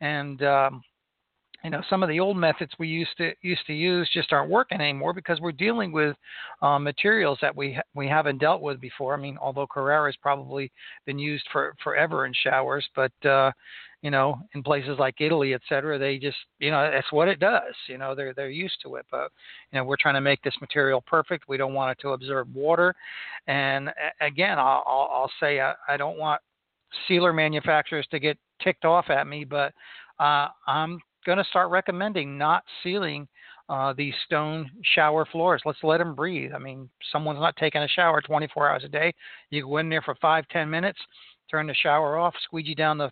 and 0.00 0.42
um, 0.42 0.82
you 1.64 1.70
know 1.70 1.82
some 1.90 2.02
of 2.02 2.08
the 2.08 2.20
old 2.20 2.36
methods 2.36 2.72
we 2.78 2.88
used 2.88 3.16
to 3.18 3.32
used 3.42 3.66
to 3.66 3.72
use 3.72 4.08
just 4.12 4.32
aren't 4.32 4.50
working 4.50 4.80
anymore 4.80 5.12
because 5.12 5.40
we're 5.40 5.52
dealing 5.52 5.90
with 5.92 6.16
uh, 6.62 6.78
materials 6.78 7.38
that 7.42 7.54
we 7.54 7.78
we 7.94 8.06
haven't 8.06 8.38
dealt 8.38 8.62
with 8.62 8.80
before. 8.80 9.14
I 9.14 9.16
mean, 9.16 9.36
although 9.40 9.66
Carrara 9.66 10.08
has 10.08 10.16
probably 10.16 10.70
been 11.06 11.18
used 11.18 11.44
for 11.52 11.74
forever 11.82 12.26
in 12.26 12.32
showers, 12.44 12.88
but 12.94 13.12
uh, 13.26 13.50
you 14.02 14.12
know, 14.12 14.38
in 14.54 14.62
places 14.62 14.96
like 15.00 15.20
Italy, 15.20 15.54
et 15.54 15.60
cetera, 15.68 15.98
they 15.98 16.18
just 16.18 16.36
you 16.60 16.70
know 16.70 16.88
that's 16.92 17.10
what 17.10 17.28
it 17.28 17.40
does. 17.40 17.74
You 17.88 17.98
know, 17.98 18.14
they're 18.14 18.32
they're 18.34 18.50
used 18.50 18.76
to 18.84 18.94
it. 18.94 19.06
But 19.10 19.32
you 19.72 19.78
know, 19.78 19.84
we're 19.84 19.96
trying 20.00 20.14
to 20.14 20.20
make 20.20 20.40
this 20.42 20.56
material 20.60 21.00
perfect. 21.00 21.48
We 21.48 21.56
don't 21.56 21.74
want 21.74 21.90
it 21.90 22.00
to 22.02 22.10
absorb 22.10 22.54
water. 22.54 22.94
And 23.48 23.90
again, 24.20 24.58
I'll 24.58 24.84
I'll, 24.86 25.10
I'll 25.12 25.32
say 25.40 25.60
I, 25.60 25.74
I 25.88 25.96
don't 25.96 26.18
want 26.18 26.40
sealer 27.08 27.32
manufacturers 27.32 28.06
to 28.12 28.20
get 28.20 28.38
ticked 28.62 28.84
off 28.84 29.10
at 29.10 29.26
me, 29.26 29.44
but 29.44 29.72
uh, 30.20 30.48
I'm 30.66 31.00
going 31.24 31.38
to 31.38 31.44
start 31.44 31.70
recommending 31.70 32.38
not 32.38 32.64
sealing 32.82 33.28
uh, 33.68 33.92
these 33.96 34.14
stone 34.24 34.70
shower 34.94 35.26
floors. 35.26 35.62
Let's 35.64 35.78
let 35.82 35.98
them 35.98 36.14
breathe. 36.14 36.52
I 36.54 36.58
mean, 36.58 36.88
someone's 37.12 37.40
not 37.40 37.56
taking 37.56 37.82
a 37.82 37.88
shower 37.88 38.20
24 38.20 38.70
hours 38.70 38.84
a 38.84 38.88
day. 38.88 39.14
You 39.50 39.62
go 39.62 39.78
in 39.78 39.88
there 39.88 40.02
for 40.02 40.14
five, 40.20 40.46
ten 40.48 40.70
minutes, 40.70 40.98
turn 41.50 41.66
the 41.66 41.74
shower 41.74 42.18
off, 42.18 42.34
squeegee 42.44 42.74
down 42.74 42.98
the 42.98 43.10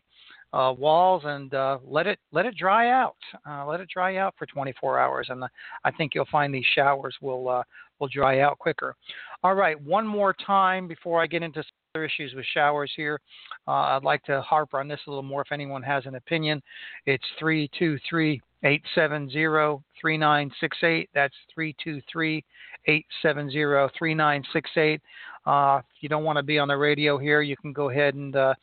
uh, 0.53 0.73
walls, 0.73 1.23
and 1.27 1.53
uh, 1.53 1.79
let 1.85 2.07
it 2.07 2.19
let 2.33 2.47
it 2.47 2.57
dry 2.57 2.91
out. 2.91 3.17
Uh, 3.49 3.67
let 3.67 3.81
it 3.81 3.89
dry 3.93 4.17
out 4.17 4.35
for 4.39 4.47
24 4.47 4.99
hours, 4.99 5.27
and 5.29 5.45
I 5.85 5.91
think 5.91 6.15
you'll 6.15 6.27
find 6.31 6.55
these 6.55 6.65
showers 6.75 7.15
will 7.21 7.49
uh, 7.49 7.63
will 7.99 8.09
dry 8.09 8.41
out 8.41 8.59
quicker. 8.59 8.95
All 9.43 9.55
right, 9.55 9.81
one 9.83 10.07
more 10.07 10.35
time 10.47 10.89
before 10.89 11.23
I 11.23 11.27
get 11.27 11.43
into 11.43 11.63
issues 12.05 12.35
with 12.35 12.45
showers 12.53 12.93
here. 12.97 13.21
Uh, 13.67 13.97
I'd 13.97 14.05
like 14.05 14.23
to 14.25 14.41
harp 14.43 14.75
on 14.75 14.89
this 14.89 15.01
a 15.07 15.11
little 15.11 15.23
more 15.23 15.43
if 15.43 15.53
anyone 15.53 15.83
has 15.83 16.07
an 16.07 16.15
opinion. 16.15 16.63
It's 17.07 17.25
323 17.39 18.41
870 18.63 19.83
3968. 20.01 21.11
That's 21.15 21.35
323 21.55 22.45
870 22.87 23.53
3968. 23.99 25.01
Uh, 25.47 25.79
if 25.79 26.03
you 26.03 26.09
don't 26.09 26.25
want 26.25 26.37
to 26.37 26.43
be 26.43 26.59
on 26.59 26.69
the 26.69 26.77
radio 26.77 27.19
here, 27.19 27.41
you 27.43 27.57
can 27.57 27.73
go 27.73 27.91
ahead 27.91 28.15
and 28.15 28.35
uh, 28.35 28.55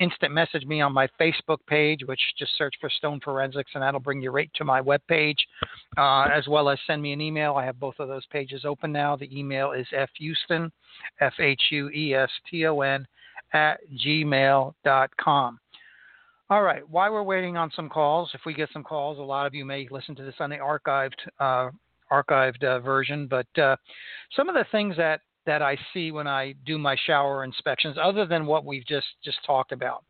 instant 0.00 0.32
message 0.32 0.64
me 0.64 0.80
on 0.80 0.92
my 0.92 1.08
Facebook 1.20 1.58
page, 1.66 2.00
which 2.04 2.20
just 2.38 2.56
search 2.56 2.74
for 2.80 2.90
Stone 2.90 3.20
Forensics, 3.24 3.70
and 3.74 3.82
that'll 3.82 4.00
bring 4.00 4.20
you 4.20 4.30
right 4.30 4.50
to 4.54 4.64
my 4.64 4.80
web 4.80 5.00
page, 5.08 5.38
uh, 5.96 6.28
as 6.32 6.46
well 6.48 6.68
as 6.68 6.78
send 6.86 7.02
me 7.02 7.12
an 7.12 7.20
email. 7.20 7.54
I 7.54 7.64
have 7.64 7.80
both 7.80 7.94
of 7.98 8.08
those 8.08 8.26
pages 8.26 8.64
open 8.64 8.92
now. 8.92 9.16
The 9.16 9.36
email 9.36 9.72
is 9.72 9.86
fhueston, 9.92 10.70
F 11.20 11.34
H 11.38 11.60
U 11.70 11.88
E 11.90 12.14
S 12.14 12.30
T 12.50 12.66
O 12.66 12.80
N, 12.80 13.06
at 13.52 13.78
gmail.com. 14.06 15.60
All 16.50 16.62
right, 16.62 16.88
while 16.88 17.12
we're 17.12 17.22
waiting 17.22 17.58
on 17.58 17.70
some 17.76 17.90
calls, 17.90 18.30
if 18.32 18.40
we 18.46 18.54
get 18.54 18.70
some 18.72 18.82
calls, 18.82 19.18
a 19.18 19.22
lot 19.22 19.46
of 19.46 19.54
you 19.54 19.66
may 19.66 19.86
listen 19.90 20.14
to 20.16 20.24
this 20.24 20.36
on 20.40 20.48
the 20.48 20.56
archived 20.56 21.12
uh, 21.38 21.70
archived 22.10 22.64
uh, 22.64 22.80
version, 22.80 23.26
but 23.26 23.46
uh, 23.58 23.76
some 24.34 24.48
of 24.48 24.54
the 24.54 24.64
things 24.72 24.96
that 24.96 25.20
that 25.48 25.62
I 25.62 25.78
see 25.94 26.12
when 26.12 26.26
I 26.26 26.52
do 26.66 26.76
my 26.76 26.94
shower 27.06 27.42
inspections, 27.42 27.96
other 28.00 28.26
than 28.26 28.44
what 28.44 28.66
we've 28.66 28.86
just 28.86 29.06
just 29.24 29.38
talked 29.46 29.72
about. 29.72 30.04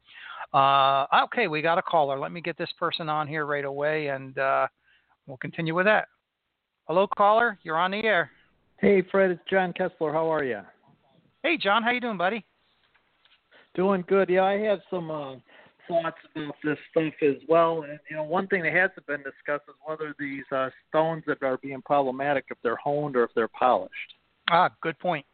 Uh, 0.53 1.07
okay, 1.27 1.47
we 1.47 1.63
got 1.63 1.79
a 1.79 1.83
caller. 1.83 2.19
Let 2.19 2.33
me 2.33 2.41
get 2.41 2.59
this 2.59 2.73
person 2.77 3.09
on 3.09 3.29
here 3.29 3.47
right 3.47 3.65
away, 3.65 4.09
and 4.09 4.37
uh, 4.37 4.67
we'll 5.29 5.37
continue 5.37 5.77
with 5.77 5.87
that. 5.87 6.09
Hello, 6.89 7.07
caller. 7.17 7.57
You're 7.63 7.79
on 7.79 7.93
the 7.93 7.99
air. 7.99 8.33
Hey, 8.79 9.01
Fred. 9.13 9.31
It's 9.31 9.41
John 9.49 9.73
Kessler. 9.73 10.13
How 10.13 10.33
are 10.33 10.43
you? 10.43 10.61
Hey, 11.45 11.57
John. 11.57 11.85
How 11.85 11.93
you 11.93 12.01
doing, 12.01 12.19
buddy? 12.19 12.45
Doing 13.77 14.05
good. 14.09 14.29
Yeah, 14.29 14.43
I 14.43 14.59
have 14.59 14.81
some 14.91 15.09
uh, 15.09 15.37
thoughts 15.87 16.17
about 16.35 16.57
this 16.65 16.79
stuff 16.91 17.15
as 17.23 17.37
well. 17.49 17.85
And 17.89 18.01
you 18.11 18.17
know, 18.17 18.25
one 18.25 18.49
thing 18.49 18.65
that 18.65 18.73
hasn't 18.73 19.07
been 19.07 19.23
discussed 19.23 19.69
is 19.69 19.77
whether 19.85 20.17
these 20.19 20.45
uh, 20.51 20.71
stones 20.89 21.23
that 21.29 21.45
are 21.45 21.59
being 21.59 21.83
problematic, 21.83 22.47
if 22.51 22.59
they're 22.65 22.75
honed 22.83 23.15
or 23.15 23.23
if 23.23 23.31
they're 23.37 23.47
polished. 23.47 24.15
Ah, 24.51 24.71
good 24.81 24.99
point. 24.99 25.27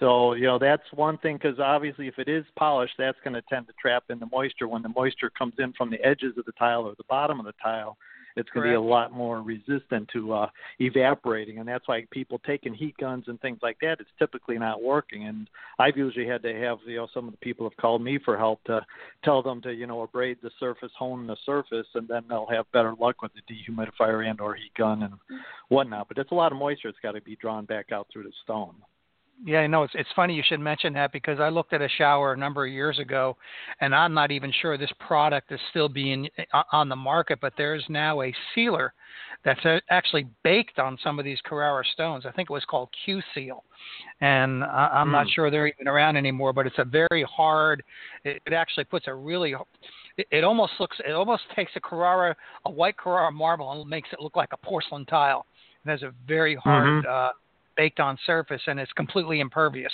So 0.00 0.34
you 0.34 0.44
know 0.44 0.58
that's 0.58 0.82
one 0.92 1.16
thing 1.18 1.38
because 1.40 1.58
obviously 1.58 2.06
if 2.08 2.18
it 2.18 2.28
is 2.28 2.44
polished, 2.58 2.94
that's 2.98 3.18
going 3.24 3.34
to 3.34 3.42
tend 3.48 3.66
to 3.68 3.72
trap 3.80 4.04
in 4.10 4.18
the 4.18 4.28
moisture. 4.30 4.68
When 4.68 4.82
the 4.82 4.90
moisture 4.90 5.30
comes 5.30 5.54
in 5.58 5.72
from 5.72 5.90
the 5.90 6.04
edges 6.04 6.36
of 6.36 6.44
the 6.44 6.52
tile 6.52 6.82
or 6.82 6.94
the 6.98 7.04
bottom 7.08 7.40
of 7.40 7.46
the 7.46 7.54
tile, 7.62 7.96
it's 8.36 8.50
going 8.50 8.64
to 8.64 8.70
be 8.70 8.74
a 8.74 8.80
lot 8.80 9.12
more 9.12 9.40
resistant 9.40 10.08
to 10.12 10.32
uh, 10.32 10.48
evaporating, 10.78 11.58
and 11.58 11.66
that's 11.66 11.88
why 11.88 12.06
people 12.10 12.38
taking 12.46 12.74
heat 12.74 12.94
guns 12.98 13.24
and 13.28 13.40
things 13.40 13.58
like 13.62 13.78
that. 13.80 13.96
It's 13.98 14.10
typically 14.18 14.58
not 14.58 14.82
working, 14.82 15.26
and 15.26 15.48
I've 15.78 15.96
usually 15.96 16.26
had 16.26 16.42
to 16.42 16.54
have 16.54 16.78
you 16.86 16.96
know 16.96 17.08
some 17.14 17.26
of 17.26 17.32
the 17.32 17.38
people 17.38 17.68
have 17.68 17.76
called 17.78 18.02
me 18.02 18.18
for 18.22 18.36
help 18.36 18.62
to 18.64 18.84
tell 19.24 19.42
them 19.42 19.62
to 19.62 19.72
you 19.72 19.86
know 19.86 20.02
abrade 20.02 20.38
the 20.42 20.50
surface, 20.60 20.92
hone 20.98 21.26
the 21.26 21.36
surface, 21.46 21.86
and 21.94 22.06
then 22.06 22.24
they'll 22.28 22.46
have 22.50 22.70
better 22.72 22.94
luck 23.00 23.22
with 23.22 23.32
the 23.34 23.54
dehumidifier 23.54 24.28
and 24.28 24.40
or 24.40 24.54
heat 24.54 24.74
gun 24.76 25.02
and 25.02 25.14
whatnot. 25.68 26.08
But 26.08 26.18
it's 26.18 26.30
a 26.30 26.34
lot 26.34 26.52
of 26.52 26.58
moisture. 26.58 26.88
It's 26.88 26.98
got 27.02 27.12
to 27.12 27.22
be 27.22 27.36
drawn 27.36 27.64
back 27.64 27.90
out 27.90 28.06
through 28.12 28.24
the 28.24 28.32
stone. 28.44 28.74
Yeah, 29.44 29.58
I 29.58 29.66
know 29.66 29.82
it's 29.82 29.92
it's 29.94 30.08
funny 30.16 30.34
you 30.34 30.42
should 30.46 30.60
mention 30.60 30.94
that 30.94 31.12
because 31.12 31.40
I 31.40 31.50
looked 31.50 31.74
at 31.74 31.82
a 31.82 31.88
shower 31.88 32.32
a 32.32 32.36
number 32.36 32.64
of 32.66 32.72
years 32.72 32.98
ago, 32.98 33.36
and 33.80 33.94
I'm 33.94 34.14
not 34.14 34.30
even 34.30 34.52
sure 34.62 34.78
this 34.78 34.92
product 35.06 35.52
is 35.52 35.60
still 35.70 35.88
being 35.88 36.28
uh, 36.54 36.62
on 36.72 36.88
the 36.88 36.96
market. 36.96 37.38
But 37.40 37.52
there's 37.58 37.84
now 37.88 38.22
a 38.22 38.34
sealer 38.54 38.94
that's 39.44 39.60
actually 39.90 40.26
baked 40.42 40.78
on 40.78 40.98
some 41.04 41.18
of 41.18 41.24
these 41.24 41.38
Carrara 41.44 41.84
stones. 41.92 42.24
I 42.24 42.32
think 42.32 42.48
it 42.48 42.52
was 42.52 42.64
called 42.64 42.88
Q 43.04 43.20
Seal, 43.34 43.62
and 44.20 44.64
I'm 44.64 45.08
mm. 45.08 45.12
not 45.12 45.26
hmm. 45.26 45.32
sure 45.34 45.50
they're 45.50 45.66
even 45.68 45.86
around 45.86 46.16
anymore. 46.16 46.54
But 46.54 46.66
it's 46.66 46.78
a 46.78 46.84
very 46.84 47.24
hard. 47.30 47.82
It, 48.24 48.40
it 48.46 48.52
actually 48.54 48.84
puts 48.84 49.06
a 49.06 49.14
really. 49.14 49.54
It, 50.16 50.26
it 50.30 50.44
almost 50.44 50.72
looks. 50.80 50.96
It 51.06 51.12
almost 51.12 51.42
takes 51.54 51.72
a 51.76 51.80
Carrara, 51.80 52.34
a 52.64 52.70
white 52.70 52.96
Carrara 52.96 53.30
marble, 53.30 53.70
and 53.70 53.88
makes 53.88 54.08
it 54.12 54.20
look 54.20 54.34
like 54.34 54.50
a 54.52 54.56
porcelain 54.56 55.04
tile. 55.04 55.44
It 55.84 55.90
has 55.90 56.02
a 56.02 56.12
very 56.26 56.56
hard. 56.56 57.04
Mm-hmm. 57.04 57.08
Uh, 57.08 57.32
baked 57.76 58.00
on 58.00 58.18
surface 58.26 58.62
and 58.66 58.78
it's 58.80 58.92
completely 58.92 59.40
impervious. 59.40 59.92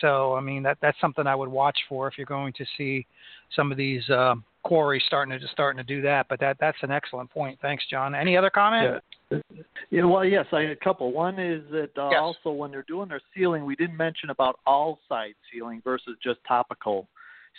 So 0.00 0.34
I 0.34 0.40
mean 0.40 0.62
that 0.64 0.78
that's 0.82 1.00
something 1.00 1.26
I 1.26 1.34
would 1.34 1.48
watch 1.48 1.78
for 1.88 2.08
if 2.08 2.18
you're 2.18 2.26
going 2.26 2.52
to 2.54 2.64
see 2.76 3.06
some 3.54 3.70
of 3.70 3.78
these 3.78 4.08
uh, 4.10 4.34
quarries 4.64 5.02
starting 5.06 5.38
to 5.38 5.46
starting 5.48 5.78
to 5.78 5.84
do 5.84 6.02
that. 6.02 6.26
But 6.28 6.40
that 6.40 6.56
that's 6.58 6.78
an 6.82 6.90
excellent 6.90 7.30
point. 7.30 7.58
Thanks, 7.62 7.84
John. 7.88 8.14
Any 8.14 8.36
other 8.36 8.50
comment? 8.50 9.02
Yeah. 9.30 9.38
Yeah, 9.90 10.04
well, 10.04 10.24
yes, 10.24 10.46
I 10.52 10.62
a 10.62 10.76
couple. 10.76 11.12
One 11.12 11.38
is 11.38 11.62
that 11.70 11.90
uh, 11.96 12.10
Yes. 12.10 12.20
also 12.20 12.50
when 12.50 12.70
they're 12.70 12.84
doing 12.86 13.08
their 13.08 13.20
sealing, 13.34 13.64
we 13.64 13.76
didn't 13.76 13.96
mention 13.96 14.30
about 14.30 14.58
all 14.66 14.98
side 15.08 15.34
sealing 15.52 15.80
versus 15.84 16.16
just 16.22 16.40
topical 16.46 17.08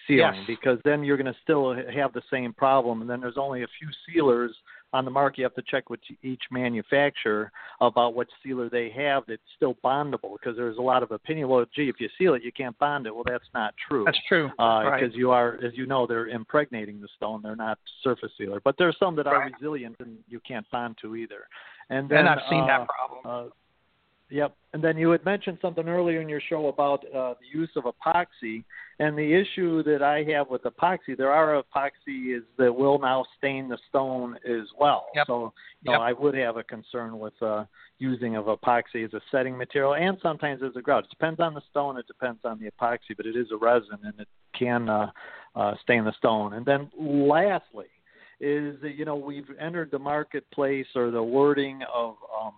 sealing 0.08 0.36
Yes. 0.36 0.43
because 0.48 0.80
then 0.86 1.04
you're 1.04 1.18
going 1.18 1.32
to 1.32 1.39
still 1.43 1.74
have 1.74 2.14
the 2.14 2.22
same 2.32 2.54
problem. 2.54 3.02
And 3.02 3.10
then 3.10 3.20
there's 3.22 3.38
only 3.38 3.64
a 3.64 3.68
few 3.80 3.89
sealers 4.06 4.56
on 4.96 5.04
the 5.04 5.12
market. 5.12 5.39
You 5.39 5.43
have 5.43 5.54
to 5.56 5.64
check 5.70 5.89
with 5.89 6.00
each 6.24 6.43
manufacturer 6.52 7.52
about 7.82 8.16
what 8.16 8.28
sealer 8.41 8.70
they 8.70 8.89
have 8.91 9.24
that's 9.28 9.41
still 9.56 9.76
bondable 9.84 10.34
because 10.39 10.56
there's 10.56 10.78
a 10.78 10.82
lot 10.82 11.04
of 11.04 11.12
opinion. 11.12 11.50
Well, 11.50 11.66
gee, 11.76 11.89
if 11.89 12.00
you 12.00 12.10
seal 12.18 12.34
it, 12.34 12.43
you 12.43 12.52
can't 12.52 12.78
bond 12.80 13.06
it. 13.06 13.14
Well, 13.14 13.26
that's 13.28 13.50
not 13.54 13.74
true 13.88 14.06
That's 14.06 14.18
true. 14.28 14.48
because 14.48 14.56
right. 14.58 15.14
you 15.14 15.32
are, 15.32 15.60
as 15.64 15.74
you 15.76 15.86
know, 15.86 16.08
they're 16.08 16.30
impregnating 16.30 17.02
the 17.02 17.10
stone. 17.18 17.41
They're 17.43 17.56
not 17.56 17.78
surface 18.04 18.32
sealer, 18.38 18.62
but 18.64 18.76
there's 18.78 18.96
some 18.98 19.16
that 19.18 19.28
are 19.28 19.50
resilient 19.52 19.98
and 20.00 20.18
you 20.30 20.39
can't 20.48 20.66
bond 20.72 20.98
to 21.02 21.16
either. 21.16 21.48
And 21.89 22.10
then 22.10 22.20
and 22.20 22.30
I've 22.30 22.39
seen 22.50 22.62
uh, 22.62 22.68
that 22.68 22.88
problem. 22.88 23.48
uh, 23.48 23.50
yep. 24.30 24.55
And 24.73 24.84
then 24.84 24.97
you 24.97 25.09
had 25.11 25.23
mentioned 25.23 25.57
something 25.61 25.88
earlier 25.88 26.21
in 26.21 26.30
your 26.30 26.41
show 26.41 26.67
about 26.67 27.05
uh, 27.13 27.36
the 27.39 27.59
use 27.59 27.69
of 27.76 27.86
epoxy. 27.86 28.63
And 28.99 29.17
the 29.17 29.34
issue 29.34 29.84
that 29.84 30.01
I 30.01 30.23
have 30.34 30.49
with 30.49 30.63
epoxy, 30.63 31.17
there 31.17 31.32
are 31.32 31.61
epoxies 31.61 32.41
that 32.57 32.73
will 32.73 32.99
now 32.99 33.26
stain 33.38 33.67
the 33.67 33.78
stone 33.89 34.38
as 34.45 34.67
well. 34.80 35.07
Yep. 35.15 35.28
So 35.28 35.53
you 35.84 35.91
Yep. 35.91 35.99
know, 35.99 36.03
I 36.03 36.13
would 36.13 36.36
have 36.36 36.57
a 36.57 36.63
concern 36.63 37.19
with 37.19 37.39
uh, 37.41 37.65
using 37.99 38.36
of 38.36 38.45
epoxy 38.45 39.05
as 39.05 39.13
a 39.13 39.21
setting 39.32 39.57
material 39.57 39.95
and 39.95 40.17
sometimes 40.21 40.61
as 40.63 40.76
a 40.76 40.82
grout. 40.82 41.03
It 41.05 41.09
depends 41.11 41.39
on 41.39 41.53
the 41.53 41.61
stone. 41.69 41.97
It 41.97 42.07
depends 42.07 42.39
on 42.43 42.59
the 42.59 42.69
epoxy, 42.71 43.15
but 43.15 43.26
it 43.26 43.36
is 43.36 43.47
a 43.51 43.57
resin 43.57 43.99
and 44.03 44.19
it 44.19 44.28
can 44.57 44.89
uh, 44.89 45.11
uh, 45.55 45.76
stain 45.84 46.03
the 46.05 46.13
stone. 46.17 46.53
And 46.53 46.65
then 46.65 46.89
lastly, 46.97 47.86
is 48.41 48.76
that 48.82 48.95
you 48.95 49.05
know 49.05 49.15
we've 49.15 49.49
entered 49.59 49.91
the 49.91 49.99
marketplace 49.99 50.88
or 50.95 51.11
the 51.11 51.23
wording 51.23 51.82
of 51.93 52.15
um, 52.38 52.53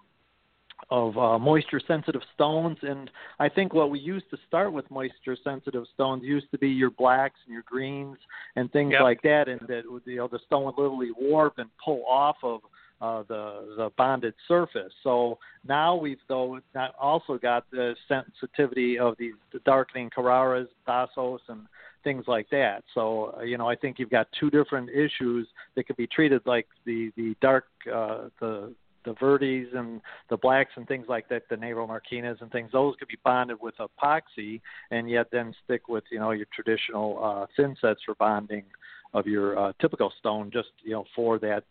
of 0.90 1.18
uh, 1.18 1.38
moisture 1.38 1.82
sensitive 1.86 2.22
stones 2.34 2.78
and 2.82 3.10
I 3.40 3.50
think 3.50 3.74
what 3.74 3.90
we 3.90 4.00
used 4.00 4.30
to 4.32 4.38
start 4.48 4.72
with 4.72 4.90
moisture 4.90 5.36
sensitive 5.44 5.84
stones 5.94 6.24
used 6.24 6.50
to 6.52 6.58
be 6.58 6.70
your 6.70 6.92
blacks 6.92 7.40
and 7.46 7.54
your 7.54 7.64
greens 7.66 8.18
and 8.56 8.72
things 8.72 8.94
Yep. 8.94 9.02
like 9.02 9.22
that 9.24 9.48
and 9.50 9.60
that 9.68 9.84
you 10.06 10.16
know 10.18 10.28
the 10.28 10.40
stone 10.46 10.66
would 10.66 10.78
literally 10.78 11.12
warp 11.20 11.58
and 11.58 11.70
pull 11.84 12.04
off 12.08 12.38
of 12.44 12.62
uh, 13.02 13.24
the 13.28 13.76
the 13.78 13.90
bonded 13.98 14.34
surface. 14.48 14.92
So 15.04 15.38
now 15.68 15.96
we've 15.96 16.18
though 16.28 16.60
not 16.74 16.96
also 17.00 17.38
got 17.38 17.70
the 17.72 17.96
sensitivity 18.08 18.98
of 18.98 19.16
these 19.20 19.34
the 19.54 19.60
darkening 19.60 20.10
Carraras, 20.10 20.68
Thassos, 20.88 21.40
and 21.48 21.62
things 22.04 22.24
like 22.28 22.50
that. 22.50 22.84
So 22.96 23.36
uh, 23.38 23.44
you 23.44 23.58
know 23.58 23.70
I 23.70 23.76
think 23.76 24.00
you've 24.00 24.10
got 24.10 24.28
two 24.40 24.50
different 24.50 24.90
issues 24.90 25.48
that 25.76 25.86
could 25.86 25.98
be 25.98 26.08
treated 26.08 26.42
like 26.46 26.68
the 26.86 27.12
the 27.16 27.36
dark 27.42 27.66
uh, 27.94 28.30
the 28.40 28.74
the 29.08 29.14
verdes 29.14 29.70
and 29.74 30.02
the 30.30 30.38
blacks 30.38 30.72
and 30.76 30.88
things 30.88 31.06
like 31.08 31.28
that, 31.30 31.44
the 31.50 31.58
Nero 31.58 31.88
Marquinas 31.88 32.42
and 32.42 32.52
things, 32.52 32.70
those 32.74 32.96
could 33.00 33.08
be 33.08 33.18
bonded 33.24 33.58
with 33.62 33.74
epoxy 33.80 34.62
and 34.92 35.10
yet 35.10 35.28
then 35.32 35.54
stick 35.64 35.88
with, 35.88 36.04
you 36.12 36.20
know, 36.20 36.32
your 36.32 36.48
traditional 36.54 37.24
uh, 37.24 37.46
thin 37.56 37.76
sets 37.82 38.02
for 38.06 38.16
bonding 38.16 38.66
of 39.14 39.26
your 39.26 39.58
uh, 39.58 39.72
typical 39.80 40.12
stone 40.20 40.52
just, 40.52 40.70
you 40.84 40.92
know, 40.92 41.06
for 41.16 41.40
that 41.40 41.64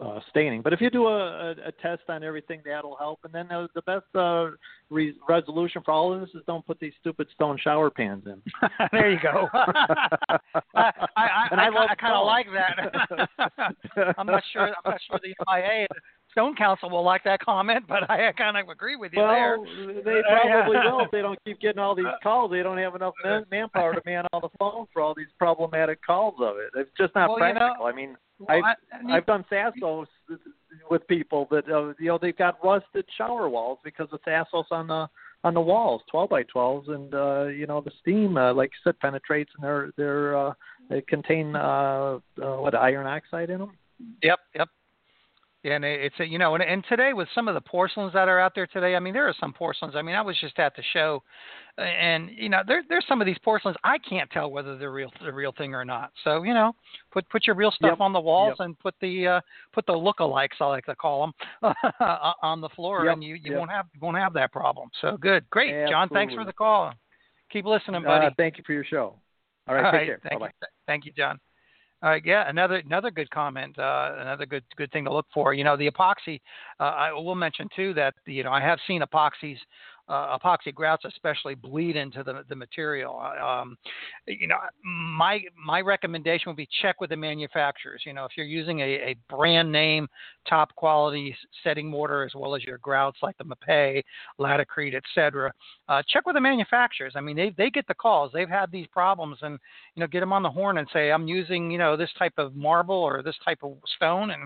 uh, 0.00 0.20
staining. 0.28 0.60
But 0.60 0.72
if 0.72 0.80
you 0.80 0.90
do 0.90 1.06
a, 1.06 1.20
a, 1.20 1.50
a 1.68 1.72
test 1.80 2.02
on 2.08 2.22
everything, 2.22 2.60
that'll 2.64 2.96
help. 2.96 3.20
And 3.24 3.32
then 3.32 3.50
uh, 3.50 3.66
the 3.74 3.82
best 3.82 4.04
uh, 4.14 4.50
re- 4.94 5.14
resolution 5.28 5.82
for 5.84 5.90
all 5.90 6.12
of 6.14 6.20
this 6.20 6.30
is 6.30 6.42
don't 6.46 6.64
put 6.66 6.78
these 6.80 6.92
stupid 7.00 7.26
stone 7.34 7.58
shower 7.62 7.90
pans 7.90 8.24
in. 8.26 8.40
there 8.92 9.10
you 9.10 9.18
go. 9.22 9.48
I, 9.52 10.38
I, 10.74 10.90
I, 11.16 11.48
And 11.50 11.60
I 11.60 11.68
I, 11.68 11.94
kind 11.96 12.14
of 12.14 12.24
like 12.26 12.46
that. 12.54 14.14
I'm 14.18 14.26
not 14.26 14.42
sure. 14.52 14.68
I'm 14.68 14.92
not 14.92 15.00
sure 15.08 15.18
the 15.22 15.34
MIA, 15.48 15.86
Stone 16.32 16.56
Council, 16.56 16.90
will 16.90 17.04
like 17.04 17.22
that 17.24 17.40
comment, 17.40 17.84
but 17.88 18.10
I 18.10 18.32
kind 18.32 18.56
of 18.56 18.68
agree 18.68 18.96
with 18.96 19.12
you 19.12 19.22
there. 19.22 19.56
They 20.04 20.20
probably 20.22 20.76
will 20.78 21.00
if 21.04 21.10
they 21.10 21.22
don't 21.22 21.38
keep 21.44 21.60
getting 21.60 21.78
all 21.78 21.94
these 21.94 22.06
calls. 22.22 22.50
They 22.50 22.62
don't 22.62 22.78
have 22.78 22.94
enough 22.94 23.14
man- 23.24 23.44
manpower 23.50 23.94
to 23.94 24.00
man 24.06 24.24
all 24.32 24.40
the 24.40 24.48
phone 24.58 24.86
for 24.92 25.02
all 25.02 25.14
these 25.16 25.28
problematic 25.38 26.00
calls 26.04 26.34
of 26.40 26.56
it. 26.56 26.70
It's 26.76 26.90
just 26.98 27.14
not 27.14 27.28
Well, 27.30 27.38
you 27.46 27.54
know, 27.54 27.58
practical. 27.60 27.86
I 27.86 27.92
mean, 27.92 28.16
Well, 28.38 28.48
I've, 28.56 28.64
I- 28.64 28.96
I 28.96 29.02
mean, 29.02 29.14
I've 29.14 29.26
done 29.26 29.44
Thassos 29.50 30.06
with 30.90 31.06
people 31.08 31.46
that 31.50 31.68
uh, 31.70 31.94
you 31.98 32.08
know 32.08 32.18
they've 32.20 32.36
got 32.36 32.62
rusted 32.64 33.04
shower 33.16 33.48
walls 33.48 33.78
because 33.84 34.08
of 34.12 34.20
Thassos 34.22 34.64
on 34.70 34.86
the 34.86 35.08
on 35.44 35.52
the 35.52 35.60
walls, 35.60 36.02
12 36.10 36.30
by 36.30 36.42
12s, 36.42 36.88
and 36.90 37.14
uh, 37.14 37.44
you 37.44 37.66
know 37.66 37.80
the 37.80 37.92
steam, 38.00 38.36
uh, 38.36 38.52
like 38.52 38.70
you 38.70 38.78
said, 38.90 38.98
penetrates 38.98 39.50
and 39.56 39.64
they're 39.64 39.92
they're 39.96 40.36
uh, 40.36 40.52
they 40.88 41.02
contain 41.02 41.54
uh, 41.54 42.18
uh, 42.42 42.56
what 42.56 42.74
iron 42.74 43.06
oxide 43.06 43.50
in 43.50 43.58
them. 43.58 43.72
Yep, 44.22 44.38
yep. 44.54 44.68
And 45.64 45.82
it's 45.82 46.14
a, 46.20 46.24
you 46.26 46.38
know, 46.38 46.54
and, 46.54 46.62
and 46.62 46.84
today 46.90 47.14
with 47.14 47.26
some 47.34 47.48
of 47.48 47.54
the 47.54 47.60
porcelains 47.60 48.12
that 48.12 48.28
are 48.28 48.38
out 48.38 48.52
there 48.54 48.66
today, 48.66 48.96
I 48.96 49.00
mean, 49.00 49.14
there 49.14 49.26
are 49.26 49.34
some 49.40 49.54
porcelains. 49.54 49.96
I 49.96 50.02
mean, 50.02 50.14
I 50.14 50.20
was 50.20 50.36
just 50.38 50.58
at 50.58 50.76
the 50.76 50.82
show, 50.92 51.22
uh, 51.78 51.82
and 51.82 52.30
you 52.36 52.50
know, 52.50 52.60
there 52.66 52.82
there's 52.86 53.06
some 53.08 53.22
of 53.22 53.26
these 53.26 53.38
porcelains 53.42 53.74
I 53.82 53.96
can't 53.98 54.30
tell 54.30 54.50
whether 54.50 54.76
they're 54.76 54.92
real 54.92 55.10
the 55.24 55.32
real 55.32 55.52
thing 55.52 55.74
or 55.74 55.82
not. 55.82 56.12
So 56.22 56.42
you 56.42 56.52
know, 56.52 56.74
put 57.10 57.26
put 57.30 57.46
your 57.46 57.56
real 57.56 57.70
stuff 57.70 57.92
Yep, 57.92 58.00
on 58.00 58.12
the 58.12 58.20
walls 58.20 58.56
yep. 58.58 58.66
and 58.66 58.78
put 58.78 58.94
the 59.00 59.26
uh, 59.26 59.40
put 59.72 59.86
the 59.86 59.94
lookalikes, 59.94 60.60
I 60.60 60.66
like 60.66 60.84
to 60.84 60.94
call 60.94 61.32
them, 61.62 61.74
on 62.42 62.60
the 62.60 62.68
floor, 62.70 63.06
Yep, 63.06 63.14
and 63.14 63.24
you 63.24 63.36
you 63.36 63.54
won't 63.54 63.70
have 63.70 63.86
you 63.94 64.00
won't 64.02 64.18
have 64.18 64.34
that 64.34 64.52
problem. 64.52 64.90
So 65.00 65.16
good, 65.16 65.48
great, 65.48 65.88
John. 65.88 66.10
Thanks 66.10 66.34
for 66.34 66.44
the 66.44 66.52
call. 66.52 66.92
Keep 67.50 67.64
listening, 67.64 68.02
buddy. 68.02 68.26
Uh, 68.26 68.30
thank 68.36 68.58
you 68.58 68.64
for 68.66 68.74
your 68.74 68.84
show. 68.84 69.16
All 69.66 69.74
right, 69.74 69.84
All 69.84 69.92
take 69.92 70.00
right, 70.00 70.06
care. 70.06 70.20
Thank 70.28 70.40
Bye 70.40 70.46
bye. 70.46 70.52
you, 70.60 70.68
thank 70.86 71.04
you, 71.06 71.12
John. 71.16 71.38
All 72.04 72.10
right, 72.10 72.22
yeah, 72.22 72.50
another 72.50 72.82
another 72.84 73.10
good 73.10 73.30
comment, 73.30 73.78
uh, 73.78 74.16
another 74.18 74.44
good 74.44 74.62
good 74.76 74.92
thing 74.92 75.06
to 75.06 75.12
look 75.12 75.24
for. 75.32 75.54
You 75.54 75.64
know, 75.64 75.74
the 75.74 75.90
epoxy. 75.90 76.38
Uh, 76.78 76.82
I 76.82 77.12
will 77.14 77.34
mention 77.34 77.66
too 77.74 77.94
that 77.94 78.12
you 78.26 78.44
know 78.44 78.52
I 78.52 78.60
have 78.60 78.78
seen 78.86 79.00
epoxies, 79.00 79.56
uh, 80.08 80.38
epoxy 80.38 80.74
grouts 80.74 81.04
especially 81.06 81.54
bleed 81.54 81.96
into 81.96 82.22
the 82.22 82.44
the 82.48 82.54
material. 82.54 83.18
Um, 83.18 83.76
you 84.26 84.46
know, 84.46 84.56
my 84.84 85.40
my 85.64 85.80
recommendation 85.80 86.50
would 86.50 86.56
be 86.56 86.68
check 86.82 87.00
with 87.00 87.10
the 87.10 87.16
manufacturers. 87.16 88.02
You 88.04 88.12
know, 88.12 88.24
if 88.24 88.32
you're 88.36 88.46
using 88.46 88.80
a, 88.80 88.84
a 88.84 89.16
brand 89.30 89.70
name, 89.72 90.08
top 90.48 90.74
quality 90.74 91.34
setting 91.62 91.88
mortar 91.88 92.24
as 92.24 92.32
well 92.34 92.54
as 92.54 92.62
your 92.64 92.78
grouts 92.78 93.18
like 93.22 93.36
the 93.38 93.44
Mapei, 93.44 94.02
Laticrete, 94.38 94.94
etc. 94.94 95.52
Uh, 95.88 96.02
check 96.08 96.26
with 96.26 96.34
the 96.34 96.40
manufacturers. 96.40 97.14
I 97.16 97.20
mean, 97.20 97.36
they 97.36 97.54
they 97.56 97.70
get 97.70 97.86
the 97.86 97.94
calls. 97.94 98.30
They've 98.32 98.48
had 98.48 98.70
these 98.70 98.86
problems, 98.88 99.38
and 99.42 99.58
you 99.94 100.00
know, 100.00 100.06
get 100.06 100.20
them 100.20 100.32
on 100.32 100.42
the 100.42 100.50
horn 100.50 100.78
and 100.78 100.88
say, 100.92 101.12
I'm 101.12 101.28
using 101.28 101.70
you 101.70 101.78
know 101.78 101.96
this 101.96 102.10
type 102.18 102.34
of 102.36 102.54
marble 102.54 102.94
or 102.94 103.22
this 103.22 103.36
type 103.44 103.60
of 103.62 103.76
stone, 103.96 104.30
and 104.30 104.42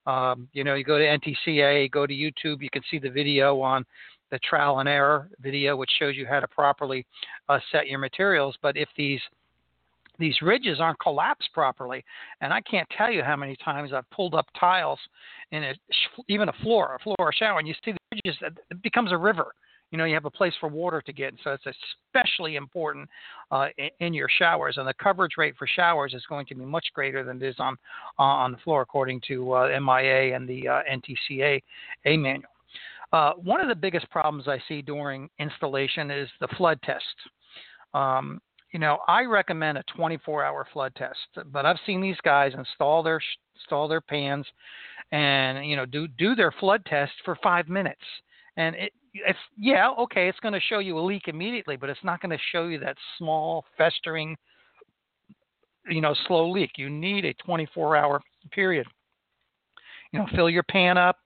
Um, 0.06 0.48
you 0.52 0.64
know, 0.64 0.74
you 0.74 0.84
go 0.84 0.98
to 0.98 1.04
NTCA, 1.04 1.90
go 1.90 2.06
to 2.06 2.14
YouTube, 2.14 2.62
you 2.62 2.70
can 2.72 2.82
see 2.90 2.98
the 2.98 3.10
video 3.10 3.60
on 3.60 3.84
the 4.30 4.38
trial 4.40 4.80
and 4.80 4.88
error 4.88 5.28
video, 5.40 5.76
which 5.76 5.90
shows 5.98 6.16
you 6.16 6.26
how 6.26 6.40
to 6.40 6.48
properly 6.48 7.06
uh, 7.48 7.58
set 7.72 7.86
your 7.86 7.98
materials. 7.98 8.56
But 8.62 8.76
if 8.76 8.88
these 8.96 9.20
these 10.18 10.40
ridges 10.40 10.80
aren't 10.80 10.98
collapsed 10.98 11.50
properly, 11.52 12.02
and 12.40 12.52
I 12.52 12.62
can't 12.62 12.88
tell 12.96 13.10
you 13.10 13.22
how 13.22 13.36
many 13.36 13.54
times 13.62 13.92
I've 13.92 14.08
pulled 14.10 14.34
up 14.34 14.46
tiles 14.58 14.98
in 15.52 15.62
a, 15.62 15.74
even 16.28 16.48
a 16.48 16.54
floor, 16.62 16.96
a 16.98 17.02
floor 17.02 17.16
or 17.18 17.32
shower, 17.34 17.58
and 17.58 17.68
you 17.68 17.74
see 17.84 17.92
the 17.92 17.98
ridges, 18.24 18.40
it 18.70 18.82
becomes 18.82 19.12
a 19.12 19.16
river 19.16 19.52
you 19.90 19.98
know 19.98 20.04
you 20.04 20.14
have 20.14 20.24
a 20.24 20.30
place 20.30 20.52
for 20.60 20.68
water 20.68 21.00
to 21.00 21.12
get 21.12 21.34
so 21.44 21.52
it's 21.52 21.64
especially 22.14 22.56
important 22.56 23.08
uh, 23.50 23.68
in, 23.78 23.88
in, 24.00 24.14
your 24.14 24.28
showers 24.38 24.76
and 24.78 24.86
the 24.86 24.94
coverage 24.94 25.32
rate 25.36 25.54
for 25.58 25.66
showers 25.66 26.14
is 26.14 26.24
going 26.28 26.46
to 26.46 26.54
be 26.54 26.64
much 26.64 26.86
greater 26.94 27.24
than 27.24 27.42
it 27.42 27.46
is 27.46 27.56
on 27.58 27.76
on 28.18 28.52
the 28.52 28.58
floor 28.58 28.82
according 28.82 29.20
to 29.26 29.52
uh, 29.52 29.80
MIA 29.80 30.34
and 30.34 30.48
the 30.48 30.68
uh, 30.68 30.80
NTCA 30.92 31.62
a 32.04 32.16
manual 32.16 32.50
uh, 33.12 33.32
one 33.34 33.60
of 33.60 33.68
the 33.68 33.74
biggest 33.74 34.10
problems 34.10 34.48
I 34.48 34.60
see 34.68 34.82
during 34.82 35.28
installation 35.38 36.10
is 36.10 36.28
the 36.40 36.48
flood 36.56 36.80
test 36.82 37.04
um, 37.94 38.40
you 38.72 38.78
know 38.78 38.98
I 39.08 39.22
recommend 39.22 39.78
a 39.78 39.84
24 39.96 40.44
hour 40.44 40.66
flood 40.72 40.94
test 40.96 41.46
but 41.52 41.66
I've 41.66 41.78
seen 41.86 42.00
these 42.00 42.20
guys 42.22 42.52
install 42.56 43.02
their 43.02 43.20
install 43.56 43.88
their 43.88 44.00
pans 44.00 44.46
and 45.12 45.66
you 45.66 45.76
know 45.76 45.86
do 45.86 46.08
do 46.08 46.34
their 46.34 46.52
flood 46.52 46.84
test 46.86 47.12
for 47.24 47.36
five 47.42 47.68
minutes. 47.68 48.00
And 48.56 48.74
it, 48.76 48.92
it's 49.14 49.38
yeah 49.56 49.90
okay 49.98 50.28
it's 50.28 50.40
going 50.40 50.54
to 50.54 50.60
show 50.60 50.78
you 50.78 50.98
a 50.98 51.00
leak 51.00 51.28
immediately 51.28 51.76
but 51.76 51.88
it's 51.88 52.04
not 52.04 52.20
going 52.20 52.36
to 52.36 52.42
show 52.52 52.66
you 52.66 52.78
that 52.80 52.96
small 53.18 53.64
festering 53.76 54.36
you 55.88 56.00
know 56.00 56.14
slow 56.26 56.50
leak. 56.50 56.72
You 56.76 56.90
need 56.90 57.24
a 57.24 57.34
24 57.34 57.96
hour 57.96 58.20
period. 58.50 58.86
You 60.12 60.20
know 60.20 60.26
fill 60.34 60.50
your 60.50 60.64
pan 60.64 60.98
up 60.98 61.18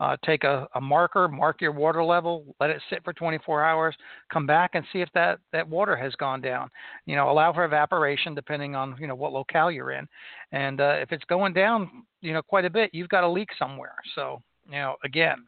uh, 0.00 0.16
take 0.24 0.44
a, 0.44 0.68
a 0.74 0.80
marker, 0.80 1.28
mark 1.28 1.60
your 1.60 1.72
water 1.72 2.04
level, 2.04 2.54
let 2.60 2.70
it 2.70 2.80
sit 2.90 3.02
for 3.04 3.12
24 3.12 3.64
hours, 3.64 3.96
come 4.32 4.46
back 4.46 4.70
and 4.74 4.84
see 4.92 5.00
if 5.00 5.08
that, 5.14 5.40
that 5.52 5.68
water 5.68 5.96
has 5.96 6.14
gone 6.14 6.40
down. 6.40 6.70
You 7.06 7.16
know, 7.16 7.30
allow 7.30 7.52
for 7.52 7.64
evaporation 7.64 8.34
depending 8.34 8.74
on, 8.74 8.96
you 9.00 9.06
know, 9.06 9.14
what 9.14 9.32
locale 9.32 9.70
you're 9.70 9.92
in. 9.92 10.06
And 10.52 10.80
uh, 10.80 10.96
if 11.00 11.12
it's 11.12 11.24
going 11.24 11.52
down, 11.52 12.04
you 12.20 12.32
know, 12.32 12.42
quite 12.42 12.64
a 12.64 12.70
bit, 12.70 12.90
you've 12.92 13.08
got 13.08 13.24
a 13.24 13.28
leak 13.28 13.48
somewhere. 13.58 13.96
So, 14.14 14.42
you 14.66 14.78
know, 14.78 14.96
again, 15.04 15.46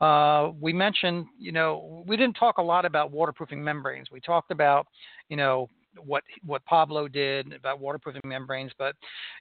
uh, 0.00 0.52
we 0.60 0.72
mentioned, 0.72 1.26
you 1.38 1.52
know, 1.52 2.04
we 2.06 2.16
didn't 2.16 2.34
talk 2.34 2.58
a 2.58 2.62
lot 2.62 2.84
about 2.84 3.10
waterproofing 3.10 3.62
membranes. 3.62 4.10
We 4.10 4.20
talked 4.20 4.50
about, 4.50 4.86
you 5.28 5.36
know, 5.36 5.68
what 5.98 6.22
what 6.44 6.64
Pablo 6.64 7.08
did 7.08 7.52
about 7.52 7.80
waterproofing 7.80 8.22
membranes. 8.24 8.72
But 8.78 8.94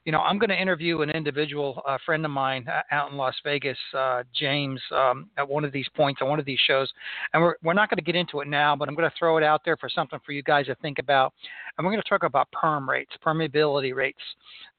you 0.06 0.12
know, 0.12 0.20
I'm 0.20 0.38
going 0.39 0.50
to 0.50 0.60
interview 0.60 1.02
an 1.02 1.10
individual 1.10 1.82
a 1.88 2.00
friend 2.06 2.26
of 2.26 2.32
mine 2.32 2.68
uh, 2.68 2.82
out 2.91 3.12
in 3.12 3.18
Las 3.18 3.36
Vegas, 3.43 3.78
uh, 3.95 4.24
James, 4.34 4.82
um, 4.91 5.30
at 5.38 5.47
one 5.47 5.64
of 5.64 5.72
these 5.72 5.88
points 5.95 6.22
on 6.22 6.30
one 6.30 6.39
of 6.39 6.45
these 6.45 6.60
shows, 6.68 6.91
and 7.34 7.41
we're 7.41 7.56
we're 7.64 7.74
not 7.74 7.89
going 7.89 7.97
to 7.97 8.04
get 8.04 8.16
into 8.16 8.41
it 8.41 8.47
now, 8.47 8.76
but 8.76 8.88
I'm 8.88 8.95
going 8.95 9.10
to 9.10 9.16
throw 9.18 9.38
it 9.38 9.43
out 9.43 9.62
there 9.66 9.78
for 9.78 9.89
something 9.89 10.20
for 10.26 10.32
you 10.32 10.43
guys 10.43 10.66
to 10.68 10.76
think 10.76 11.00
about. 11.00 11.34
And 11.78 11.86
we're 11.86 11.91
going 11.91 12.04
to 12.04 12.10
talk 12.10 12.24
about 12.24 12.52
perm 12.52 12.89
rates, 12.89 13.12
permeability 13.26 13.95
rates, 13.95 14.20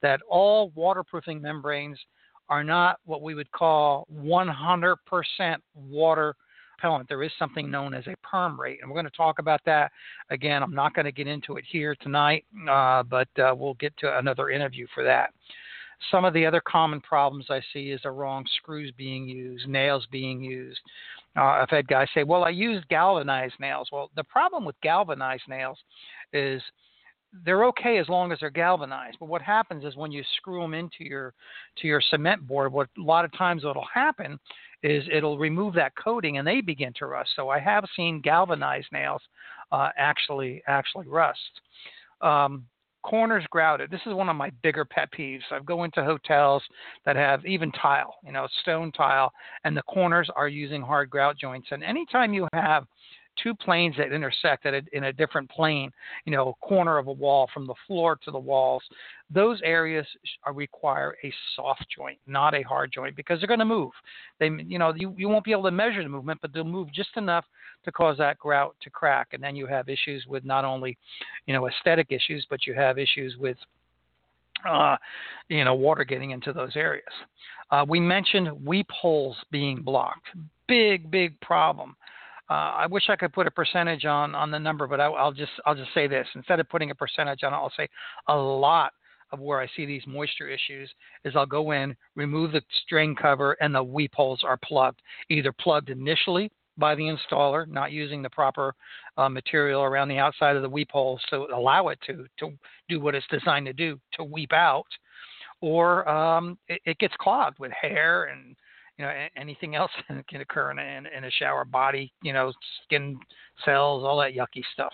that 0.03 0.21
all 0.29 0.71
waterproofing 0.75 1.41
membranes 1.41 1.99
are 2.49 2.64
not 2.64 2.99
what 3.07 3.23
we 3.23 3.35
would 3.35 3.51
call 3.53 4.07
100% 4.12 4.97
water 5.75 6.35
there 7.09 7.22
is 7.22 7.31
something 7.39 7.70
known 7.70 7.95
as 7.95 8.07
a 8.07 8.14
perm 8.22 8.61
rate. 8.61 8.78
And 8.81 8.91
we're 8.91 8.95
going 8.95 9.11
to 9.11 9.16
talk 9.16 9.39
about 9.39 9.61
that. 9.66 9.91
Again, 10.31 10.62
I'm 10.62 10.74
not 10.74 10.95
going 10.95 11.05
to 11.05 11.12
get 11.12 11.26
into 11.26 11.57
it 11.57 11.64
here 11.68 11.95
tonight, 12.01 12.45
uh, 12.68 13.03
but 13.03 13.28
uh, 13.39 13.55
we'll 13.57 13.74
get 13.74 13.97
to 13.99 14.18
another 14.18 14.51
interview 14.51 14.87
for 14.95 15.05
that. 15.05 15.31
Some 16.11 16.24
of 16.24 16.33
the 16.33 16.47
other 16.47 16.62
common 16.66 17.01
problems 17.01 17.47
I 17.51 17.61
see 17.72 17.91
is 17.91 18.01
the 18.03 18.11
wrong 18.11 18.45
screws 18.57 18.93
being 18.97 19.28
used, 19.28 19.68
nails 19.68 20.07
being 20.11 20.43
used. 20.43 20.81
Uh, 21.37 21.43
I've 21.43 21.70
had 21.70 21.87
guys 21.87 22.09
say, 22.14 22.24
"Well, 22.24 22.43
I 22.43 22.51
used 22.51 22.89
galvanized 22.89 23.55
nails." 23.61 23.89
Well, 23.93 24.11
the 24.16 24.24
problem 24.24 24.64
with 24.64 24.81
galvanized 24.81 25.47
nails 25.47 25.78
is 26.33 26.62
they're 27.45 27.64
okay 27.66 27.99
as 27.99 28.09
long 28.09 28.33
as 28.33 28.39
they're 28.41 28.51
galvanized. 28.51 29.18
But 29.20 29.28
what 29.28 29.43
happens 29.43 29.85
is 29.85 29.97
when 29.97 30.11
you 30.11 30.22
screw 30.37 30.61
them 30.61 30.74
into 30.74 31.05
your 31.05 31.35
to 31.78 31.87
your 31.87 32.01
cement 32.01 32.47
board, 32.47 32.72
what 32.72 32.89
a 32.99 33.03
lot 33.03 33.24
of 33.24 33.33
times 33.37 33.64
what'll 33.64 33.85
happen 33.93 34.39
is 34.83 35.05
it'll 35.12 35.39
remove 35.39 35.74
that 35.74 35.93
coating 35.97 36.39
and 36.39 36.47
they 36.47 36.61
begin 36.61 36.93
to 36.99 37.07
rust. 37.07 37.31
So 37.37 37.49
I 37.49 37.59
have 37.59 37.85
seen 37.97 38.20
galvanized 38.20 38.89
nails 38.93 39.22
uh, 39.72 39.91
actually 39.97 40.62
actually 40.66 41.07
rust. 41.07 41.61
Um, 42.20 42.64
corners 43.03 43.45
grouted. 43.51 43.91
This 43.91 44.01
is 44.07 44.14
one 44.14 44.28
of 44.28 44.37
my 44.37 44.51
bigger 44.62 44.85
pet 44.85 45.09
peeves. 45.16 45.41
I 45.51 45.61
go 45.61 45.85
into 45.85 46.05
hotels 46.05 46.62
that 47.05 47.16
have 47.16 47.45
even 47.47 47.72
tile, 47.72 48.16
you 48.24 48.33
know, 48.33 48.47
stone 48.62 48.93
tile, 48.93 49.33
and 49.64 49.76
the 49.76 49.83
corners 49.83 50.28
are 50.37 50.49
using 50.49 50.83
hard 50.83 51.11
grout 51.11 51.39
joints. 51.39 51.68
And 51.70 51.83
anytime 51.83 52.35
you 52.35 52.47
have 52.53 52.85
two 53.43 53.55
planes 53.55 53.95
that 53.99 54.12
intersect 54.12 54.66
at 54.66 54.74
a, 54.74 54.82
in 54.93 55.05
a 55.05 55.12
different 55.12 55.51
plane, 55.51 55.91
you 56.24 56.32
know, 56.32 56.57
corner 56.61 56.99
of 56.99 57.07
a 57.07 57.12
wall 57.12 57.49
from 57.53 57.66
the 57.66 57.74
floor 57.86 58.18
to 58.24 58.30
the 58.30 58.38
walls, 58.38 58.82
those 59.32 59.61
areas 59.62 60.07
are, 60.45 60.53
require 60.53 61.16
a 61.24 61.32
soft 61.57 61.84
joint, 61.97 62.18
not 62.26 62.55
a 62.55 62.62
hard 62.62 62.93
joint, 62.93 63.16
because 63.16 63.41
they're 63.41 63.49
going 63.49 63.59
to 63.59 63.64
move. 63.64 63.93
They, 64.38 64.51
you 64.66 64.78
know, 64.78 64.93
you, 64.95 65.14
you 65.16 65.28
won't 65.28 65.45
be 65.45 65.53
able 65.53 65.64
to 65.64 65.70
measure 65.70 66.03
the 66.03 66.09
movement, 66.09 66.41
but 66.43 66.53
they'll 66.53 66.64
move 66.64 66.93
just 66.93 67.16
enough 67.16 67.45
to 67.84 67.93
cause 67.93 68.18
that 68.18 68.38
grout 68.38 68.76
to 68.82 68.91
crack, 68.91 69.28
and 69.32 69.43
then 69.43 69.57
you 69.57 69.66
have 69.66 69.88
issues 69.88 70.26
with 70.26 70.45
not 70.45 70.64
only, 70.64 70.97
you 71.47 71.55
know, 71.55 71.68
aesthetic 71.68 72.09
issues, 72.11 72.47
but 72.51 72.66
you 72.66 72.74
have 72.74 72.99
issues 72.99 73.36
with 73.38 73.57
uh, 74.68 74.97
you 75.49 75.64
know, 75.64 75.74
water 75.74 76.05
getting 76.05 76.30
into 76.30 76.53
those 76.53 76.76
areas. 76.76 77.05
Uh, 77.70 77.84
we 77.88 78.01
mentioned 78.01 78.51
weep 78.64 78.91
holes 78.91 79.36
being 79.51 79.80
blocked. 79.80 80.26
Big, 80.66 81.11
big 81.11 81.41
problem. 81.41 81.97
Uh, 82.51 82.74
I 82.78 82.86
wish 82.86 83.05
I 83.09 83.14
could 83.14 83.32
put 83.32 83.46
a 83.46 83.51
percentage 83.51 84.05
on 84.05 84.34
on 84.34 84.51
the 84.51 84.59
number, 84.59 84.88
but 84.88 84.98
I, 84.98 85.09
will 85.09 85.32
just 85.32 85.53
I'll 85.64 85.74
just 85.74 85.94
say 85.94 86.09
this. 86.09 86.26
Instead 86.34 86.59
of 86.59 86.68
putting 86.68 86.90
a 86.90 86.94
percentage 86.94 87.44
on 87.44 87.53
it, 87.53 87.57
I'll 87.57 87.72
say 87.76 87.88
a 88.26 88.36
lot 88.36 88.92
of 89.30 89.38
where 89.38 89.61
I 89.61 89.68
see 89.76 89.86
these 89.86 90.03
moisture 90.09 90.48
issues 90.48 90.90
is 91.24 91.36
I'll 91.36 91.46
go 91.46 91.70
in, 91.70 91.96
remove 92.16 92.51
the 92.51 92.62
drain 92.88 93.14
cover, 93.14 93.53
and 93.61 93.72
the 93.72 93.82
weep 93.82 94.12
holes 94.14 94.40
are 94.42 94.59
plugged, 94.64 95.01
either 95.28 95.53
plugged 95.53 95.90
initially 95.90 96.51
by 96.76 96.96
the 96.96 97.03
installer, 97.03 97.68
not 97.68 97.92
using 97.92 98.22
the 98.22 98.30
proper 98.30 98.74
uh, 99.16 99.28
material 99.28 99.82
around 99.82 100.09
the 100.09 100.18
outside 100.18 100.57
of 100.57 100.62
the 100.62 100.68
weep 100.68 100.90
holes 100.90 101.20
to 101.30 101.46
allow 101.55 101.88
it 101.88 102.01
to 102.07 102.26
to 102.40 102.53
do 102.88 102.98
what 102.98 103.14
it's 103.14 103.26
designed 103.30 103.66
to 103.66 103.72
do, 103.72 104.01
to 104.14 104.24
weep 104.24 104.53
out, 104.53 104.86
or 105.61 106.09
um, 106.09 106.59
it, 106.66 106.80
it 106.84 106.98
gets 106.98 107.14
clogged 107.20 107.61
with 107.61 107.70
hair 107.70 108.24
and 108.24 108.57
you 109.01 109.07
know 109.07 109.12
anything 109.36 109.74
else 109.74 109.90
can 110.28 110.40
occur 110.42 110.70
in 110.70 110.78
a, 110.78 111.16
in 111.16 111.24
a 111.24 111.30
shower 111.30 111.64
body 111.64 112.12
you 112.22 112.32
know 112.32 112.53
skin 112.84 113.18
cells 113.64 114.05
all 114.05 114.18
that 114.18 114.34
yucky 114.34 114.62
stuff 114.74 114.92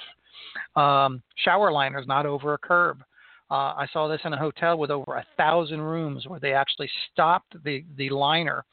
um, 0.77 1.23
shower 1.45 1.73
liners 1.73 2.07
not 2.07 2.25
over 2.25 2.55
a 2.55 2.59
curb 2.59 3.03
uh, 3.51 3.75
I 3.77 3.87
saw 3.93 4.09
this 4.09 4.21
in 4.25 4.33
a 4.33 4.37
hotel 4.37 4.77
with 4.77 4.91
over 4.91 5.15
a 5.15 5.27
thousand 5.37 5.81
rooms 5.81 6.27
where 6.27 6.41
they 6.41 6.53
actually 6.53 6.91
stopped 7.13 7.55
the, 7.63 7.85
the 7.97 8.11
liner 8.11 8.65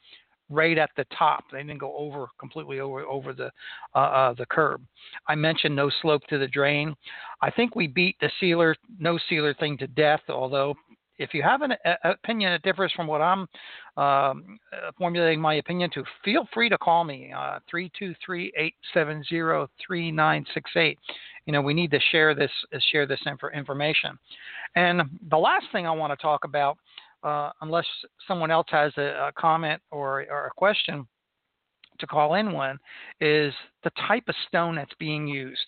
right 0.50 0.76
at 0.78 0.90
the 0.96 1.06
top. 1.16 1.44
They 1.52 1.58
didn't 1.58 1.78
go 1.78 1.96
over 1.96 2.26
completely 2.40 2.80
over 2.80 3.02
over 3.02 3.32
the 3.32 3.52
uh, 3.94 3.98
uh, 3.98 4.34
the 4.34 4.46
curb. 4.46 4.82
I 5.28 5.36
mentioned 5.36 5.76
no 5.76 5.92
slope 6.02 6.22
to 6.28 6.38
the 6.38 6.48
drain. 6.48 6.92
I 7.40 7.52
think 7.52 7.76
we 7.76 7.86
beat 7.86 8.16
the 8.20 8.30
sealer 8.40 8.74
no 8.98 9.16
sealer 9.28 9.54
thing 9.54 9.78
to 9.78 9.86
death. 9.86 10.22
Although 10.28 10.74
if 11.18 11.34
you 11.34 11.42
have 11.42 11.62
an 11.62 11.72
a, 11.84 12.10
opinion 12.10 12.52
that 12.52 12.62
differs 12.62 12.92
from 12.94 13.06
what 13.06 13.20
I'm 13.20 13.40
um, 13.96 14.58
uh, 14.72 14.90
formulating 14.98 15.40
my 15.40 15.54
opinion 15.54 15.90
to, 15.94 16.04
feel 16.24 16.48
free 16.52 16.68
to 16.68 16.78
call 16.78 17.04
me 17.04 17.32
uh, 17.36 17.58
three 17.70 17.90
two 17.98 18.14
three 18.24 18.52
eight 18.56 18.74
seven 18.92 19.22
zero 19.28 19.68
three 19.84 20.10
nine 20.10 20.44
six 20.54 20.70
eight. 20.76 20.98
You 21.46 21.52
know, 21.52 21.62
we 21.62 21.74
need 21.74 21.90
to 21.90 22.00
share 22.10 22.34
this 22.34 22.50
uh, 22.74 22.78
share 22.90 23.06
this 23.06 23.20
inf- 23.26 23.54
information. 23.54 24.18
And 24.76 25.02
the 25.30 25.38
last 25.38 25.66
thing 25.72 25.86
I 25.86 25.90
want 25.90 26.12
to 26.12 26.22
talk 26.22 26.44
about, 26.44 26.78
uh, 27.22 27.50
unless 27.60 27.86
someone 28.26 28.50
else 28.50 28.66
has 28.70 28.92
a, 28.96 29.28
a 29.28 29.32
comment 29.38 29.80
or, 29.90 30.26
or 30.30 30.46
a 30.46 30.50
question 30.56 31.06
to 31.98 32.06
call 32.06 32.34
in 32.34 32.52
one, 32.52 32.78
is 33.20 33.52
the 33.82 33.90
type 34.08 34.24
of 34.28 34.34
stone 34.48 34.76
that's 34.76 34.94
being 34.98 35.26
used. 35.26 35.58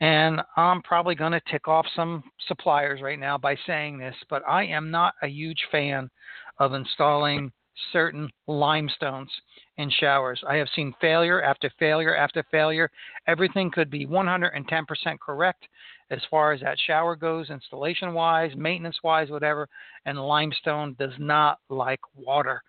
And 0.00 0.40
I'm 0.56 0.82
probably 0.82 1.14
going 1.14 1.32
to 1.32 1.40
tick 1.50 1.68
off 1.68 1.86
some 1.94 2.22
suppliers 2.48 3.00
right 3.02 3.18
now 3.18 3.38
by 3.38 3.56
saying 3.66 3.98
this, 3.98 4.16
but 4.28 4.42
I 4.48 4.64
am 4.64 4.90
not 4.90 5.14
a 5.22 5.28
huge 5.28 5.62
fan 5.70 6.10
of 6.58 6.74
installing 6.74 7.52
certain 7.92 8.28
limestones 8.46 9.30
in 9.78 9.90
showers. 9.90 10.42
I 10.46 10.56
have 10.56 10.68
seen 10.74 10.94
failure 11.00 11.42
after 11.42 11.70
failure 11.78 12.14
after 12.14 12.44
failure. 12.50 12.90
Everything 13.26 13.70
could 13.70 13.90
be 13.90 14.06
110% 14.06 15.18
correct 15.20 15.64
as 16.10 16.20
far 16.30 16.52
as 16.52 16.60
that 16.60 16.78
shower 16.86 17.16
goes, 17.16 17.50
installation 17.50 18.12
wise, 18.12 18.52
maintenance 18.56 18.98
wise, 19.02 19.30
whatever. 19.30 19.68
And 20.04 20.18
limestone 20.18 20.94
does 20.98 21.14
not 21.18 21.58
like 21.70 22.00
water. 22.14 22.62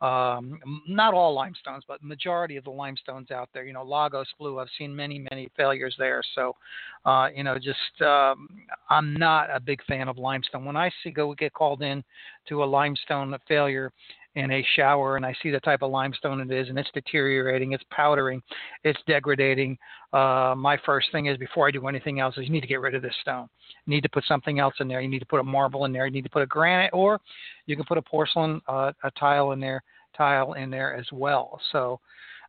Um, 0.00 0.58
not 0.86 1.14
all 1.14 1.34
limestones, 1.34 1.84
but 1.86 2.02
majority 2.02 2.56
of 2.56 2.64
the 2.64 2.70
limestones 2.70 3.30
out 3.30 3.48
there. 3.54 3.64
You 3.64 3.72
know, 3.72 3.84
Lagos 3.84 4.28
Blue. 4.38 4.58
I've 4.58 4.68
seen 4.78 4.94
many, 4.94 5.24
many 5.30 5.48
failures 5.56 5.94
there. 5.98 6.22
So, 6.34 6.56
uh, 7.04 7.28
you 7.34 7.44
know, 7.44 7.56
just 7.56 8.02
um, 8.02 8.48
I'm 8.90 9.14
not 9.14 9.48
a 9.54 9.60
big 9.60 9.84
fan 9.84 10.08
of 10.08 10.18
limestone. 10.18 10.64
When 10.64 10.76
I 10.76 10.90
see 11.02 11.10
go 11.10 11.32
get 11.34 11.52
called 11.52 11.82
in 11.82 12.02
to 12.48 12.62
a 12.62 12.66
limestone 12.66 13.34
failure 13.48 13.92
in 14.36 14.50
a 14.50 14.66
shower 14.74 15.16
and 15.16 15.24
I 15.24 15.34
see 15.42 15.50
the 15.50 15.60
type 15.60 15.82
of 15.82 15.90
limestone 15.90 16.40
it 16.40 16.50
is 16.50 16.68
and 16.68 16.78
it's 16.78 16.90
deteriorating, 16.92 17.72
it's 17.72 17.84
powdering, 17.90 18.42
it's 18.82 18.98
degrading, 19.06 19.78
uh, 20.12 20.54
my 20.56 20.78
first 20.86 21.10
thing 21.12 21.26
is 21.26 21.36
before 21.38 21.66
I 21.66 21.70
do 21.70 21.86
anything 21.88 22.20
else 22.20 22.36
is 22.36 22.44
you 22.44 22.50
need 22.50 22.60
to 22.60 22.66
get 22.66 22.80
rid 22.80 22.94
of 22.94 23.02
this 23.02 23.14
stone. 23.20 23.48
You 23.86 23.94
need 23.94 24.02
to 24.02 24.08
put 24.08 24.24
something 24.26 24.60
else 24.60 24.74
in 24.80 24.86
there. 24.86 25.00
You 25.00 25.08
need 25.08 25.18
to 25.18 25.26
put 25.26 25.40
a 25.40 25.44
marble 25.44 25.84
in 25.84 25.92
there. 25.92 26.06
You 26.06 26.12
need 26.12 26.24
to 26.24 26.30
put 26.30 26.42
a 26.42 26.46
granite 26.46 26.90
or 26.92 27.20
you 27.66 27.74
can 27.76 27.84
put 27.84 27.98
a 27.98 28.02
porcelain 28.02 28.60
uh, 28.68 28.92
a 29.02 29.10
tile 29.12 29.52
in 29.52 29.60
there, 29.60 29.82
tile 30.16 30.52
in 30.54 30.70
there 30.70 30.94
as 30.94 31.06
well. 31.12 31.60
So 31.72 32.00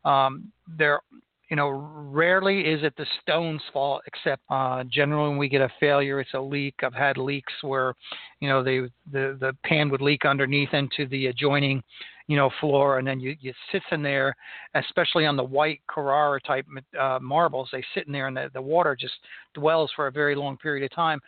um, 0.06 0.52
there 0.78 1.02
you 1.50 1.56
know, 1.56 1.70
rarely 1.70 2.62
is 2.62 2.84
it 2.84 2.94
the 2.98 3.06
stone's 3.22 3.62
fault, 3.72 4.02
except 4.08 4.42
uh, 4.50 4.84
generally 4.92 5.30
when 5.30 5.38
we 5.38 5.50
get 5.50 5.62
a 5.62 5.70
failure, 5.80 6.20
it's 6.20 6.34
a 6.34 6.40
leak. 6.40 6.76
I've 6.84 6.94
had 6.94 7.18
leaks 7.18 7.54
where, 7.62 7.94
you 8.40 8.50
know, 8.50 8.64
the 8.64 8.90
the 9.12 9.56
pan 9.64 9.90
would 9.90 10.02
leak 10.02 10.26
underneath 10.26 10.74
into 10.74 11.08
the 11.08 11.28
adjoining, 11.28 11.84
you 12.28 12.36
know, 12.36 12.50
floor, 12.60 12.98
and 12.98 13.08
then 13.08 13.20
you 13.20 13.36
you 13.40 13.54
sits 13.72 13.86
in 13.92 14.02
there, 14.02 14.36
especially 14.74 15.28
on 15.28 15.36
the 15.36 15.44
white 15.44 15.82
Carrara 15.88 16.42
type 16.42 16.66
uh, 17.00 17.20
marbles. 17.22 17.70
They 17.72 17.84
sit 17.94 18.08
in 18.08 18.14
there, 18.14 18.28
and 18.28 18.36
the, 18.36 18.50
the 18.54 18.62
water 18.62 18.96
just 19.00 19.14
dwells 19.54 19.92
for 19.96 20.08
a 20.08 20.12
very 20.12 20.36
long 20.36 20.58
period 20.58 20.84
of 20.84 20.96
time. 20.96 21.20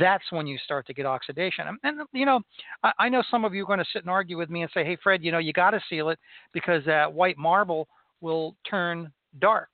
That's 0.00 0.24
when 0.30 0.46
you 0.46 0.56
start 0.58 0.86
to 0.86 0.94
get 0.94 1.04
oxidation. 1.04 1.66
And, 1.66 1.78
and 1.82 2.08
you 2.12 2.26
know, 2.26 2.40
I, 2.84 2.92
I 3.00 3.08
know 3.08 3.24
some 3.28 3.44
of 3.44 3.54
you 3.54 3.64
are 3.64 3.66
going 3.66 3.80
to 3.80 3.84
sit 3.92 4.02
and 4.02 4.10
argue 4.10 4.38
with 4.38 4.50
me 4.50 4.62
and 4.62 4.70
say, 4.72 4.84
"Hey, 4.84 4.96
Fred, 5.02 5.24
you 5.24 5.32
know, 5.32 5.38
you 5.38 5.52
got 5.52 5.70
to 5.70 5.80
seal 5.90 6.10
it 6.10 6.18
because 6.52 6.84
that 6.86 7.12
white 7.12 7.36
marble." 7.36 7.88
will 8.20 8.56
turn 8.68 9.12
dark. 9.40 9.68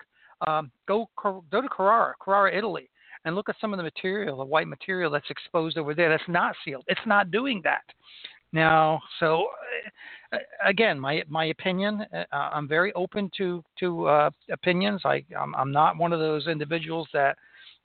Um, 0.47 0.71
go 0.89 1.09
go 1.19 1.61
to 1.61 1.69
Carrara, 1.69 2.15
Carrara, 2.21 2.57
Italy, 2.57 2.89
and 3.25 3.35
look 3.35 3.49
at 3.49 3.57
some 3.61 3.73
of 3.73 3.77
the 3.77 3.83
material, 3.83 4.39
the 4.39 4.45
white 4.45 4.69
material 4.69 5.11
that's 5.11 5.31
exposed 5.31 5.77
over 5.77 5.95
there. 5.95 6.09
That's 6.09 6.23
not 6.29 6.55
sealed. 6.65 6.85
It's 6.89 7.01
not 7.07 7.31
doing 7.31 7.61
that. 7.65 7.83
Now, 8.53 9.01
so 9.21 9.47
uh, 10.33 10.39
again, 10.65 10.99
my 10.99 11.23
my 11.29 11.47
opinion. 11.47 12.05
Uh, 12.13 12.25
I'm 12.33 12.67
very 12.67 12.93
open 12.95 13.31
to 13.37 13.63
to 13.79 14.07
uh, 14.07 14.31
opinions. 14.51 15.03
I 15.05 15.25
I'm, 15.39 15.55
I'm 15.55 15.73
not 15.73 15.97
one 15.97 16.13
of 16.13 16.21
those 16.21 16.47
individuals 16.47 17.09
that 17.13 17.37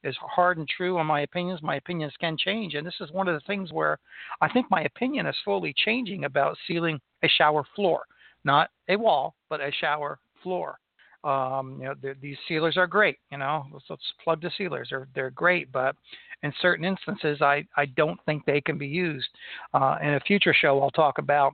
is 0.04 0.16
hard 0.22 0.58
and 0.58 0.68
true 0.68 0.98
on 0.98 1.06
my 1.08 1.22
opinions. 1.22 1.62
My 1.62 1.76
opinions 1.76 2.14
can 2.20 2.38
change, 2.38 2.76
and 2.76 2.86
this 2.86 2.96
is 3.00 3.12
one 3.12 3.28
of 3.28 3.34
the 3.36 3.46
things 3.46 3.72
where 3.72 4.00
I 4.42 4.52
think 4.52 4.68
my 4.70 4.84
opinion 4.84 5.26
is 5.26 5.36
slowly 5.44 5.74
changing 5.84 6.26
about 6.26 6.58
sealing 6.68 7.00
a 7.24 7.28
shower 7.28 7.64
floor, 7.76 8.04
not 8.44 8.70
a 8.88 8.96
wall, 8.96 9.36
but 9.50 9.62
a 9.62 9.72
shower 9.72 10.20
floor. 10.42 10.80
Um, 11.26 11.80
you 11.82 11.86
know, 11.86 12.14
these 12.22 12.38
sealers 12.48 12.78
are 12.78 12.86
great. 12.86 13.18
You 13.32 13.40
know, 13.40 13.66
let's, 13.74 13.86
let's 13.90 14.14
plug 14.24 14.42
the 14.42 14.52
sealers. 14.58 14.88
They're 14.92 15.08
they're 15.16 15.32
great, 15.32 15.72
but 15.72 15.96
in 16.44 16.54
certain 16.62 16.86
instances, 16.86 17.42
I 17.42 17.66
I 17.76 17.88
don't 17.88 18.20
think 18.26 18.46
they 18.46 18.62
can 18.62 18.78
be 18.78 18.88
used. 18.88 19.28
Uh, 19.74 19.98
in 20.02 20.14
a 20.14 20.20
future 20.22 20.54
show, 20.54 20.82
I'll 20.82 20.92
talk 20.92 21.18
about 21.18 21.54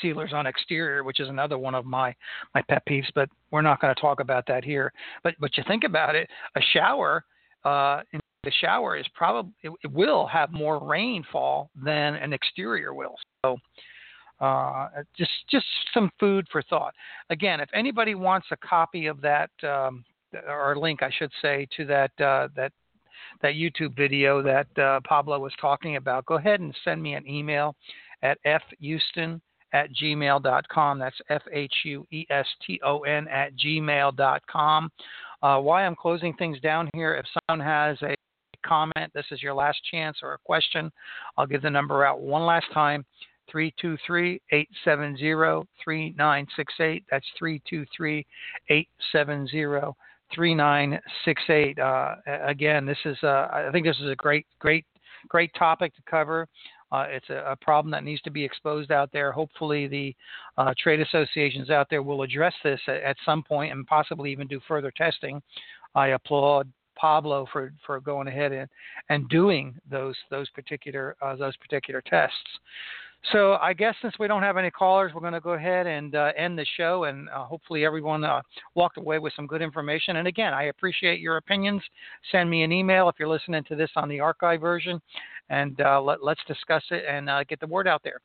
sealers 0.00 0.32
on 0.32 0.46
exterior, 0.46 1.04
which 1.04 1.20
is 1.20 1.28
another 1.28 1.58
one 1.58 1.74
of 1.74 1.84
my 1.84 2.14
my 2.54 2.62
pet 2.62 2.82
peeves. 2.88 3.08
But 3.14 3.28
we're 3.50 3.62
not 3.62 3.80
going 3.80 3.94
to 3.94 4.00
talk 4.00 4.20
about 4.20 4.46
that 4.48 4.64
here. 4.64 4.92
But 5.22 5.34
but 5.38 5.56
you 5.56 5.64
think 5.68 5.84
about 5.84 6.16
it, 6.16 6.30
a 6.56 6.60
shower 6.72 7.24
uh, 7.64 8.00
in 8.12 8.20
the 8.44 8.52
shower 8.60 8.96
is 8.96 9.06
probably 9.14 9.52
it, 9.62 9.70
it, 9.84 9.92
will 9.92 10.26
have 10.26 10.50
more 10.50 10.84
rainfall 10.84 11.70
than 11.76 12.14
an 12.14 12.32
exterior 12.32 12.92
will. 12.92 13.14
So 13.44 13.56
uh, 14.42 14.88
just 15.16 15.30
just 15.48 15.64
some 15.94 16.10
food 16.18 16.46
for 16.50 16.62
thought. 16.62 16.94
Again, 17.30 17.60
if 17.60 17.68
anybody 17.72 18.16
wants 18.16 18.48
a 18.50 18.56
copy 18.56 19.06
of 19.06 19.20
that 19.20 19.50
um, 19.62 20.04
or 20.48 20.72
a 20.72 20.80
link, 20.80 21.02
I 21.02 21.10
should 21.16 21.30
say, 21.40 21.68
to 21.76 21.84
that 21.86 22.10
uh, 22.20 22.48
that 22.56 22.72
that 23.40 23.54
YouTube 23.54 23.96
video 23.96 24.42
that 24.42 24.66
uh, 24.78 25.00
Pablo 25.04 25.38
was 25.38 25.52
talking 25.60 25.96
about, 25.96 26.26
go 26.26 26.34
ahead 26.34 26.58
and 26.58 26.74
send 26.84 27.00
me 27.00 27.14
an 27.14 27.26
email 27.28 27.76
at 28.22 28.36
fhueston 28.44 29.40
at 29.72 29.88
gmail.com. 29.94 30.98
That's 30.98 31.16
F 31.30 31.42
H 31.52 31.74
U 31.84 32.04
E 32.10 32.26
S 32.28 32.46
T 32.66 32.80
O 32.84 33.00
N 33.00 33.28
at 33.28 33.56
gmail.com. 33.56 34.90
Uh, 35.40 35.58
why 35.60 35.86
I'm 35.86 35.96
closing 35.96 36.34
things 36.34 36.58
down 36.60 36.90
here, 36.94 37.14
if 37.14 37.26
someone 37.48 37.64
has 37.64 37.96
a 38.02 38.14
comment, 38.66 39.12
this 39.14 39.26
is 39.30 39.40
your 39.40 39.54
last 39.54 39.78
chance, 39.90 40.18
or 40.22 40.34
a 40.34 40.38
question, 40.44 40.90
I'll 41.36 41.46
give 41.46 41.62
the 41.62 41.70
number 41.70 42.04
out 42.04 42.20
one 42.20 42.44
last 42.44 42.66
time 42.74 43.04
323 43.52 44.40
870 44.50 45.68
3968. 45.84 47.04
That's 47.10 47.26
323 47.38 48.26
870 48.70 49.94
3968. 50.34 51.78
Uh, 51.78 52.14
again, 52.46 52.86
this 52.86 52.98
is, 53.04 53.16
uh, 53.22 53.48
I 53.52 53.68
think 53.70 53.86
this 53.86 53.98
is 54.00 54.10
a 54.10 54.16
great, 54.16 54.46
great, 54.58 54.86
great 55.28 55.52
topic 55.54 55.94
to 55.96 56.02
cover. 56.10 56.48
Uh, 56.90 57.06
it's 57.08 57.30
a, 57.30 57.52
a, 57.52 57.56
problem 57.56 57.90
that 57.90 58.04
needs 58.04 58.20
to 58.20 58.30
be 58.30 58.44
exposed 58.44 58.90
out 58.90 59.10
there. 59.12 59.32
Hopefully, 59.32 59.86
the 59.86 60.14
uh, 60.58 60.74
trade 60.78 61.00
associations 61.00 61.70
out 61.70 61.86
there 61.88 62.02
will 62.02 62.22
address 62.22 62.52
this 62.62 62.80
at, 62.86 62.96
at, 62.96 63.16
some 63.24 63.42
point 63.42 63.72
and 63.72 63.86
possibly 63.86 64.30
even 64.30 64.46
do 64.46 64.60
further 64.68 64.92
testing. 64.94 65.40
I 65.94 66.08
applaud 66.08 66.70
Pablo 66.96 67.46
for, 67.50 67.72
for 67.86 67.98
going 67.98 68.28
ahead 68.28 68.52
and, 68.52 68.68
and 69.08 69.26
doing 69.30 69.74
those 69.90 70.16
those 70.30 70.50
particular 70.50 71.16
uh, 71.22 71.34
those 71.34 71.56
particular 71.56 72.02
tests. 72.02 72.36
So 73.30 73.54
I 73.62 73.72
guess 73.72 73.94
since 74.02 74.14
we 74.18 74.26
don't 74.26 74.42
have 74.42 74.56
any 74.56 74.70
callers, 74.70 75.12
we're 75.14 75.20
going 75.20 75.32
to 75.32 75.40
go 75.40 75.52
ahead 75.52 75.86
and 75.86 76.14
uh, 76.14 76.32
end 76.36 76.58
the 76.58 76.66
show, 76.76 77.04
and 77.04 77.28
uh, 77.28 77.44
hopefully 77.44 77.84
everyone 77.84 78.24
uh, 78.24 78.42
walked 78.74 78.96
away 78.96 79.20
with 79.20 79.32
some 79.36 79.46
good 79.46 79.62
information. 79.62 80.16
And 80.16 80.26
again, 80.26 80.52
I 80.52 80.64
appreciate 80.64 81.20
your 81.20 81.36
opinions. 81.36 81.82
Send 82.32 82.50
me 82.50 82.64
an 82.64 82.72
email 82.72 83.08
if 83.08 83.14
you're 83.20 83.28
listening 83.28 83.62
to 83.64 83.76
this 83.76 83.90
on 83.94 84.08
the 84.08 84.18
archive 84.18 84.60
version, 84.60 85.00
and 85.50 85.80
uh, 85.80 86.02
let, 86.02 86.20
us 86.20 86.36
discuss 86.48 86.82
it 86.90 87.04
and 87.08 87.30
uh, 87.30 87.44
get 87.44 87.60
the 87.60 87.66
word 87.66 87.86
out 87.86 88.02
there. 88.02 88.20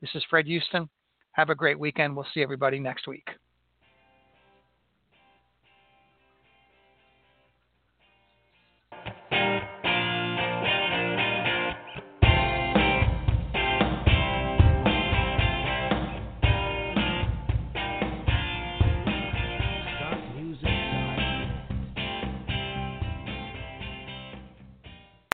This 0.00 0.10
is 0.14 0.24
Fred 0.28 0.46
Hueston. 0.46 0.88
Have 1.32 1.50
a 1.50 1.54
great 1.54 1.78
weekend. 1.78 2.16
We'll 2.16 2.26
see 2.34 2.42
everybody 2.42 2.80
next 2.80 3.06
week. 3.06 3.28